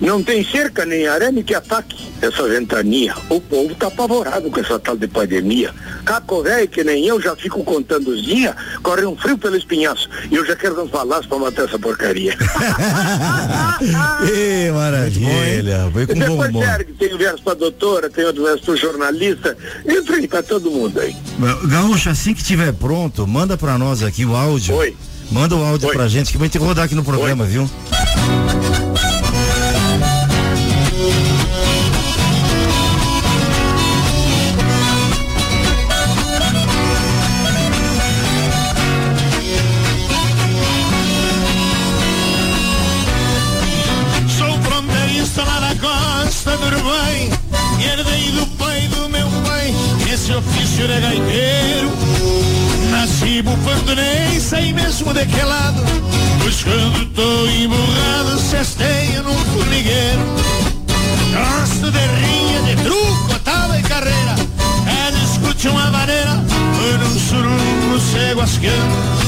Não 0.01 0.23
tem 0.23 0.43
cerca 0.43 0.83
nem 0.83 1.07
arame 1.07 1.43
que 1.43 1.53
ataque 1.53 2.11
essa 2.19 2.47
ventania. 2.47 3.13
O 3.29 3.39
povo 3.39 3.75
tá 3.75 3.85
apavorado 3.87 4.49
com 4.49 4.59
essa 4.59 4.79
tal 4.79 4.97
de 4.97 5.07
pandemia. 5.07 5.71
Caco 6.03 6.41
velho, 6.41 6.67
que 6.67 6.83
nem 6.83 7.05
eu, 7.05 7.21
já 7.21 7.35
fico 7.35 7.63
contando 7.63 8.09
os 8.09 8.23
dias, 8.23 8.55
corre 8.81 9.05
um 9.05 9.15
frio 9.15 9.37
pelo 9.37 9.55
espinhaço. 9.55 10.09
E 10.31 10.35
eu 10.35 10.43
já 10.43 10.55
quero 10.55 10.81
uns 10.81 10.89
balas 10.89 11.27
pra 11.27 11.37
matar 11.37 11.65
essa 11.65 11.77
porcaria. 11.77 12.35
Ê, 14.33 14.71
maravilha. 14.71 15.87
Veio 15.93 16.07
com 16.07 16.19
bom 16.19 16.45
humor. 16.47 16.65
Sérgio, 16.65 16.95
tem 16.95 17.13
o 17.13 17.17
verso 17.19 17.43
pra 17.43 17.53
doutora, 17.53 18.09
tem 18.09 18.25
outro 18.25 18.43
verso 18.43 18.63
pro 18.63 18.75
jornalista. 18.75 19.55
Enfim, 19.85 20.27
tá 20.27 20.41
todo 20.41 20.71
mundo 20.71 20.99
aí. 20.99 21.15
Gaúcho, 21.67 22.09
assim 22.09 22.33
que 22.33 22.43
tiver 22.43 22.73
pronto, 22.73 23.27
manda 23.27 23.55
pra 23.55 23.77
nós 23.77 24.01
aqui 24.01 24.25
o 24.25 24.35
áudio. 24.35 24.75
Oi. 24.75 24.97
Manda 25.31 25.55
o 25.55 25.63
áudio 25.63 25.89
pra 25.89 26.07
gente 26.07 26.31
que 26.31 26.37
vai 26.37 26.49
ter 26.49 26.59
que 26.59 26.65
rodar 26.65 26.85
aqui 26.85 26.95
no 26.95 27.03
programa, 27.03 27.45
viu? 27.45 27.69
E 46.73 47.83
herdei 47.83 48.31
do 48.31 48.45
pai 48.57 48.87
do 48.87 49.09
meu 49.09 49.27
pai 49.45 49.73
esse 50.11 50.33
ofício 50.33 50.87
de 50.87 50.99
gaiteiro. 51.01 51.91
Nasci 52.89 53.41
bufando 53.41 53.95
nem 53.95 54.39
sei 54.39 54.71
mesmo 54.71 55.13
de 55.13 55.25
que 55.25 55.41
lado, 55.41 55.83
pois 56.41 56.63
quando 56.63 57.05
tô 57.13 57.47
emburrado 57.47 58.39
cesteio 58.39 59.23
num 59.23 59.37
formigueiro. 59.53 60.21
Gosto 61.33 61.91
de 61.91 61.99
rinha, 61.99 62.61
de 62.61 62.83
truco, 62.83 63.39
tava 63.43 63.77
e 63.77 63.83
carreira, 63.83 64.35
é 64.87 65.11
discute 65.11 65.67
uma 65.67 65.91
maneira, 65.91 66.35
por 66.35 67.07
um 67.07 67.19
surungo 67.19 67.99
cego 67.99 68.41
asqueiro. 68.41 69.21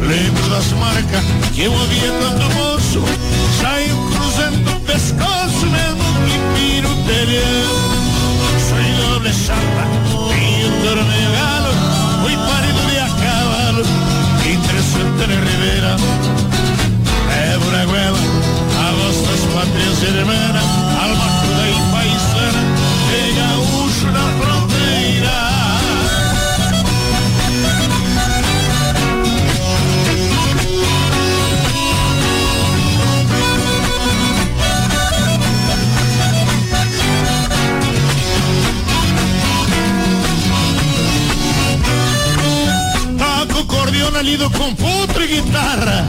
Lembro 0.00 0.50
das 0.50 0.66
marcas 0.72 1.24
que 1.54 1.62
eu 1.62 1.72
ouvia 1.72 2.10
quando 2.10 2.54
moço 2.54 3.04
Saiu 3.60 3.96
cruzando 4.10 4.76
o 4.76 4.80
pescoço 4.80 5.41
piro 6.82 6.94
telhão 7.06 7.74
Sou 8.58 9.10
doble 9.10 9.32
chapa, 9.32 9.84
tenho 10.28 10.70
torneio 10.82 11.30
galo 11.32 11.72
Fui 12.22 12.36
parido 12.36 12.82
de 12.90 12.98
a 12.98 13.08
cavalo 13.08 13.82
Entre 14.46 14.82
Santana 14.82 15.32
e 15.32 15.36
Ribeira 15.36 15.96
Débora 17.28 17.86
Guela, 17.86 18.18
a 18.78 18.92
voz 18.92 19.16
das 19.26 19.40
pátrias 19.54 20.02
hermanas 20.02 20.64
Alma 21.00 21.28
cruda 21.40 21.68
e 21.68 21.70
paisana 21.92 22.62
De 23.08 23.32
gaúcho 23.34 24.06
na 24.12 24.24
fronteira 24.38 24.61
lido 44.22 44.48
com 44.50 44.74
puto 44.74 45.20
e 45.20 45.26
guitarra. 45.26 46.06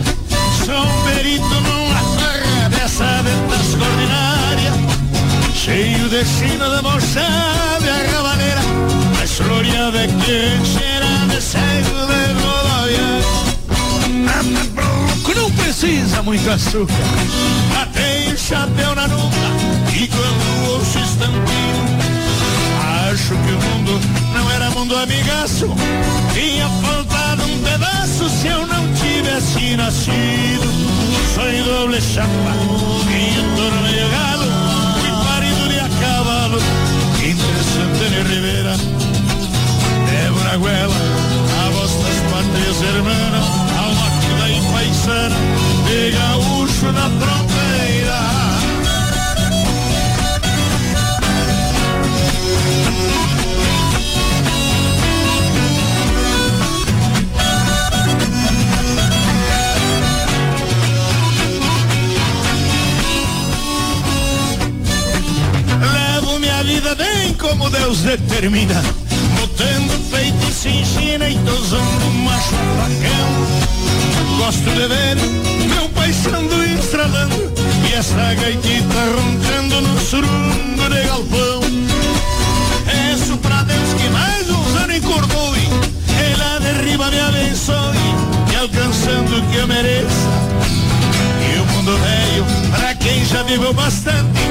Sou 0.66 0.76
um 0.76 1.04
perito 1.04 1.44
numa 1.44 2.00
farra 2.18 2.70
dessa 2.70 3.22
ventas 3.22 3.74
ordinária 3.74 4.72
Cheio 5.54 6.08
de 6.10 6.24
sino 6.24 6.70
de 6.76 6.82
moçada 6.82 7.86
e 7.86 7.90
a 7.90 8.16
rabaneira 8.16 8.62
Mais 9.18 9.32
floreada 9.32 10.08
que 10.08 10.66
cheira 10.66 11.28
de 11.28 11.42
cego 11.42 12.06
de 12.08 12.34
rodovia 12.42 13.24
não 15.36 15.52
precisa 15.52 16.22
muito 16.22 16.50
açúcar. 16.50 16.94
Atei 17.82 18.32
o 18.32 18.38
chapéu 18.38 18.96
na 18.96 19.08
nuca 19.08 19.36
e 19.94 20.08
quando 20.08 20.72
ouço 20.72 21.00
estampinho 21.00 22.13
Acho 23.24 23.36
que 23.36 23.54
o 23.54 23.62
mundo 23.62 24.02
não 24.34 24.52
era 24.52 24.70
mundo 24.72 24.98
amigaço. 24.98 25.74
Tinha 26.34 26.68
faltado 26.68 27.44
um 27.44 27.64
pedaço 27.64 28.30
se 28.30 28.48
eu 28.48 28.68
não 28.68 28.86
tivesse 28.96 29.78
nascido. 29.78 30.68
Sou 31.34 31.50
em 31.50 31.64
doble 31.64 32.02
chapa, 32.02 32.28
em 32.28 33.56
torneio 33.56 34.10
galo 34.10 34.44
Fui 35.00 35.26
parido 35.26 35.70
de 35.70 35.80
a 35.80 35.90
cavalo 36.02 36.60
Entre 37.24 37.64
Santana 37.64 38.18
e 38.18 38.78
Débora 40.12 40.58
Guela, 40.58 40.96
a 41.66 41.70
voz 41.70 41.92
das 41.92 42.20
pátrias 42.30 42.82
hermanas 42.84 43.46
Alma 43.80 44.12
cruda 44.20 44.50
e 44.50 44.62
paisana 44.74 45.36
De 45.88 46.12
gaúcho 46.12 46.92
na 46.92 47.10
fronteira 47.10 47.53
como 67.54 67.70
Deus 67.70 68.00
determina. 68.00 68.82
Botando 69.40 70.10
peito 70.10 70.50
e 70.50 70.52
cinchina 70.52 71.30
e 71.30 71.38
tosando 71.46 72.06
um 72.06 72.24
macho 72.24 72.56
facão 72.78 74.38
Gosto 74.40 74.70
de 74.72 74.88
ver 74.88 75.16
meu 75.68 75.90
paisando 75.90 76.64
estralando 76.64 77.54
E 77.90 77.94
essa 77.94 78.34
gaitita 78.34 79.00
roncando 79.16 79.82
no 79.82 80.00
surungo 80.00 80.90
de 80.90 81.04
galpão. 81.04 81.62
Peço 82.86 83.38
pra 83.38 83.64
Deus 83.64 83.94
que 83.94 84.10
mais 84.10 84.50
uns 84.50 84.76
anos 84.82 84.96
encurdoe 84.96 85.70
Ela 86.34 86.60
derriba 86.60 87.12
me 87.12 87.20
abençoe 87.20 87.98
E 88.52 88.56
alcançando 88.56 89.38
o 89.38 89.52
que 89.52 89.58
eu 89.58 89.68
mereça 89.68 90.64
e 91.54 91.60
o 91.60 91.66
mundo 91.66 91.98
velho, 91.98 92.46
pra 92.76 92.96
quem 92.96 93.24
já 93.26 93.44
viveu 93.44 93.74
bastante, 93.74 94.43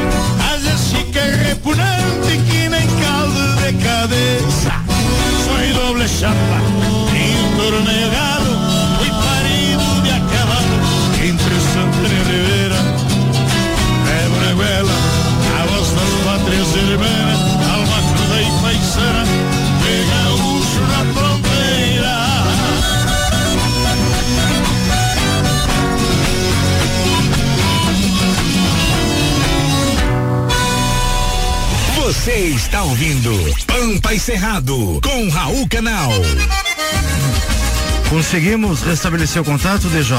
chapa, 6.22 6.58
galo, 8.14 8.54
fui 8.98 9.10
parido 9.10 9.86
de 10.02 10.10
a 10.10 10.20
cavalo, 10.20 10.78
entre 11.20 11.54
Santana 11.60 12.14
e 12.14 12.22
Ribeira. 12.30 12.80
Débora 14.06 14.52
Guela, 14.54 14.96
a 15.58 15.66
voz 15.66 15.88
das 15.90 16.12
pátrias 16.24 16.70
hermanas, 16.76 17.40
alma 17.74 18.00
cruda 18.14 18.38
e 18.40 18.50
paisana, 18.62 19.24
de 19.82 19.94
gaúcho 20.12 20.82
na 20.92 21.00
fronteira. 21.12 22.16
Você 31.96 32.34
está 32.54 32.84
ouvindo 32.84 33.32
Pampa 33.82 34.14
e 34.14 34.20
Cerrado 34.20 35.00
com 35.02 35.28
Raul 35.28 35.68
Canal. 35.68 36.12
Conseguimos 38.08 38.80
restabelecer 38.82 39.42
o 39.42 39.44
contato, 39.44 39.88
DJ? 39.88 40.18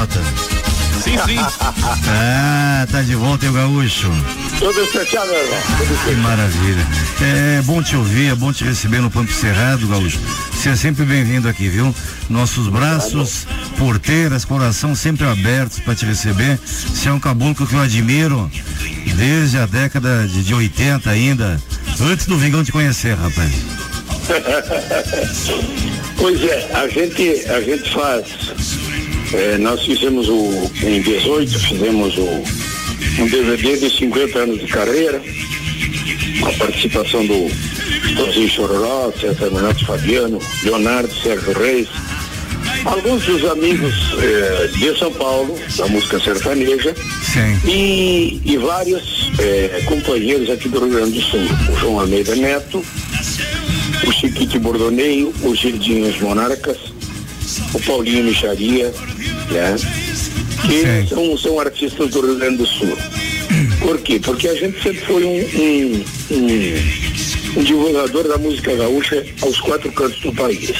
Sim, 1.01 1.17
sim. 1.25 1.37
Ah, 2.05 2.85
tá 2.91 3.01
de 3.01 3.15
volta, 3.15 3.45
hein, 3.45 3.51
o 3.51 3.53
gaúcho. 3.53 4.11
Tudo 4.59 4.81
especial, 4.81 5.25
meu 5.25 5.37
irmão. 5.37 5.59
Tudo 5.77 6.05
Que 6.05 6.15
maravilha. 6.15 6.87
É 7.21 7.61
bom 7.61 7.81
te 7.81 7.95
ouvir, 7.95 8.31
é 8.31 8.35
bom 8.35 8.51
te 8.51 8.65
receber 8.65 8.99
no 8.99 9.09
Pampo 9.09 9.31
Cerrado, 9.31 9.87
Gaúcho. 9.87 10.19
Seja 10.53 10.75
sempre 10.75 11.05
bem-vindo 11.05 11.47
aqui, 11.47 11.69
viu? 11.69 11.95
Nossos 12.29 12.67
braços, 12.67 13.47
porteiras, 13.77 14.43
coração 14.43 14.93
sempre 14.93 15.25
abertos 15.25 15.79
para 15.79 15.95
te 15.95 16.05
receber. 16.05 16.59
Você 16.65 17.07
é 17.07 17.13
um 17.13 17.19
caboclo 17.19 17.65
que 17.65 17.75
eu 17.75 17.81
admiro 17.81 18.51
desde 19.15 19.57
a 19.57 19.65
década 19.65 20.27
de, 20.27 20.43
de 20.43 20.53
80 20.53 21.09
ainda, 21.09 21.61
antes 22.01 22.25
do 22.25 22.37
Vingão 22.37 22.63
te 22.63 22.71
conhecer, 22.71 23.15
rapaz. 23.15 23.51
Pois 26.15 26.41
é, 26.41 26.69
a 26.73 26.87
gente, 26.87 27.45
a 27.49 27.59
gente 27.59 27.89
faz. 27.89 28.25
é, 29.33 29.57
nós 29.57 29.81
fizemos 29.83 30.29
o. 30.29 30.71
Em 30.81 31.01
18, 31.01 31.59
fizemos 31.59 32.17
o, 32.17 32.43
um 33.19 33.27
DVD 33.27 33.77
de 33.77 33.97
50 33.97 34.39
anos 34.39 34.59
de 34.59 34.67
carreira. 34.67 35.21
a 36.47 36.51
participação 36.53 37.25
do 37.25 37.51
Tozinho 38.15 38.49
Chororó, 38.49 39.11
César 39.19 39.49
Renato 39.49 39.85
Fabiano, 39.85 40.39
Leonardo 40.63 41.13
Sérgio 41.21 41.53
Reis, 41.53 41.89
alguns 42.85 43.25
dos 43.25 43.43
amigos 43.51 43.93
eh, 44.21 44.69
de 44.77 44.97
São 44.97 45.11
Paulo, 45.11 45.59
da 45.77 45.87
música 45.87 46.19
sertaneja, 46.19 46.95
E, 47.65 48.41
e 48.45 48.57
vários 48.57 49.31
eh, 49.39 49.81
companheiros 49.85 50.49
aqui 50.49 50.69
do 50.69 50.79
Rio 50.79 50.95
Grande 50.95 51.19
do 51.19 51.21
Sul, 51.21 51.41
o 51.71 51.79
João 51.79 51.99
Almeida 51.99 52.35
Neto, 52.35 52.85
o 54.07 54.11
Chiquite 54.11 54.59
Bordoneio, 54.59 55.33
o 55.41 55.55
Girdinhos 55.55 56.19
Monarcas, 56.19 56.77
o 57.73 57.79
Paulinho 57.79 58.23
Micharia, 58.25 58.93
né? 59.51 59.75
Que 60.61 61.07
são, 61.09 61.37
são 61.37 61.59
artistas 61.59 62.11
do 62.11 62.21
Rio 62.21 62.35
Grande 62.35 62.57
do 62.57 62.65
Sul. 62.67 62.95
Por 63.79 63.99
quê? 63.99 64.19
Porque 64.19 64.47
a 64.47 64.55
gente 64.55 64.81
sempre 64.81 65.01
foi 65.05 65.23
um, 65.23 65.39
um, 65.59 66.05
um, 66.31 67.59
um 67.59 67.63
divulgador 67.63 68.27
da 68.27 68.37
música 68.37 68.75
gaúcha 68.75 69.25
aos 69.41 69.59
quatro 69.59 69.91
cantos 69.91 70.19
do 70.21 70.31
país. 70.33 70.71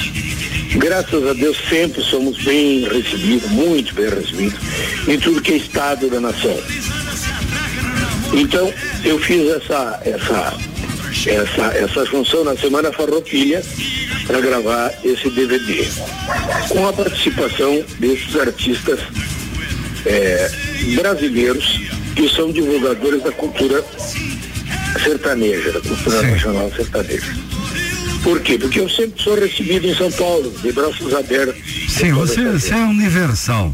Graças 0.76 1.26
a 1.26 1.32
Deus 1.32 1.56
sempre 1.68 2.02
somos 2.02 2.42
bem 2.42 2.82
recebidos, 2.88 3.48
muito 3.50 3.94
bem 3.94 4.10
recebidos, 4.10 4.58
em 5.06 5.18
tudo 5.18 5.40
que 5.40 5.52
é 5.52 5.56
estado 5.56 6.08
da 6.10 6.20
nação. 6.20 6.58
Então, 8.32 8.72
eu 9.04 9.18
fiz 9.20 9.48
essa, 9.50 10.00
essa, 10.04 10.58
essa, 11.26 11.62
essa 11.78 12.06
junção 12.06 12.42
na 12.42 12.56
Semana 12.56 12.92
Farroupilha 12.92 13.62
para 14.26 14.40
gravar 14.40 14.92
esse 15.04 15.30
DVD, 15.30 15.86
com 16.68 16.88
a 16.88 16.92
participação 16.92 17.84
desses 18.00 18.34
artistas 18.36 18.98
eh, 20.06 20.50
brasileiros 20.96 21.80
que 22.16 22.28
são 22.28 22.50
divulgadores 22.50 23.22
da 23.22 23.32
cultura 23.32 23.84
sertaneja, 25.02 25.72
da 25.72 25.80
cultura 25.80 26.22
nacional 26.22 26.72
sertaneja. 26.74 27.53
Por 28.24 28.40
quê? 28.40 28.58
Porque 28.58 28.80
eu 28.80 28.88
sempre 28.88 29.22
sou 29.22 29.34
recebido 29.38 29.86
em 29.86 29.94
São 29.94 30.10
Paulo, 30.12 30.50
de 30.62 30.72
braços 30.72 31.12
abertos. 31.14 31.62
Sim, 31.88 32.12
você, 32.12 32.42
você 32.50 32.72
é 32.72 32.84
universal. 32.84 33.72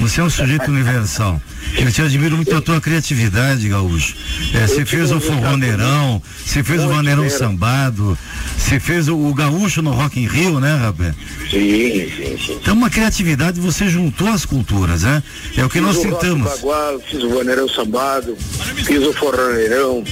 Você 0.00 0.20
é 0.20 0.24
um 0.24 0.30
sujeito 0.30 0.68
universal. 0.70 1.40
Eu 1.78 1.90
te 1.92 2.02
admiro 2.02 2.36
muito 2.36 2.54
a 2.54 2.60
tua 2.60 2.80
criatividade, 2.80 3.68
Gaúcho. 3.68 4.14
É, 4.54 4.66
você 4.66 4.84
fez 4.84 5.10
o 5.12 5.20
forroneirão, 5.20 6.20
você 6.44 6.62
fez 6.62 6.82
o 6.82 6.88
vaneirão 6.88 7.28
sambado, 7.30 8.18
você 8.58 8.80
fez 8.80 9.08
o, 9.08 9.16
o 9.16 9.32
gaúcho 9.32 9.80
no 9.80 9.90
Rock 9.92 10.20
in 10.20 10.26
Rio, 10.26 10.58
né, 10.60 10.74
rapaz? 10.76 11.14
Sim, 11.50 12.10
sim, 12.16 12.38
sim. 12.44 12.58
Então 12.60 12.74
uma 12.74 12.90
criatividade, 12.90 13.60
você 13.60 13.88
juntou 13.88 14.28
as 14.28 14.44
culturas, 14.44 15.02
né? 15.02 15.22
É 15.56 15.64
o 15.64 15.68
que 15.68 15.78
Fiz 15.78 15.86
nós 15.86 15.96
o 15.96 16.02
rock 16.02 16.20
tentamos. 16.20 16.50
bagual, 16.50 17.00
fiz 17.00 17.22
o 17.22 17.28
vaneirão 17.30 17.68
sambado, 17.68 18.36
fiz 18.84 19.02
o 19.06 19.12
forroneirão, 19.12 20.02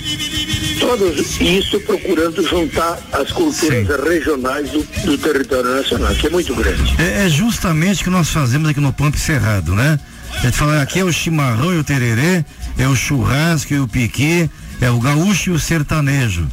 todos 0.79 1.41
isso 1.41 1.81
procurando 1.81 2.43
juntar 2.49 2.99
as 3.13 3.31
culturas 3.33 3.87
regionais 4.09 4.71
do, 4.71 4.83
do 5.05 5.19
território 5.19 5.75
nacional, 5.77 6.15
que 6.15 6.27
é 6.27 6.31
muito 6.31 6.55
grande. 6.55 6.95
É, 6.99 7.27
é 7.27 7.29
justamente 7.29 8.01
o 8.03 8.05
que 8.05 8.11
nós 8.11 8.31
fazemos 8.31 8.69
aqui 8.69 8.81
no 8.81 8.93
Pampa 8.93 9.19
Cerrado, 9.19 9.75
né? 9.75 9.80
A 9.81 10.41
gente 10.43 10.57
fala, 10.57 10.81
aqui 10.81 11.01
é 11.01 11.05
o 11.05 11.13
chimarrão 11.13 11.75
e 11.75 11.79
o 11.79 11.85
tererê, 11.85 12.45
é 12.79 12.87
o 12.87 12.97
churrasco 12.97 13.75
e 13.75 13.81
o 13.81 13.89
piqui, 13.89 14.49
é 14.81 14.91
o 14.91 14.99
gaúcho 14.99 15.51
e 15.51 15.53
o 15.53 15.59
sertanejo. 15.59 16.47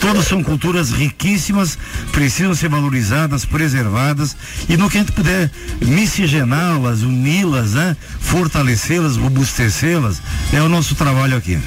Todas 0.00 0.26
são 0.26 0.42
culturas 0.42 0.90
riquíssimas, 0.90 1.78
precisam 2.12 2.54
ser 2.54 2.68
valorizadas, 2.68 3.44
preservadas 3.44 4.36
e 4.68 4.76
no 4.76 4.88
que 4.88 4.98
a 4.98 5.00
gente 5.00 5.12
puder 5.12 5.50
miscigená-las, 5.80 7.02
uni-las, 7.02 7.72
né? 7.72 7.96
Fortalecê-las, 8.20 9.16
robustecê-las, 9.16 10.22
é 10.52 10.62
o 10.62 10.68
nosso 10.68 10.94
trabalho 10.94 11.36
aqui. 11.36 11.58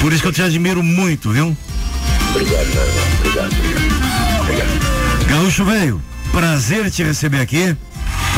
Por 0.00 0.12
isso 0.12 0.22
que 0.22 0.28
eu 0.28 0.32
te 0.32 0.42
admiro 0.42 0.82
muito, 0.82 1.30
viu? 1.30 1.56
Obrigado, 2.30 2.66
obrigado, 3.20 3.54
obrigado. 4.40 5.26
Gaúcho 5.28 5.64
velho, 5.64 6.02
prazer 6.32 6.90
te 6.90 7.02
receber 7.02 7.40
aqui. 7.40 7.76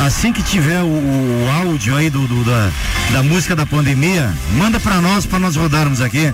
Assim 0.04 0.32
que 0.32 0.42
tiver 0.42 0.80
o, 0.80 0.86
o 0.86 1.48
áudio 1.66 1.94
aí 1.96 2.08
do, 2.08 2.26
do- 2.26 2.44
da, 2.44 2.70
da 3.12 3.22
música 3.22 3.54
da 3.56 3.66
pandemia, 3.66 4.32
manda 4.52 4.78
pra 4.78 5.00
nós, 5.00 5.26
pra 5.26 5.38
nós 5.38 5.56
rodarmos 5.56 6.00
aqui. 6.00 6.32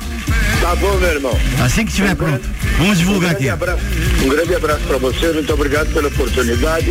Tá 0.61 0.77
bom, 0.77 0.97
meu 0.99 1.09
irmão. 1.11 1.39
Assim 1.65 1.85
que 1.85 1.93
tiver 1.93 2.15
pronto. 2.15 2.43
Vamos 2.79 2.99
divulgar 2.99 3.31
um 3.31 3.39
grande 3.39 3.49
aqui. 3.49 3.49
Abraço, 3.51 3.83
um 4.25 4.29
grande 4.29 4.55
abraço 4.55 4.81
para 4.81 4.99
você, 4.99 5.33
muito 5.33 5.53
obrigado 5.53 5.93
pela 5.93 6.09
oportunidade. 6.09 6.91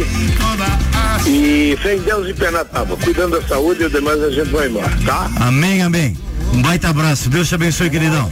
E 1.25 1.77
fé 1.81 1.95
em 1.95 2.01
Deus 2.01 2.27
e 2.29 2.33
pé 2.33 2.51
na 2.51 2.65
tábua. 2.65 2.97
Cuidando 2.97 3.39
da 3.39 3.47
saúde 3.47 3.83
e 3.83 3.85
o 3.85 3.89
demais 3.89 4.21
a 4.21 4.29
gente 4.31 4.49
vai 4.49 4.67
embora, 4.67 4.91
tá? 5.05 5.29
Amém, 5.39 5.81
amém. 5.83 6.17
Um 6.53 6.61
baita 6.61 6.89
abraço. 6.89 7.29
Deus 7.29 7.47
te 7.47 7.55
abençoe, 7.55 7.89
queridão. 7.89 8.31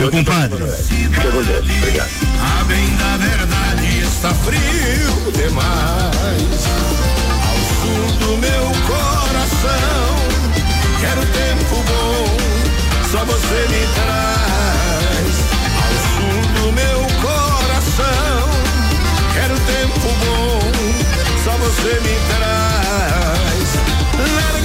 Meu 0.00 0.10
compadre. 0.10 0.58
Fica 0.88 1.30
com 1.30 1.42
Deus. 1.42 1.64
Obrigado. 1.78 2.08
A 2.60 2.64
bem 2.64 2.88
da 2.96 3.16
verdade 3.18 4.00
está 4.02 4.34
frio 4.34 5.32
demais. 5.48 6.93
Meu 8.40 8.66
coração, 8.86 10.16
quero 11.00 11.24
tempo 11.26 11.76
bom, 11.86 12.36
só 13.10 13.24
você 13.24 13.58
me 13.70 13.86
traz. 13.94 15.34
Ao 15.80 15.92
sul 16.10 16.42
do 16.54 16.72
meu 16.72 17.00
coração, 17.22 18.48
quero 19.34 19.54
tempo 19.60 20.08
bom, 20.24 20.60
só 21.44 21.52
você 21.52 22.00
me 22.00 22.16
traz. 22.28 23.68
Larga 24.36 24.63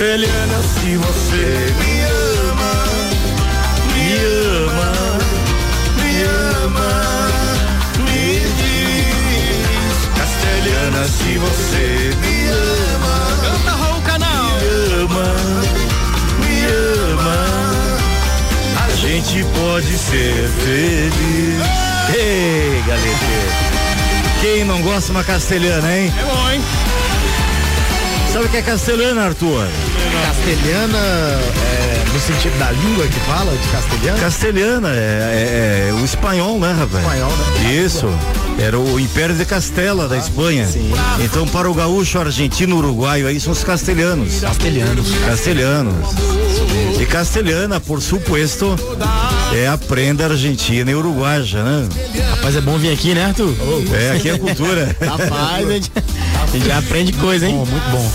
Castelhana, 0.00 0.62
se 0.62 0.96
você 0.96 1.74
me 1.78 2.00
ama, 2.48 2.74
me 3.92 4.06
ama, 4.64 4.92
me 6.00 6.12
ama, 6.64 6.92
me 8.06 8.40
diz. 8.56 9.98
Castelhana, 10.16 11.04
se 11.04 11.36
você 11.36 12.16
me 12.18 12.48
ama, 12.48 13.14
canta 13.42 13.72
Raul 13.76 14.00
Canal. 14.00 14.52
Me 14.54 15.02
ama, 15.02 15.28
me 16.40 16.56
ama. 17.12 17.38
A 18.82 18.90
gente 18.96 19.44
pode 19.44 19.98
ser 19.98 20.48
feliz. 20.64 21.60
Ei, 22.16 22.82
galete. 22.86 23.36
Quem 24.40 24.64
não 24.64 24.80
gosta 24.80 25.02
de 25.02 25.10
uma 25.10 25.24
castelhana, 25.24 25.94
hein? 25.94 26.10
É 26.18 26.24
bom, 26.24 26.50
hein? 26.50 26.62
Sabe 28.32 28.44
o 28.44 28.48
que 28.48 28.56
é 28.58 28.62
castelhana, 28.62 29.24
Arthur? 29.26 29.66
Castelhana, 30.22 31.40
no 32.12 32.20
sentido 32.20 32.58
da 32.58 32.70
língua 32.72 33.06
que 33.06 33.20
fala, 33.20 33.52
de 33.52 33.68
castelhano? 33.68 34.18
Castelhana 34.18 34.88
é, 34.90 34.92
é- 34.94 35.88
é 35.90 35.92
o 35.94 36.04
espanhol, 36.04 36.58
né, 36.58 36.72
rapaz? 36.72 37.04
Espanhol, 37.04 37.30
né? 37.62 37.74
Isso. 37.74 38.06
Era 38.58 38.78
o 38.78 39.00
Império 39.00 39.34
de 39.34 39.44
Castela 39.44 40.06
da 40.08 40.18
Espanha. 40.18 40.68
Então, 41.24 41.46
para 41.48 41.70
o 41.70 41.72
gaúcho, 41.74 42.18
argentino, 42.18 42.76
uruguaio, 42.76 43.26
aí 43.26 43.40
são 43.40 43.52
os 43.52 43.64
castelhanos. 43.64 44.40
Castelhanos. 44.40 45.06
Castelhanos. 45.26 45.94
E 47.00 47.06
castelhana, 47.06 47.80
por 47.80 48.02
supuesto, 48.02 48.76
é 49.54 49.66
a 49.66 49.78
prenda 49.78 50.26
argentina 50.26 50.90
e 50.90 50.94
uruguaja, 50.94 51.62
né? 51.62 51.88
Rapaz, 52.32 52.54
é 52.56 52.60
bom 52.60 52.76
vir 52.76 52.92
aqui, 52.92 53.14
né, 53.14 53.24
Arthur? 53.24 53.54
É, 53.94 54.16
aqui 54.16 54.28
é 54.28 54.32
a 54.34 54.38
cultura. 54.38 54.94
Rapaz, 55.00 55.66
a 55.66 55.72
gente, 55.72 55.90
a 55.96 56.46
gente 56.52 56.66
já 56.66 56.78
aprende 56.78 57.12
coisa, 57.14 57.46
hein? 57.48 57.54
muito 57.54 57.90
bom. 57.90 58.10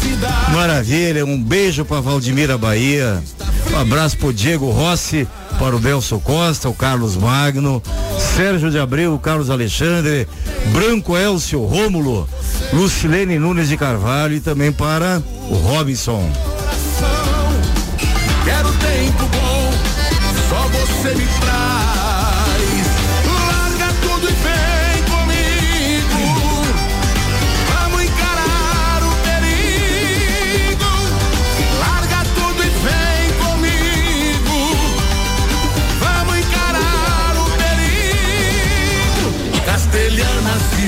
Maravilha, 0.54 1.26
um 1.26 1.42
beijo 1.42 1.84
para 1.84 2.00
Valdemira 2.02 2.56
Bahia, 2.58 3.24
um 3.74 3.80
abraço 3.80 4.18
pro 4.18 4.34
Diego 4.34 4.70
Rossi, 4.70 5.28
para 5.58 5.76
o 5.76 5.80
Delso 5.80 6.20
Costa, 6.20 6.70
o 6.70 6.74
Carlos 6.74 7.16
Magno, 7.16 7.82
Sérgio 8.36 8.70
de 8.70 8.80
Abreu, 8.80 9.18
Carlos 9.18 9.50
Alexandre, 9.50 10.28
Branco 10.72 11.18
Elcio 11.18 11.64
Rômulo, 11.64 12.28
Lucilene 12.74 13.40
Nunes 13.40 13.70
de 13.70 13.78
Carvalho 13.78 14.36
e 14.36 14.40
também 14.40 14.72
para 14.72 15.22
o 15.50 15.56
Robinson. 15.56 16.30
Quero 18.44 18.72
tempo 18.74 19.26
bom, 19.26 19.72
só 20.50 20.68
você 20.68 21.16
me 21.16 21.26
traz. 21.40 22.05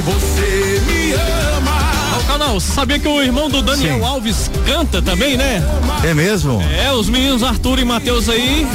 Você 0.07 0.81
me 0.87 1.11
ama. 1.57 1.71
Raul 2.11 2.23
Canal, 2.23 2.59
sabia 2.61 2.97
que 2.97 3.07
o 3.07 3.21
irmão 3.21 3.49
do 3.49 3.61
Daniel 3.61 3.97
Sim. 3.97 4.05
Alves 4.05 4.49
canta 4.65 5.01
também, 5.01 5.35
né? 5.35 5.61
É 6.01 6.13
mesmo? 6.13 6.61
É, 6.61 6.93
os 6.93 7.09
meninos 7.09 7.43
Arthur 7.43 7.79
e 7.79 7.83
Matheus 7.83 8.29
aí 8.29 8.65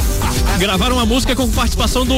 Gravaram 0.62 0.94
uma 0.94 1.04
música 1.04 1.34
com 1.34 1.50
participação 1.50 2.06
do 2.06 2.14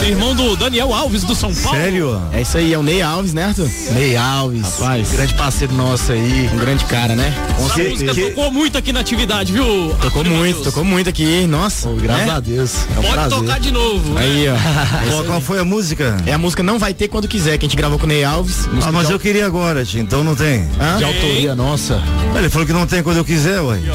irmão 0.00 0.34
do 0.34 0.56
Daniel 0.56 0.94
Alves 0.94 1.22
do 1.22 1.34
São 1.34 1.54
Paulo. 1.54 1.78
Sério? 1.78 2.22
É 2.32 2.40
isso 2.40 2.56
aí, 2.56 2.72
é 2.72 2.78
o 2.78 2.82
Ney 2.82 3.02
Alves, 3.02 3.34
né, 3.34 3.44
Arthur? 3.44 3.68
Ney 3.90 4.16
Alves, 4.16 4.62
Rapaz. 4.78 5.10
grande 5.10 5.34
parceiro 5.34 5.74
nosso 5.74 6.12
aí. 6.12 6.48
Um 6.50 6.56
grande 6.56 6.82
cara, 6.86 7.14
né? 7.14 7.30
Essa 7.58 7.90
música 7.90 8.14
tocou 8.14 8.50
muito 8.50 8.78
aqui 8.78 8.90
na 8.90 9.00
atividade, 9.00 9.52
viu? 9.52 9.94
Tocou 10.00 10.22
Arthur 10.22 10.34
muito, 10.34 10.62
tocou 10.62 10.82
muito 10.82 11.10
aqui, 11.10 11.46
nossa. 11.46 11.90
Graças 11.90 12.26
né? 12.26 12.32
a 12.32 12.40
Deus. 12.40 12.74
É 12.74 12.98
um 12.98 13.02
Pode 13.02 13.12
prazer. 13.12 13.38
tocar 13.38 13.60
de 13.60 13.70
novo. 13.70 14.16
Aí, 14.16 14.46
ó. 14.48 14.56
Qual, 15.12 15.24
qual 15.24 15.40
foi 15.42 15.58
a 15.58 15.64
música? 15.64 16.16
É 16.24 16.32
a 16.32 16.38
música 16.38 16.62
Não 16.62 16.78
Vai 16.78 16.94
Ter 16.94 17.08
Quando 17.08 17.28
Quiser, 17.28 17.58
que 17.58 17.66
a 17.66 17.68
gente 17.68 17.76
gravou 17.76 17.98
com 17.98 18.06
o 18.06 18.08
Ney 18.08 18.24
Alves. 18.24 18.66
Ah, 18.82 18.90
mas 18.90 19.08
de 19.08 19.12
eu 19.12 19.20
queria 19.20 19.44
agora, 19.44 19.84
então 19.94 20.24
não 20.24 20.34
tem. 20.34 20.66
Hã? 20.80 20.96
De 20.96 21.04
autoria 21.04 21.54
nossa. 21.54 22.02
Ele 22.34 22.48
falou 22.48 22.66
que 22.66 22.72
não 22.72 22.86
tem 22.86 23.02
quando 23.02 23.18
eu 23.18 23.26
quiser, 23.26 23.60
ué. 23.60 23.78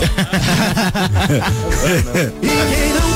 E 2.39 2.47
quem 2.47 2.93
não 2.93 3.06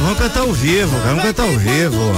vamos 0.00 0.18
cantar 0.18 0.40
ao 0.40 0.52
vivo, 0.52 0.96
vamos 1.04 1.22
cantar 1.22 1.42
ao 1.44 1.58
vivo. 1.58 2.12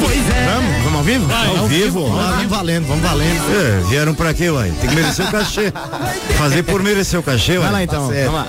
Pois 0.00 0.30
é. 0.30 0.54
Vamos? 0.54 0.82
Vamos 0.84 0.98
ao 0.98 1.04
vivo? 1.04 1.32
Ao 1.60 1.66
vivo? 1.66 2.06
Vamos 2.10 2.46
valendo, 2.46 2.86
vamos 2.86 3.02
valendo. 3.02 3.42
É, 3.52 3.88
vieram 3.88 4.14
pra 4.14 4.34
quê, 4.34 4.50
uai? 4.50 4.72
Tem 4.80 4.90
que 4.90 4.96
merecer 4.96 5.26
o 5.26 5.30
cachê. 5.30 5.72
Fazer 6.36 6.62
por 6.62 6.82
merecer 6.82 7.18
o 7.18 7.22
cachê, 7.22 7.52
ué. 7.52 7.58
Vai 7.64 7.72
lá 7.72 7.82
então, 7.82 8.08
Tá 8.08 8.14
vamos 8.14 8.34
lá. 8.34 8.46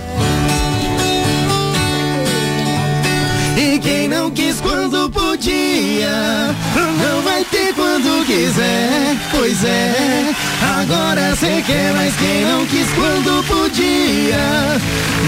E 3.57 3.79
quem 3.79 4.07
não 4.09 4.29
quis 4.31 4.59
quando 4.59 5.09
podia, 5.09 6.53
não 6.75 7.21
vai 7.21 7.43
ter 7.45 7.73
quando 7.73 8.25
quiser. 8.25 9.15
Pois 9.31 9.63
é, 9.63 10.33
agora 10.79 11.35
cê 11.35 11.63
quer, 11.65 11.93
mas 11.93 12.13
quem 12.17 12.45
não 12.45 12.65
quis 12.65 12.87
quando 12.93 13.43
podia, 13.47 14.77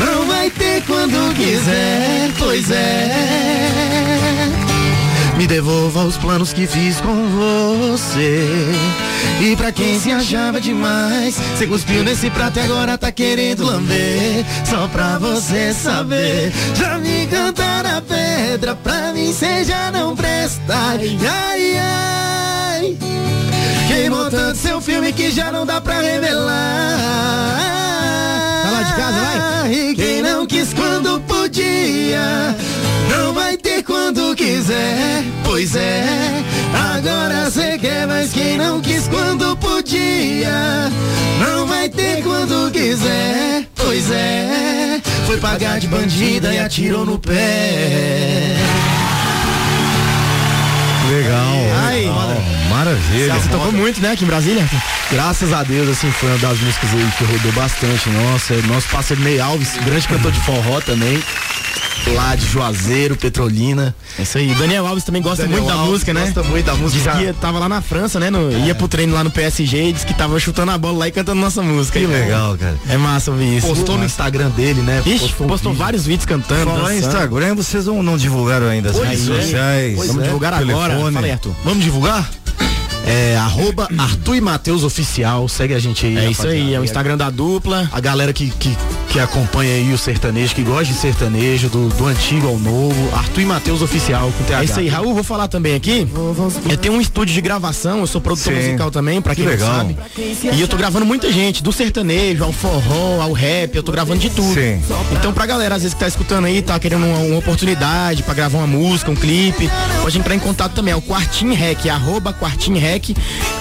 não 0.06 0.26
vai 0.26 0.49
ter 0.49 0.84
quando 0.84 1.34
quiser. 1.36 2.32
Pois 2.38 2.70
é. 2.70 4.66
Me 5.38 5.46
devolva 5.46 6.04
os 6.04 6.18
planos 6.18 6.52
que 6.52 6.66
fiz 6.66 7.00
com 7.00 7.16
você. 7.30 8.48
E 9.40 9.56
pra 9.56 9.72
quem 9.72 10.00
se 10.00 10.12
achava 10.12 10.60
demais, 10.60 11.36
cê 11.58 11.68
cuspiu 11.68 12.04
nesse 12.04 12.28
prato 12.32 12.58
e 12.58 12.64
agora 12.64 12.98
tá 12.98 13.12
querendo 13.12 13.64
lamber. 13.64 14.44
Só 14.66 14.88
pra 14.88 15.20
você 15.20 15.74
saber, 15.74 16.52
já 16.76 16.98
me 16.98 17.28
cantaram 17.28 17.98
a 17.98 18.02
pedra, 18.02 18.76
pra 18.76 19.14
mim 19.14 19.32
cê 19.32 19.64
já 19.64 19.92
não 19.92 20.16
presta. 20.16 20.74
Ai, 20.74 21.18
ai, 21.24 21.78
ai. 21.78 22.98
Queimou 23.88 24.30
tanto 24.32 24.58
seu 24.58 24.82
filme 24.82 25.14
que 25.14 25.30
já 25.30 25.52
não 25.52 25.68
dá 25.68 25.80
pra 25.80 26.02
revelar. 26.02 27.28
Casa, 28.98 29.11
vai. 29.11 29.74
E 29.74 29.95
quem 29.95 30.22
não 30.24 30.48
quis 30.48 30.74
quando 30.74 31.22
podia, 31.22 32.56
não 33.10 33.32
vai 33.34 33.56
ter 33.56 33.84
quando 33.84 34.36
quiser. 34.36 35.24
Pois 35.44 35.76
é, 35.76 36.03
agora 36.95 37.49
cê 37.52 37.78
quer, 37.78 38.07
mas 38.07 38.34
quem 38.34 38.57
não 38.57 38.82
quis 38.82 39.07
quando 39.07 39.56
podia, 39.57 40.91
não 41.40 41.68
vai 41.68 41.88
ter 41.90 42.24
quando 42.24 42.72
quiser. 42.72 43.68
Pois 43.76 44.10
é, 44.10 44.99
foi 45.28 45.38
pagar 45.38 45.80
de 45.80 45.88
bandida 45.88 46.53
e 46.53 46.60
atirou 46.60 47.06
no 47.06 47.19
pé. 47.19 48.56
Legal. 51.10 51.56
Ai, 51.86 51.99
legal. 51.99 52.66
Maravilha. 52.78 53.34
Você 53.34 53.49
tocou 53.49 53.72
muito, 53.72 53.99
né, 53.99 54.12
aqui 54.12 54.24
em 54.24 54.28
Brasília? 54.28 54.64
Graças 55.10 55.52
a 55.52 55.64
Deus, 55.64 55.90
assim, 55.90 56.12
foi 56.12 56.30
uma 56.30 56.38
das 56.38 56.60
músicas 56.60 56.94
aí 56.94 57.12
que 57.18 57.24
rodou 57.24 57.52
bastante. 57.54 58.08
Nossa, 58.12 58.54
é 58.54 58.62
nosso 58.68 58.88
parceiro 58.90 59.24
Ney 59.24 59.40
Alves, 59.40 59.78
grande 59.78 60.08
cantor 60.08 60.32
de 60.32 60.40
forró 60.41 60.80
também. 60.80 61.20
Lá 62.16 62.36
de 62.36 62.46
Juazeiro, 62.48 63.16
Petrolina. 63.16 63.96
É 64.18 64.24
isso 64.24 64.38
aí. 64.38 64.54
Daniel 64.56 64.88
Alves 64.88 65.04
também 65.04 65.22
gosta 65.22 65.44
Daniel 65.44 65.60
muito 65.62 65.72
da 65.72 65.80
Alves 65.80 65.92
música, 65.94 66.14
né? 66.14 66.22
gosta 66.26 66.44
muito 66.44 66.66
da 66.66 66.76
música. 66.76 67.12
Diz 67.14 67.28
que 67.28 67.34
tava 67.34 67.60
lá 67.60 67.70
na 67.70 67.82
França, 67.82 68.20
né? 68.20 68.30
no- 68.30 68.52
Ia 68.52 68.74
pro 68.74 68.88
treino 68.88 69.14
lá 69.14 69.24
no 69.24 69.30
PSG 69.32 69.90
e 69.90 69.94
disse 69.94 70.06
que 70.06 70.14
tava 70.14 70.40
chutando 70.40 70.72
a 70.72 70.78
bola 70.78 70.98
lá 71.00 71.08
e 71.08 71.12
cantando 71.12 71.40
nossa 71.42 71.62
música. 71.62 72.00
Que 72.00 72.08
legal, 72.08 72.58
cara. 72.58 72.76
É 72.90 72.98
massa 72.98 73.32
ouvir 73.32 73.58
isso. 73.58 73.68
Postou 73.68 73.98
no 73.98 74.06
Instagram 74.06 74.50
dele, 74.50 74.82
né? 74.82 75.02
Ixi, 75.06 75.34
postou, 75.34 75.48
um 75.48 75.50
vídeo. 75.50 75.74
vários 75.74 76.06
vídeos 76.06 76.26
cantando. 76.26 76.66
Falar 76.72 76.94
em 76.94 77.02
dançando. 77.02 77.14
Instagram, 77.16 77.56
vocês 77.56 77.86
não, 77.86 78.02
não 78.02 78.18
divulgaram 78.18 78.68
ainda 78.68 78.90
as 78.90 78.98
redes 79.00 79.30
é. 79.30 79.42
sociais. 79.42 79.96
Pois 79.96 80.08
Vamos 80.08 80.24
é. 80.24 80.26
divulgar 80.26 80.54
agora. 80.54 80.94
Telefone. 80.96 81.14
Fala. 81.38 81.56
Vamos 81.64 81.84
divulgar? 81.84 82.30
É 83.08 83.38
arroba 83.38 83.88
Arthur 83.98 84.36
e 84.36 84.42
Matheus 84.42 84.84
Oficial. 84.84 85.48
Segue 85.48 85.74
a 85.74 85.80
gente 85.80 86.06
aí. 86.06 86.18
É 86.18 86.30
isso 86.30 86.46
aí, 86.46 86.74
é 86.74 86.80
o. 86.80 86.84
Instagram 86.84 87.18
da 87.18 87.30
dupla. 87.30 87.90
A 87.92 88.00
galera 88.02 88.34
que, 88.34 88.50
que, 88.50 88.76
que 89.10 89.20
acompanha 89.20 89.74
aí 89.76 89.94
o 89.94 89.98
sertanejo, 89.98 90.54
que 90.54 90.62
gosta 90.64 90.86
de 90.94 91.00
sertanejo, 91.00 91.70
do, 91.70 91.90
do 91.90 92.06
antigo 92.06 92.48
ao 92.48 92.58
novo. 92.60 92.96
Arthur 93.16 93.42
e 93.42 93.46
Matheus 93.46 93.82
Oficial, 93.82 94.32
com 94.38 94.44
TH. 94.44 94.62
É 94.62 94.66
isso 94.66 94.80
aí, 94.80 94.88
Raul, 94.88 95.14
vou 95.14 95.24
falar 95.24 95.48
também 95.48 95.76
aqui. 95.76 96.08
Eu 96.70 96.78
tenho 96.78 96.96
um 96.96 97.02
estúdio 97.02 97.34
de 97.34 97.42
gravação, 97.42 98.00
eu 98.00 98.08
sou 98.08 98.20
produtor 98.20 98.54
Sim. 98.54 98.60
musical 98.60 98.92
também, 98.92 99.22
pra 99.22 99.34
Que 99.34 99.42
quem 99.42 99.50
legal. 99.52 99.70
não 99.70 99.78
sabe. 99.78 99.98
E 100.54 100.60
eu 100.60 100.68
tô 100.68 100.76
gravando 100.76 101.06
muita 101.06 101.32
gente, 101.32 101.64
do 101.64 101.72
sertanejo, 101.72 102.44
ao 102.44 102.52
forró, 102.52 103.22
ao 103.22 103.32
rap, 103.32 103.76
eu 103.76 103.84
tô 103.84 103.92
gravando 103.92 104.20
de 104.20 104.30
tudo. 104.30 104.54
Sim. 104.54 104.82
Então 105.14 105.32
pra 105.32 105.46
galera, 105.46 105.76
às 105.76 105.82
vezes 105.84 105.94
que 105.94 106.00
tá 106.00 106.08
escutando 106.08 106.46
aí, 106.46 106.62
tá 106.62 106.78
querendo 106.80 107.06
uma, 107.06 107.20
uma 107.20 107.38
oportunidade 107.40 108.24
pra 108.24 108.34
gravar 108.34 108.58
uma 108.58 108.68
música, 108.68 109.12
um 109.12 109.16
clipe, 109.16 109.70
pode 110.02 110.18
entrar 110.18 110.36
em 110.36 110.40
contato 110.40 110.74
também, 110.74 110.94
é 110.94 110.98
o 110.98 111.02
Quartim 111.02 111.54
Rec, 111.54 111.86
é 111.86 111.90
arroba 111.90 112.34
Quartim 112.34 112.74
Rec. 112.78 112.97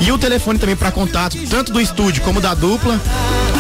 E 0.00 0.12
o 0.12 0.18
telefone 0.18 0.58
também 0.58 0.76
pra 0.76 0.90
contato, 0.90 1.36
tanto 1.48 1.72
do 1.72 1.80
estúdio 1.80 2.22
como 2.22 2.40
da 2.40 2.54
dupla, 2.54 3.00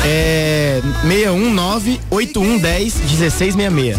é 0.04 0.80
619 1.02 2.00
8110 2.10 2.94
1666. 3.00 3.98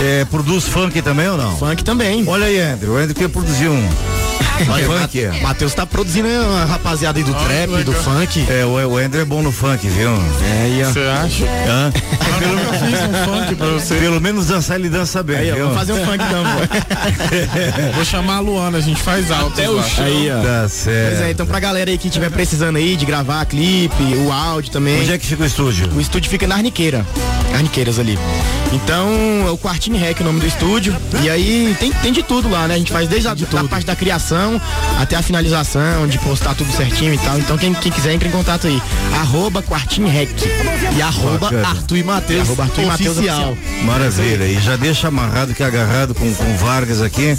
É, 0.00 0.24
produz 0.24 0.64
funk 0.64 1.00
também 1.02 1.28
ou 1.28 1.36
não? 1.36 1.56
Funk 1.56 1.84
também. 1.84 2.24
Olha 2.26 2.46
aí, 2.46 2.60
Andrew. 2.60 2.94
O 2.94 2.96
Andrew 2.96 3.14
quer 3.14 3.28
produzir 3.28 3.68
um. 3.68 3.88
Olha, 4.68 4.86
funk. 4.86 5.26
Ma- 5.26 5.48
Matheus 5.48 5.74
tá 5.74 5.86
produzindo 5.86 6.28
uma 6.28 6.64
rapaziada 6.64 7.18
aí 7.18 7.24
do 7.24 7.34
trap, 7.34 7.84
do 7.84 7.92
funk. 7.92 8.46
É, 8.48 8.64
o, 8.64 8.70
o 8.92 8.96
Andrew 8.96 9.22
é 9.22 9.24
bom 9.24 9.42
no 9.42 9.52
funk, 9.52 9.86
viu? 9.88 10.10
É, 10.10 10.62
aí. 10.64 10.84
Você 10.84 11.00
acha? 11.00 11.44
Hã? 11.68 11.92
Eu 12.42 12.48
nunca 12.48 12.72
fiz 12.72 13.00
um 13.00 13.24
funk 13.24 13.54
pra 13.54 13.66
você. 13.68 13.94
Pelo 13.96 14.20
menos 14.20 14.46
dançar 14.46 14.78
ele 14.78 14.88
dança 14.88 15.22
bem, 15.22 15.36
Aí, 15.36 15.52
viu? 15.52 15.64
vamos 15.64 15.74
fazer 15.78 15.92
um 15.92 16.04
funk 16.04 16.18
pô. 16.18 17.92
Vou 17.94 18.04
chamar 18.04 18.36
a 18.36 18.40
Luana, 18.40 18.78
a 18.78 18.80
gente 18.80 19.00
faz 19.02 19.30
alto. 19.30 19.52
Até 19.52 19.68
o 19.70 19.82
chão. 19.82 20.04
Aí, 20.04 20.30
ó. 20.30 20.42
Tá 20.42 20.58
Pois 20.60 20.72
certo. 20.72 21.22
é, 21.22 21.30
então 21.30 21.46
pra 21.46 21.60
galera 21.60 21.90
aí 21.90 21.98
que 21.98 22.08
estiver 22.08 22.30
precisando 22.30 22.76
aí 22.76 22.96
de 22.96 23.04
gravar 23.04 23.44
clipe, 23.46 24.02
o 24.26 24.32
áudio 24.32 24.70
também. 24.70 25.00
Onde 25.00 25.12
é 25.12 25.18
que 25.18 25.26
fica 25.26 25.42
o 25.42 25.46
estúdio? 25.46 25.88
O 25.94 26.00
estúdio 26.00 26.30
fica 26.30 26.46
na 26.46 26.56
Arniqueira. 26.56 27.04
Arniqueiras 27.54 27.98
ali. 27.98 28.18
Então, 28.72 29.10
é 29.46 29.50
o 29.50 29.58
Quartinho 29.58 29.98
Rec 29.98 30.18
o 30.20 30.24
nome 30.24 30.40
do 30.40 30.46
estúdio. 30.46 30.96
E 31.22 31.28
aí 31.28 31.76
tem, 31.78 31.92
tem 31.92 32.12
de 32.12 32.22
tudo 32.22 32.48
lá, 32.48 32.66
né? 32.66 32.74
A 32.74 32.78
gente 32.78 32.90
faz 32.90 33.08
desde 33.08 33.28
a 33.28 33.34
da 33.34 33.64
parte 33.64 33.84
da 33.84 33.94
criação 33.94 34.51
até 34.98 35.16
a 35.16 35.22
finalização, 35.22 36.06
de 36.06 36.18
postar 36.18 36.54
tudo 36.54 36.70
certinho 36.72 37.14
e 37.14 37.18
tal. 37.18 37.38
Então 37.38 37.56
quem, 37.58 37.72
quem 37.74 37.92
quiser 37.92 38.12
entra 38.12 38.28
em 38.28 38.30
contato 38.30 38.66
aí. 38.66 38.82
Arroba 39.20 39.62
Quartinho 39.62 40.08
Rec. 40.08 40.30
E 40.96 41.02
arroba 41.02 41.38
Bacana. 41.38 41.68
Arthur 41.68 41.96
e 41.96 42.02
Matheus. 42.02 42.40
Arroba 42.42 42.62
Arthur 42.64 42.82
e 42.82 42.86
Matheus 42.86 43.16
oficial. 43.18 43.56
Maravilha. 43.84 44.44
E 44.44 44.60
já 44.60 44.76
deixa 44.76 45.08
amarrado 45.08 45.54
que 45.54 45.62
é 45.62 45.66
agarrado 45.66 46.14
com, 46.14 46.32
com 46.34 46.56
Vargas 46.56 47.00
aqui. 47.00 47.36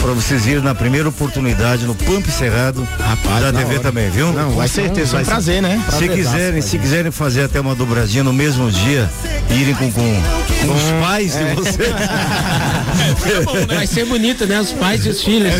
Pra 0.00 0.12
vocês 0.12 0.46
irem 0.46 0.62
na 0.62 0.74
primeira 0.74 1.10
oportunidade 1.10 1.84
no 1.84 1.94
Pump 1.94 2.26
Cerrado. 2.30 2.88
Rapaz, 2.98 3.42
da 3.42 3.52
TV 3.52 3.74
hora. 3.74 3.80
também, 3.80 4.08
viu? 4.08 4.32
Não, 4.32 4.52
vai 4.52 4.66
ser, 4.66 4.84
certeza, 4.84 5.12
vai 5.12 5.24
ser 5.24 5.30
um 5.30 5.34
prazer, 5.34 5.62
né? 5.62 5.82
Se 5.90 6.08
quiserem, 6.08 6.62
se 6.62 6.78
quiserem 6.78 7.12
fazer 7.12 7.42
até 7.42 7.60
uma 7.60 7.74
dobradinha 7.74 8.24
no 8.24 8.32
mesmo 8.32 8.70
dia, 8.70 9.10
irem 9.50 9.74
com, 9.74 9.92
com, 9.92 10.22
com 10.62 10.74
os 10.74 11.06
pais 11.06 11.32
de 11.34 11.54
você. 11.54 11.90
Vai 13.68 13.86
ser 13.86 14.06
bonito, 14.06 14.46
né? 14.46 14.60
Os 14.60 14.72
pais 14.72 15.04
e 15.04 15.10
os 15.10 15.22
filhos. 15.22 15.52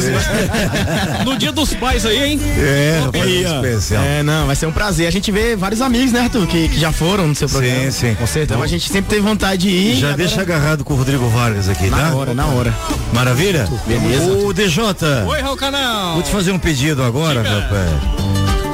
No 1.25 1.37
dia 1.37 1.53
dos 1.53 1.75
pais 1.75 2.05
aí, 2.07 2.33
hein? 2.33 2.41
É, 2.59 3.01
Aí, 3.21 3.45
especial. 3.45 4.03
É, 4.03 4.23
não, 4.23 4.47
vai 4.47 4.57
ser 4.57 4.67
um 4.67 4.73
prazer. 4.73 5.07
A 5.07 5.11
gente 5.11 5.31
vê 5.31 5.55
vários 5.57 5.81
amigos, 5.81 6.13
né, 6.13 6.21
Arthur, 6.21 6.47
que, 6.47 6.69
que 6.69 6.79
já 6.81 6.93
foram 6.93 7.29
no 7.29 7.35
seu 7.35 7.49
programa. 7.49 7.83
Sim, 7.85 7.91
sim. 7.91 8.15
Com 8.15 8.27
certeza. 8.27 8.55
Então 8.55 8.63
a 8.63 8.67
gente 8.67 8.89
sempre 8.91 9.11
teve 9.11 9.21
vontade 9.23 9.63
de 9.63 9.69
ir. 9.71 9.95
Já 9.97 10.09
agora- 10.09 10.17
deixa 10.17 10.41
agarrado 10.41 10.85
com 10.85 10.95
o 10.95 10.97
Rodrigo 10.97 11.29
Vargas 11.29 11.69
aqui, 11.69 11.89
Na 11.89 12.11
tá? 12.11 12.15
hora, 12.17 12.35
na 12.35 12.47
hora. 12.47 12.75
Maravilha? 13.13 13.69
Beleza. 13.87 14.31
O 14.33 14.53
DJ, 14.53 14.83
Oi, 15.29 15.41
Raul 15.41 15.57
Canal. 15.57 16.15
vou 16.15 16.23
te 16.23 16.31
fazer 16.31 16.53
um 16.53 16.59
pedido 16.59 17.03
agora, 17.03 17.43
Diga. 17.43 17.61
rapaz. 17.61 17.91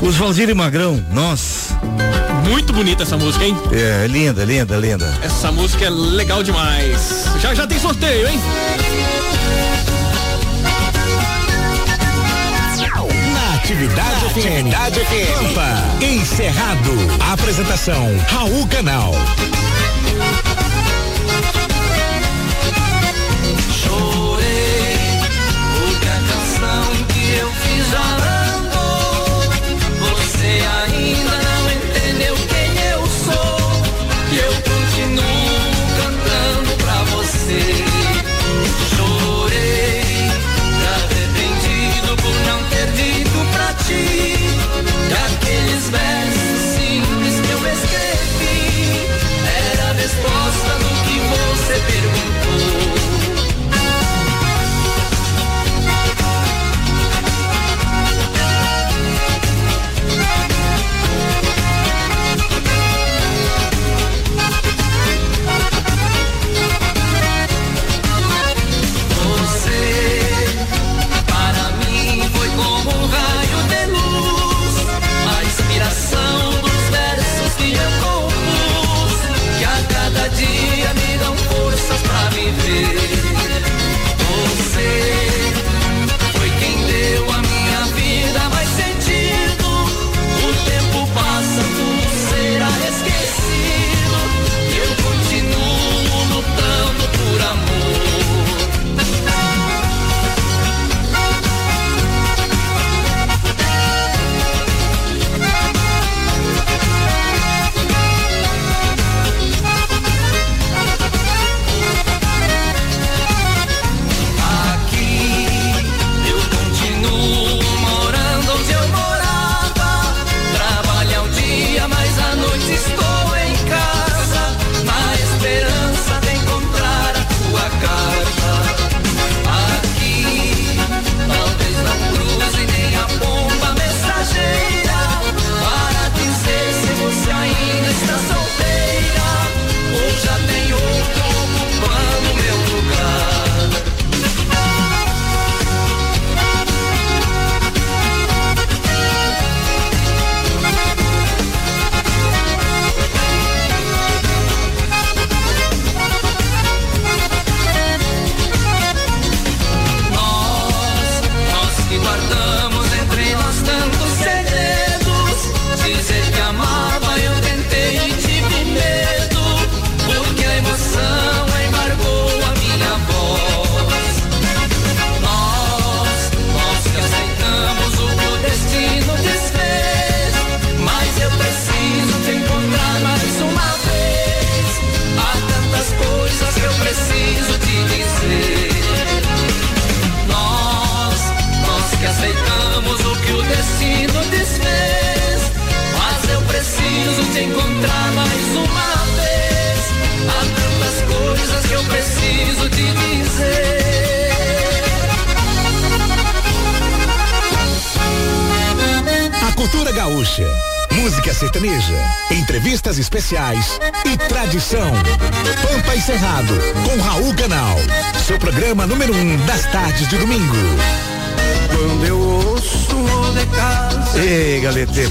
Os 0.03 0.15
Valdir 0.16 0.49
e 0.49 0.55
Magrão, 0.55 1.03
nós. 1.12 1.70
Muito 2.49 2.73
bonita 2.73 3.03
essa 3.03 3.16
música, 3.16 3.45
hein? 3.45 3.57
É, 3.73 4.07
linda, 4.07 4.45
linda, 4.45 4.77
linda. 4.77 5.12
Essa 5.23 5.51
música 5.51 5.85
é 5.87 5.91
legal 5.91 6.43
demais. 6.43 7.24
Já 7.41 7.55
já 7.55 7.66
tem 7.66 7.78
sorteio, 7.78 8.28
hein? 8.28 8.39
Atividade 13.87 14.27
FM. 14.31 14.67
Atividade 14.75 15.01
FM. 15.01 15.55
Pampa. 15.55 16.05
Encerrado. 16.05 16.91
Apresentação 17.33 18.19
Raul 18.29 18.67
Canal. 18.67 19.13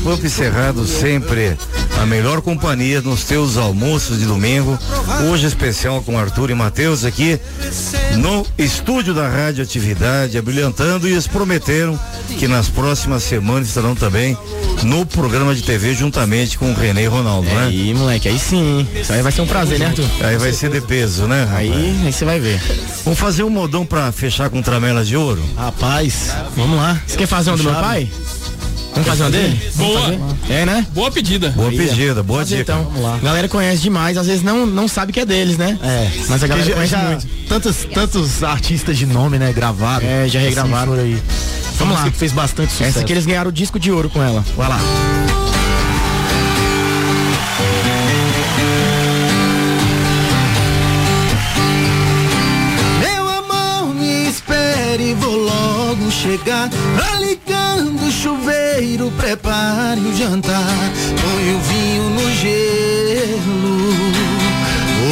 E 0.06 0.30
Cerrado 0.30 0.86
sempre 0.86 1.58
a 2.00 2.06
melhor 2.06 2.40
companhia 2.40 3.02
nos 3.02 3.24
teus 3.24 3.58
almoços 3.58 4.20
de 4.20 4.26
domingo. 4.26 4.78
Hoje 5.28 5.48
especial 5.48 6.00
com 6.04 6.18
Arthur 6.18 6.52
e 6.52 6.54
Matheus 6.54 7.04
aqui 7.04 7.40
no 8.18 8.46
estúdio 8.56 9.16
da 9.16 9.28
Rádio 9.28 9.64
Atividade, 9.64 10.38
abrilhantando 10.38 11.08
e 11.08 11.12
eles 11.12 11.26
prometeram 11.26 12.00
que 12.38 12.48
nas 12.48 12.70
próximas 12.70 13.24
semanas 13.24 13.68
estarão 13.68 13.96
também 13.96 14.38
no 14.84 15.08
programa 15.08 15.56
de 15.56 15.64
TV 15.64 15.96
juntamente 15.96 16.56
com 16.56 16.72
o 16.72 16.76
René 16.76 17.04
e 17.04 17.08
Ronaldo, 17.08 17.48
né? 17.48 17.66
Aí, 17.66 17.94
moleque, 17.96 18.30
aí 18.30 18.38
sim. 18.38 18.88
Isso 18.94 19.12
aí 19.12 19.24
vai 19.24 19.32
ser 19.32 19.42
um 19.42 19.48
prazer, 19.48 19.80
né, 19.80 19.88
Arthur? 19.88 20.06
Aí 20.22 20.38
vai 20.38 20.54
ser 20.54 20.70
de 20.70 20.82
peso, 20.82 21.26
né? 21.26 21.46
rapaz? 21.46 21.72
Aí, 21.72 22.02
aí 22.06 22.14
você 22.14 22.26
vai 22.26 22.40
ver. 22.40 22.62
Vamos 23.04 23.20
fazer 23.20 23.44
um 23.44 23.50
modão 23.50 23.84
pra 23.84 24.12
fechar 24.12 24.52
com 24.52 24.62
tramelas 24.62 25.08
de 25.08 25.18
ouro? 25.18 25.44
Rapaz, 25.58 26.32
vamos 26.56 26.78
lá. 26.78 27.02
Você 27.08 27.18
quer 27.18 27.28
fazer 27.28 27.50
um 27.50 27.58
do 27.58 27.64
meu 27.64 27.74
pai? 27.74 28.08
Vamos 28.96 29.10
fazer 29.10 29.24
um 29.26 29.30
dele? 29.32 29.72
Boa. 29.76 30.02
fazer? 30.02 30.20
É, 30.50 30.66
né? 30.66 30.88
Boa 30.94 31.12
pedida. 31.12 31.50
Boa 31.50 31.70
Aí, 31.70 31.78
pedida, 31.78 32.24
boa 32.24 32.46
dica. 32.46 32.62
Então, 32.62 32.84
vamos 32.86 33.02
lá. 33.02 33.16
A 33.16 33.20
galera 33.20 33.48
conhece 33.50 33.82
demais, 33.82 34.18
às 34.18 34.26
vezes 34.26 34.42
não, 34.42 34.66
não 34.66 34.88
sabe 34.88 35.12
que 35.12 35.20
é 35.20 35.26
deles, 35.26 35.58
né? 35.58 35.78
É. 35.84 36.10
Mas 36.30 36.42
a 36.44 36.48
galera 36.48 36.74
conhece 36.74 36.92
já, 36.92 37.00
muito. 37.04 37.28
Tantos, 37.50 37.86
tantos 37.94 38.44
artistas 38.44 38.98
de 38.98 39.06
nome, 39.06 39.38
né, 39.38 39.52
gravaram. 39.52 40.06
É, 40.08 40.30
já 40.30 40.40
regravaram. 40.40 40.94
Assim, 40.94 41.02
por 41.02 41.06
aí. 41.06 41.14
Uma 41.14 41.78
Vamos 41.78 41.96
lá. 41.96 42.04
que 42.10 42.18
fez 42.18 42.32
bastante 42.32 42.72
sucesso. 42.72 42.90
Essa 42.90 43.00
aqui 43.02 43.12
eles 43.12 43.26
ganharam 43.26 43.50
o 43.50 43.54
disco 43.54 43.78
de 43.78 43.92
ouro 43.92 44.10
com 44.10 44.24
ela. 44.24 44.44
Vai 44.56 44.70
lá. 44.70 44.80
Meu 53.00 53.30
amor, 53.30 53.94
me 53.94 54.30
espere, 54.30 55.14
vou 55.16 55.36
logo 55.36 56.10
chegar. 56.12 56.70
O 56.70 57.25
chuveiro, 58.26 59.12
prepare 59.12 60.00
o 60.00 60.18
jantar. 60.18 60.92
Põe 61.22 61.54
o 61.54 61.60
vinho 61.60 62.10
no 62.10 62.32
gelo. 62.32 63.94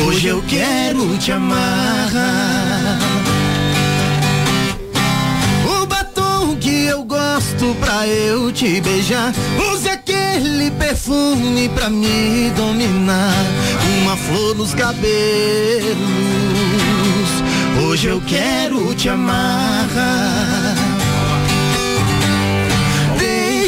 Hoje 0.07 0.27
eu 0.29 0.41
quero 0.47 1.15
te 1.19 1.31
amarrar. 1.31 2.97
O 5.63 5.85
batom 5.85 6.55
que 6.55 6.85
eu 6.85 7.03
gosto 7.03 7.75
pra 7.79 8.07
eu 8.07 8.51
te 8.51 8.81
beijar. 8.81 9.31
Use 9.71 9.89
aquele 9.89 10.71
perfume 10.71 11.69
pra 11.69 11.91
me 11.91 12.49
dominar. 12.55 13.45
Uma 14.01 14.17
flor 14.17 14.55
nos 14.55 14.73
cabelos. 14.73 15.03
Hoje 17.85 18.07
eu 18.07 18.19
quero 18.21 18.95
te 18.95 19.07
amarrar. 19.07 20.92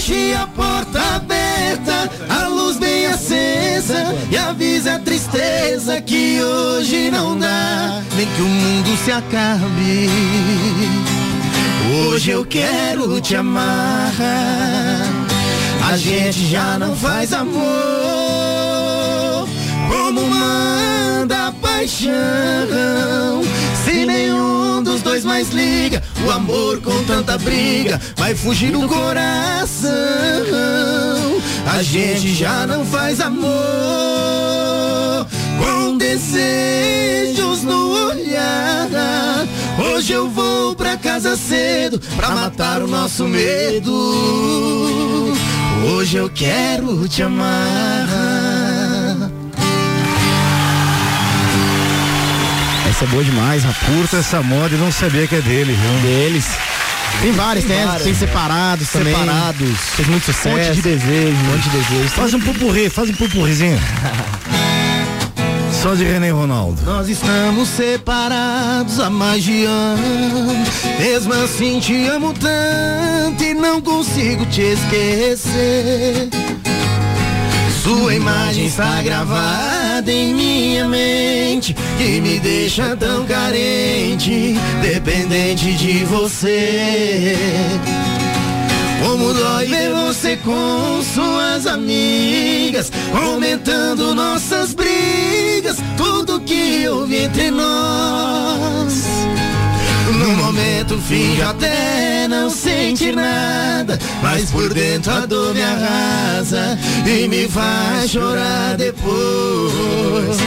Deixe 0.07 0.36
a 0.36 0.45
porta 0.45 1.02
aberta, 1.15 2.11
a 2.30 2.48
luz 2.48 2.77
bem 2.77 3.07
acesa 3.07 4.15
e 4.30 4.38
avise 4.38 4.88
a 4.88 4.99
tristeza 4.99 5.99
que 5.99 6.40
hoje 6.44 7.10
não 7.10 7.36
dá, 7.36 8.03
nem 8.15 8.27
que 8.27 8.41
o 8.44 8.45
mundo 8.45 8.95
se 9.03 9.11
acabe. 9.11 10.07
Hoje 12.07 12.30
eu 12.30 12.45
quero 12.45 13.19
te 13.19 13.36
amarrar. 13.36 14.14
A 15.90 15.98
gente 15.98 16.45
já 16.49 16.77
não 16.77 16.95
faz 16.95 17.34
amor 17.34 17.56
como 19.90 20.22
manda 20.27 20.74
a 20.74 20.74
paixão. 21.76 23.43
Se 23.84 24.06
nenhum 24.06 24.81
dos 24.81 25.02
dois 25.02 25.26
mais 25.26 25.49
liga, 25.49 26.02
o 26.26 26.31
amor 26.31 26.80
com 26.81 27.03
tanta 27.03 27.38
briga 27.38 27.99
vai 28.15 28.34
fugir 28.34 28.72
do 28.72 28.88
coração. 28.88 29.91
A 31.68 31.84
gente 31.84 32.34
já 32.34 32.65
não 32.65 32.85
faz 32.85 33.19
amor 33.19 33.52
com 35.60 35.97
desejos 35.97 37.64
no 37.64 38.07
olhar. 38.07 38.88
Hoje 39.77 40.14
eu 40.14 40.30
vou 40.30 40.73
pra 40.76 40.95
casa 40.95 41.35
cedo 41.35 41.99
pra 42.15 42.30
matar 42.30 42.81
o 42.81 42.88
nosso 42.88 43.27
medo. 43.27 43.91
Hoje 45.93 46.18
eu 46.18 46.30
quero 46.30 47.07
te 47.10 47.22
amar. 47.22 49.15
Essa 52.96 53.04
é 53.04 53.08
boa 53.10 53.26
demais, 53.26 53.62
rapaz. 53.66 53.86
Curta 53.88 54.18
essa 54.18 54.42
moda 54.42 54.74
e 54.74 54.78
não 54.78 54.90
sabia 54.90 55.28
que 55.28 55.36
é 55.36 55.42
dele, 55.42 55.74
viu? 55.74 56.00
Deles. 56.00 56.48
Tem 57.22 57.34
vários, 57.34 57.66
né? 57.66 57.84
várias. 57.84 58.04
Tem 58.04 58.14
separados 58.16 58.90
também. 58.90 59.14
Separados. 59.14 59.80
Fez 59.98 60.08
muito 60.08 60.24
sucesso. 60.24 60.50
Fonte 60.50 60.76
de 60.76 60.82
desejo. 60.82 61.36
Fonte 61.36 61.70
de 61.70 61.78
desejo. 61.78 62.10
Faz 62.12 62.34
um 62.34 62.40
pupurri, 62.40 62.90
faz 62.90 63.10
um 63.10 63.14
pupurrizinho. 63.14 63.78
Só 65.74 65.94
de 65.94 66.06
René 66.06 66.30
e 66.30 66.32
Ronaldo. 66.32 66.82
Nós 66.84 67.10
estamos 67.10 67.68
separados 67.68 68.98
há 69.02 69.10
mais 69.10 69.44
de 69.44 69.66
ano. 69.66 70.64
Mesmo 70.98 71.34
assim 71.34 71.82
te 71.82 72.08
amo 72.08 72.34
tanto 72.34 73.44
e 73.44 73.54
não 73.54 73.82
consigo 73.82 74.46
te 74.46 74.62
esquecer. 74.62 76.30
Sua 77.86 78.16
imagem 78.16 78.66
está 78.66 78.99
gravada 79.03 80.12
em 80.12 80.34
minha 80.34 80.88
mente 80.88 81.76
e 81.99 82.20
me 82.20 82.40
deixa 82.40 82.98
tão 82.98 83.28
carente, 83.28 84.56
dependente 84.82 85.72
de 85.74 86.03
você. 86.06 87.38
Como 89.06 89.32
dói 89.36 89.68
ver 89.68 89.91
você 89.91 90.36
com 90.38 90.99
suas 91.14 91.68
amigas, 91.68 92.91
aumentando 93.14 94.16
nossas 94.16 94.74
brigas, 94.74 95.78
tudo 95.95 96.40
que 96.40 96.88
houve 96.90 97.18
entre 97.18 97.52
nós. 97.52 99.24
No 100.18 100.32
momento 100.38 100.98
finge 100.98 101.42
até 101.42 102.28
não 102.28 102.50
sentir 102.50 103.14
nada, 103.14 104.00
mas 104.24 104.50
por 104.50 104.74
dentro 104.74 105.12
a 105.12 105.26
dor 105.26 105.54
me 105.54 105.62
arrasa 105.62 106.80
e 107.06 107.28
me 107.28 107.48
faz 107.48 108.12
chorar 108.12 108.78
depois. 108.78 110.38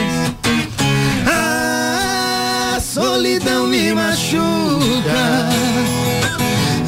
A 1.27 2.79
solidão 2.81 3.67
me 3.67 3.93
machuca. 3.93 4.39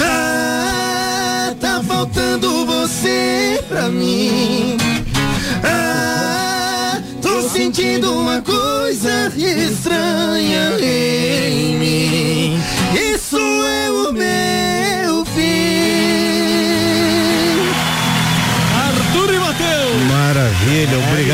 Ah, 0.04 1.54
tá 1.60 1.82
faltando 1.88 2.66
você 2.66 3.64
pra 3.70 3.90
mim. 3.90 4.78
Ah, 5.64 7.00
tô 7.22 7.48
sentindo 7.50 8.12
uma 8.12 8.42
coisa 8.42 9.32
estranha 9.38 10.80
em 10.80 11.78
mim. 11.78 12.61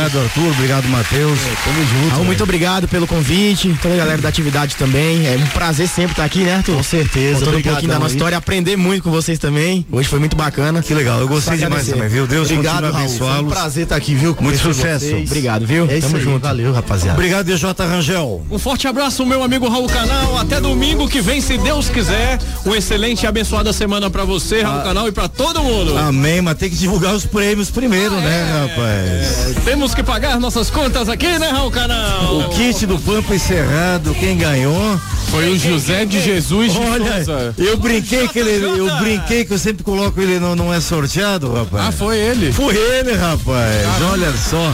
Obrigado 0.07 0.19
Arthur, 0.19 0.51
obrigado 0.51 0.87
Matheus. 0.87 1.39
Tamo 1.63 1.85
junto. 1.85 2.09
Raul, 2.11 2.25
muito 2.25 2.43
obrigado 2.43 2.87
pelo 2.87 3.05
convite, 3.05 3.77
toda 3.81 3.93
a 3.93 3.97
galera 3.97 4.21
da 4.21 4.29
atividade 4.29 4.75
também. 4.75 5.27
É 5.27 5.35
um 5.35 5.47
prazer 5.47 5.87
sempre 5.87 6.11
estar 6.11 6.23
aqui, 6.23 6.39
né, 6.39 6.55
Arthur? 6.55 6.75
Com 6.77 6.83
certeza. 6.83 7.39
Contando 7.39 7.57
um 7.57 7.61
pouquinho 7.61 7.91
da 7.91 7.99
nossa 7.99 8.11
aí. 8.11 8.15
história, 8.15 8.37
aprender 8.37 8.77
muito 8.77 9.03
com 9.03 9.11
vocês 9.11 9.37
também. 9.37 9.85
Hoje 9.91 10.07
foi 10.07 10.19
muito 10.19 10.35
bacana. 10.35 10.81
Que 10.81 10.93
legal, 10.93 11.19
eu 11.19 11.27
gostei 11.27 11.57
demais 11.57 11.87
também, 11.87 12.07
viu? 12.07 12.25
Deus 12.25 12.49
Obrigado, 12.49 12.83
continue 12.83 12.89
a 12.89 12.99
Raul. 12.99 13.09
Foi 13.09 13.27
um 13.27 13.29
abençoá-los. 13.29 13.53
prazer 13.53 13.83
estar 13.83 13.95
aqui, 13.95 14.15
viu? 14.15 14.37
Muito 14.39 14.59
sucesso. 14.59 15.15
Obrigado, 15.15 15.65
viu? 15.65 15.85
É 15.89 15.99
Tamo 15.99 16.15
aí, 16.15 16.23
junto. 16.23 16.39
valeu, 16.39 16.73
rapaziada. 16.73 17.17
Obrigado, 17.17 17.45
DJ 17.45 17.73
Rangel. 17.79 18.45
Um 18.49 18.59
forte 18.59 18.87
abraço, 18.87 19.25
meu 19.25 19.43
amigo 19.43 19.67
Raul 19.67 19.87
Canal. 19.87 20.37
Até 20.37 20.61
domingo 20.61 21.07
que 21.09 21.21
vem, 21.21 21.41
se 21.41 21.57
Deus 21.57 21.89
quiser. 21.89 22.39
Uma 22.65 22.77
excelente 22.77 23.23
e 23.23 23.27
abençoada 23.27 23.73
semana 23.73 24.09
pra 24.09 24.23
você, 24.23 24.61
Raul 24.61 24.83
Canal, 24.83 25.07
e 25.07 25.11
pra 25.11 25.27
todo 25.27 25.61
mundo. 25.61 25.97
Amém, 25.97 26.41
mas 26.41 26.57
tem 26.57 26.69
que 26.69 26.75
divulgar 26.75 27.13
os 27.13 27.25
prêmios 27.25 27.69
primeiro, 27.69 28.15
né, 28.15 28.67
rapaz? 28.69 29.63
Temos 29.65 29.93
que 29.93 30.03
pagar 30.07 30.39
nossas 30.39 30.69
contas 30.69 31.09
aqui, 31.09 31.37
né, 31.37 31.49
Raul 31.49 31.69
Canal? 31.69 32.37
O 32.39 32.49
kit 32.49 32.85
do 32.85 32.97
Pampa 32.97 33.35
Encerrado, 33.35 34.15
quem 34.15 34.37
ganhou 34.37 34.97
Foi 35.29 35.49
o 35.51 35.59
José 35.59 36.05
de 36.05 36.21
Jesus 36.21 36.71
de 36.71 36.79
Olha, 36.79 37.25
Souza. 37.25 37.53
eu 37.57 37.75
brinquei 37.75 38.25
que 38.29 38.39
ele, 38.39 38.65
eu 38.79 38.97
brinquei 38.99 39.43
que 39.43 39.53
eu 39.53 39.57
sempre 39.57 39.83
coloco 39.83 40.21
ele 40.21 40.39
não, 40.39 40.55
não 40.55 40.73
é 40.73 40.79
sorteado, 40.79 41.51
rapaz. 41.53 41.87
Ah, 41.87 41.91
foi 41.91 42.17
ele? 42.17 42.53
Foi 42.53 42.73
ele, 42.73 43.13
rapaz. 43.15 43.85
Olha 44.09 44.31
só. 44.37 44.73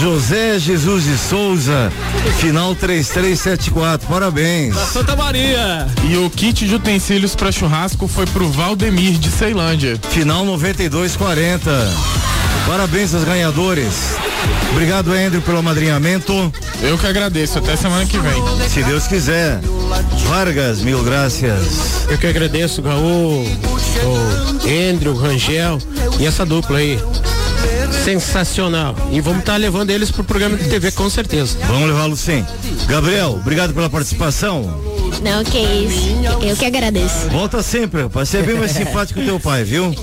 José 0.00 0.60
Jesus 0.60 1.02
de 1.02 1.18
Souza, 1.18 1.92
final 2.38 2.72
3374. 2.76 4.06
Parabéns. 4.06 4.76
Santa 4.76 5.16
Maria. 5.16 5.88
E 6.08 6.16
o 6.16 6.30
kit 6.30 6.68
de 6.68 6.76
utensílios 6.76 7.34
para 7.34 7.50
churrasco 7.50 8.06
foi 8.06 8.26
pro 8.26 8.48
Valdemir 8.48 9.18
de 9.18 9.30
Ceilândia. 9.32 9.98
Final 10.10 10.44
9240. 10.44 12.39
Parabéns 12.70 13.12
aos 13.12 13.24
ganhadores. 13.24 14.14
Obrigado, 14.70 15.10
Andrew, 15.10 15.42
pelo 15.42 15.58
amadrinhamento. 15.58 16.52
Eu 16.80 16.96
que 16.96 17.04
agradeço. 17.04 17.58
Até 17.58 17.74
semana 17.74 18.06
que 18.06 18.16
vem. 18.16 18.68
Se 18.68 18.80
Deus 18.84 19.08
quiser. 19.08 19.58
Vargas, 20.28 20.80
mil 20.80 21.02
graças. 21.02 22.06
Eu 22.08 22.16
que 22.16 22.28
agradeço, 22.28 22.80
Gaú, 22.80 23.42
o 23.42 24.88
Andrew, 24.88 25.16
Rangel 25.16 25.78
e 26.20 26.26
essa 26.26 26.46
dupla 26.46 26.78
aí. 26.78 26.96
Sensacional. 28.04 28.94
E 29.10 29.20
vamos 29.20 29.40
estar 29.40 29.56
levando 29.56 29.90
eles 29.90 30.12
pro 30.12 30.22
programa 30.22 30.56
de 30.56 30.68
TV 30.68 30.92
com 30.92 31.10
certeza. 31.10 31.58
Vamos 31.66 31.88
levá-lo 31.88 32.16
sim. 32.16 32.46
Gabriel, 32.86 33.32
obrigado 33.32 33.74
pela 33.74 33.90
participação. 33.90 34.72
Não, 35.22 35.44
que 35.44 35.58
isso. 35.58 36.10
Eu 36.42 36.56
que 36.56 36.64
agradeço. 36.64 37.28
Volta 37.30 37.62
sempre, 37.62 38.02
rapaz. 38.02 38.28
Você 38.28 38.38
é 38.38 38.42
bem 38.42 38.56
mais 38.56 38.70
simpático 38.70 39.20
que 39.20 39.26
teu 39.26 39.38
pai, 39.38 39.64
viu? 39.64 39.94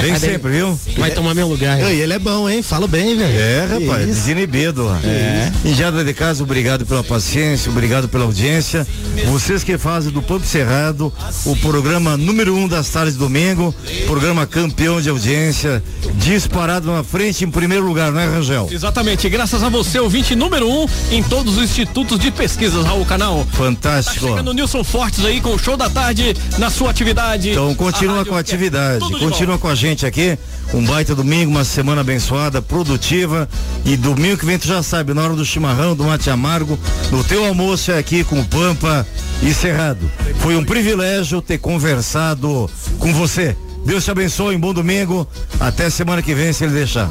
Vem 0.00 0.18
sempre, 0.18 0.52
viu? 0.52 0.78
Vai 0.98 1.10
tomar 1.10 1.34
meu 1.34 1.48
lugar. 1.48 1.78
E 1.80 2.00
ele 2.00 2.12
é 2.12 2.18
bom, 2.18 2.48
hein? 2.48 2.62
Fala 2.62 2.88
bem, 2.88 3.16
velho. 3.16 3.38
É, 3.38 3.66
rapaz, 3.66 4.06
desinibido. 4.06 4.88
É. 5.04 5.52
E 5.64 5.74
já 5.74 5.90
de 5.90 6.14
casa, 6.14 6.42
obrigado 6.42 6.84
pela 6.84 7.04
paciência, 7.04 7.70
obrigado 7.70 8.08
pela 8.08 8.24
audiência. 8.24 8.86
Vocês 9.26 9.62
que 9.62 9.78
fazem 9.78 10.10
do 10.10 10.22
Pampo 10.22 10.46
Cerrado 10.46 11.12
o 11.44 11.56
programa 11.56 12.16
número 12.16 12.56
um 12.56 12.66
das 12.66 12.88
tardes 12.88 13.14
de 13.14 13.18
domingo, 13.18 13.74
programa 14.06 14.46
campeão 14.46 15.00
de 15.00 15.08
audiência, 15.08 15.82
disparado 16.14 16.90
na 16.90 17.04
frente 17.04 17.44
em 17.44 17.50
primeiro 17.50 17.86
lugar, 17.86 18.10
não 18.10 18.20
é, 18.20 18.26
Rangel? 18.26 18.68
Exatamente, 18.70 19.28
graças 19.28 19.62
a 19.62 19.68
você, 19.68 19.98
ouvinte 19.98 20.34
número 20.34 20.68
um 20.68 20.86
em 21.10 21.22
todos 21.22 21.56
os 21.56 21.62
institutos 21.62 22.18
de 22.18 22.30
pesquisas, 22.30 22.84
Raul 22.84 23.04
Canal. 23.04 23.46
Fantástico. 23.52 24.31
Tá 24.32 24.38
chegando 24.38 24.50
o 24.50 24.54
Nilson 24.54 24.84
Fortes 24.84 25.24
aí 25.24 25.40
com 25.40 25.54
o 25.54 25.58
show 25.58 25.76
da 25.76 25.90
tarde 25.90 26.34
na 26.58 26.70
sua 26.70 26.90
atividade. 26.90 27.50
Então 27.50 27.74
continua 27.74 28.24
com 28.24 28.34
a 28.34 28.38
atividade, 28.38 29.04
continua 29.18 29.58
com 29.58 29.68
a 29.68 29.74
gente 29.74 30.06
aqui. 30.06 30.38
Um 30.72 30.84
baita 30.84 31.14
domingo, 31.14 31.50
uma 31.50 31.64
semana 31.64 32.00
abençoada, 32.00 32.62
produtiva. 32.62 33.48
E 33.84 33.96
domingo 33.96 34.38
que 34.38 34.46
vem 34.46 34.58
tu 34.58 34.66
já 34.66 34.82
sabe, 34.82 35.12
na 35.12 35.22
hora 35.22 35.34
do 35.34 35.44
chimarrão, 35.44 35.94
do 35.94 36.04
mate 36.04 36.30
amargo, 36.30 36.78
no 37.10 37.22
teu 37.22 37.44
almoço 37.44 37.90
é 37.90 37.98
aqui 37.98 38.24
com 38.24 38.40
o 38.40 38.44
Pampa 38.44 39.06
e 39.42 39.52
Cerrado. 39.52 40.10
Foi 40.38 40.56
um 40.56 40.64
privilégio 40.64 41.42
ter 41.42 41.58
conversado 41.58 42.70
com 42.98 43.12
você. 43.12 43.56
Deus 43.84 44.04
te 44.04 44.10
abençoe, 44.10 44.56
um 44.56 44.60
bom 44.60 44.72
domingo. 44.72 45.26
Até 45.58 45.90
semana 45.90 46.22
que 46.22 46.34
vem, 46.34 46.52
se 46.52 46.64
ele 46.64 46.72
deixar. 46.72 47.10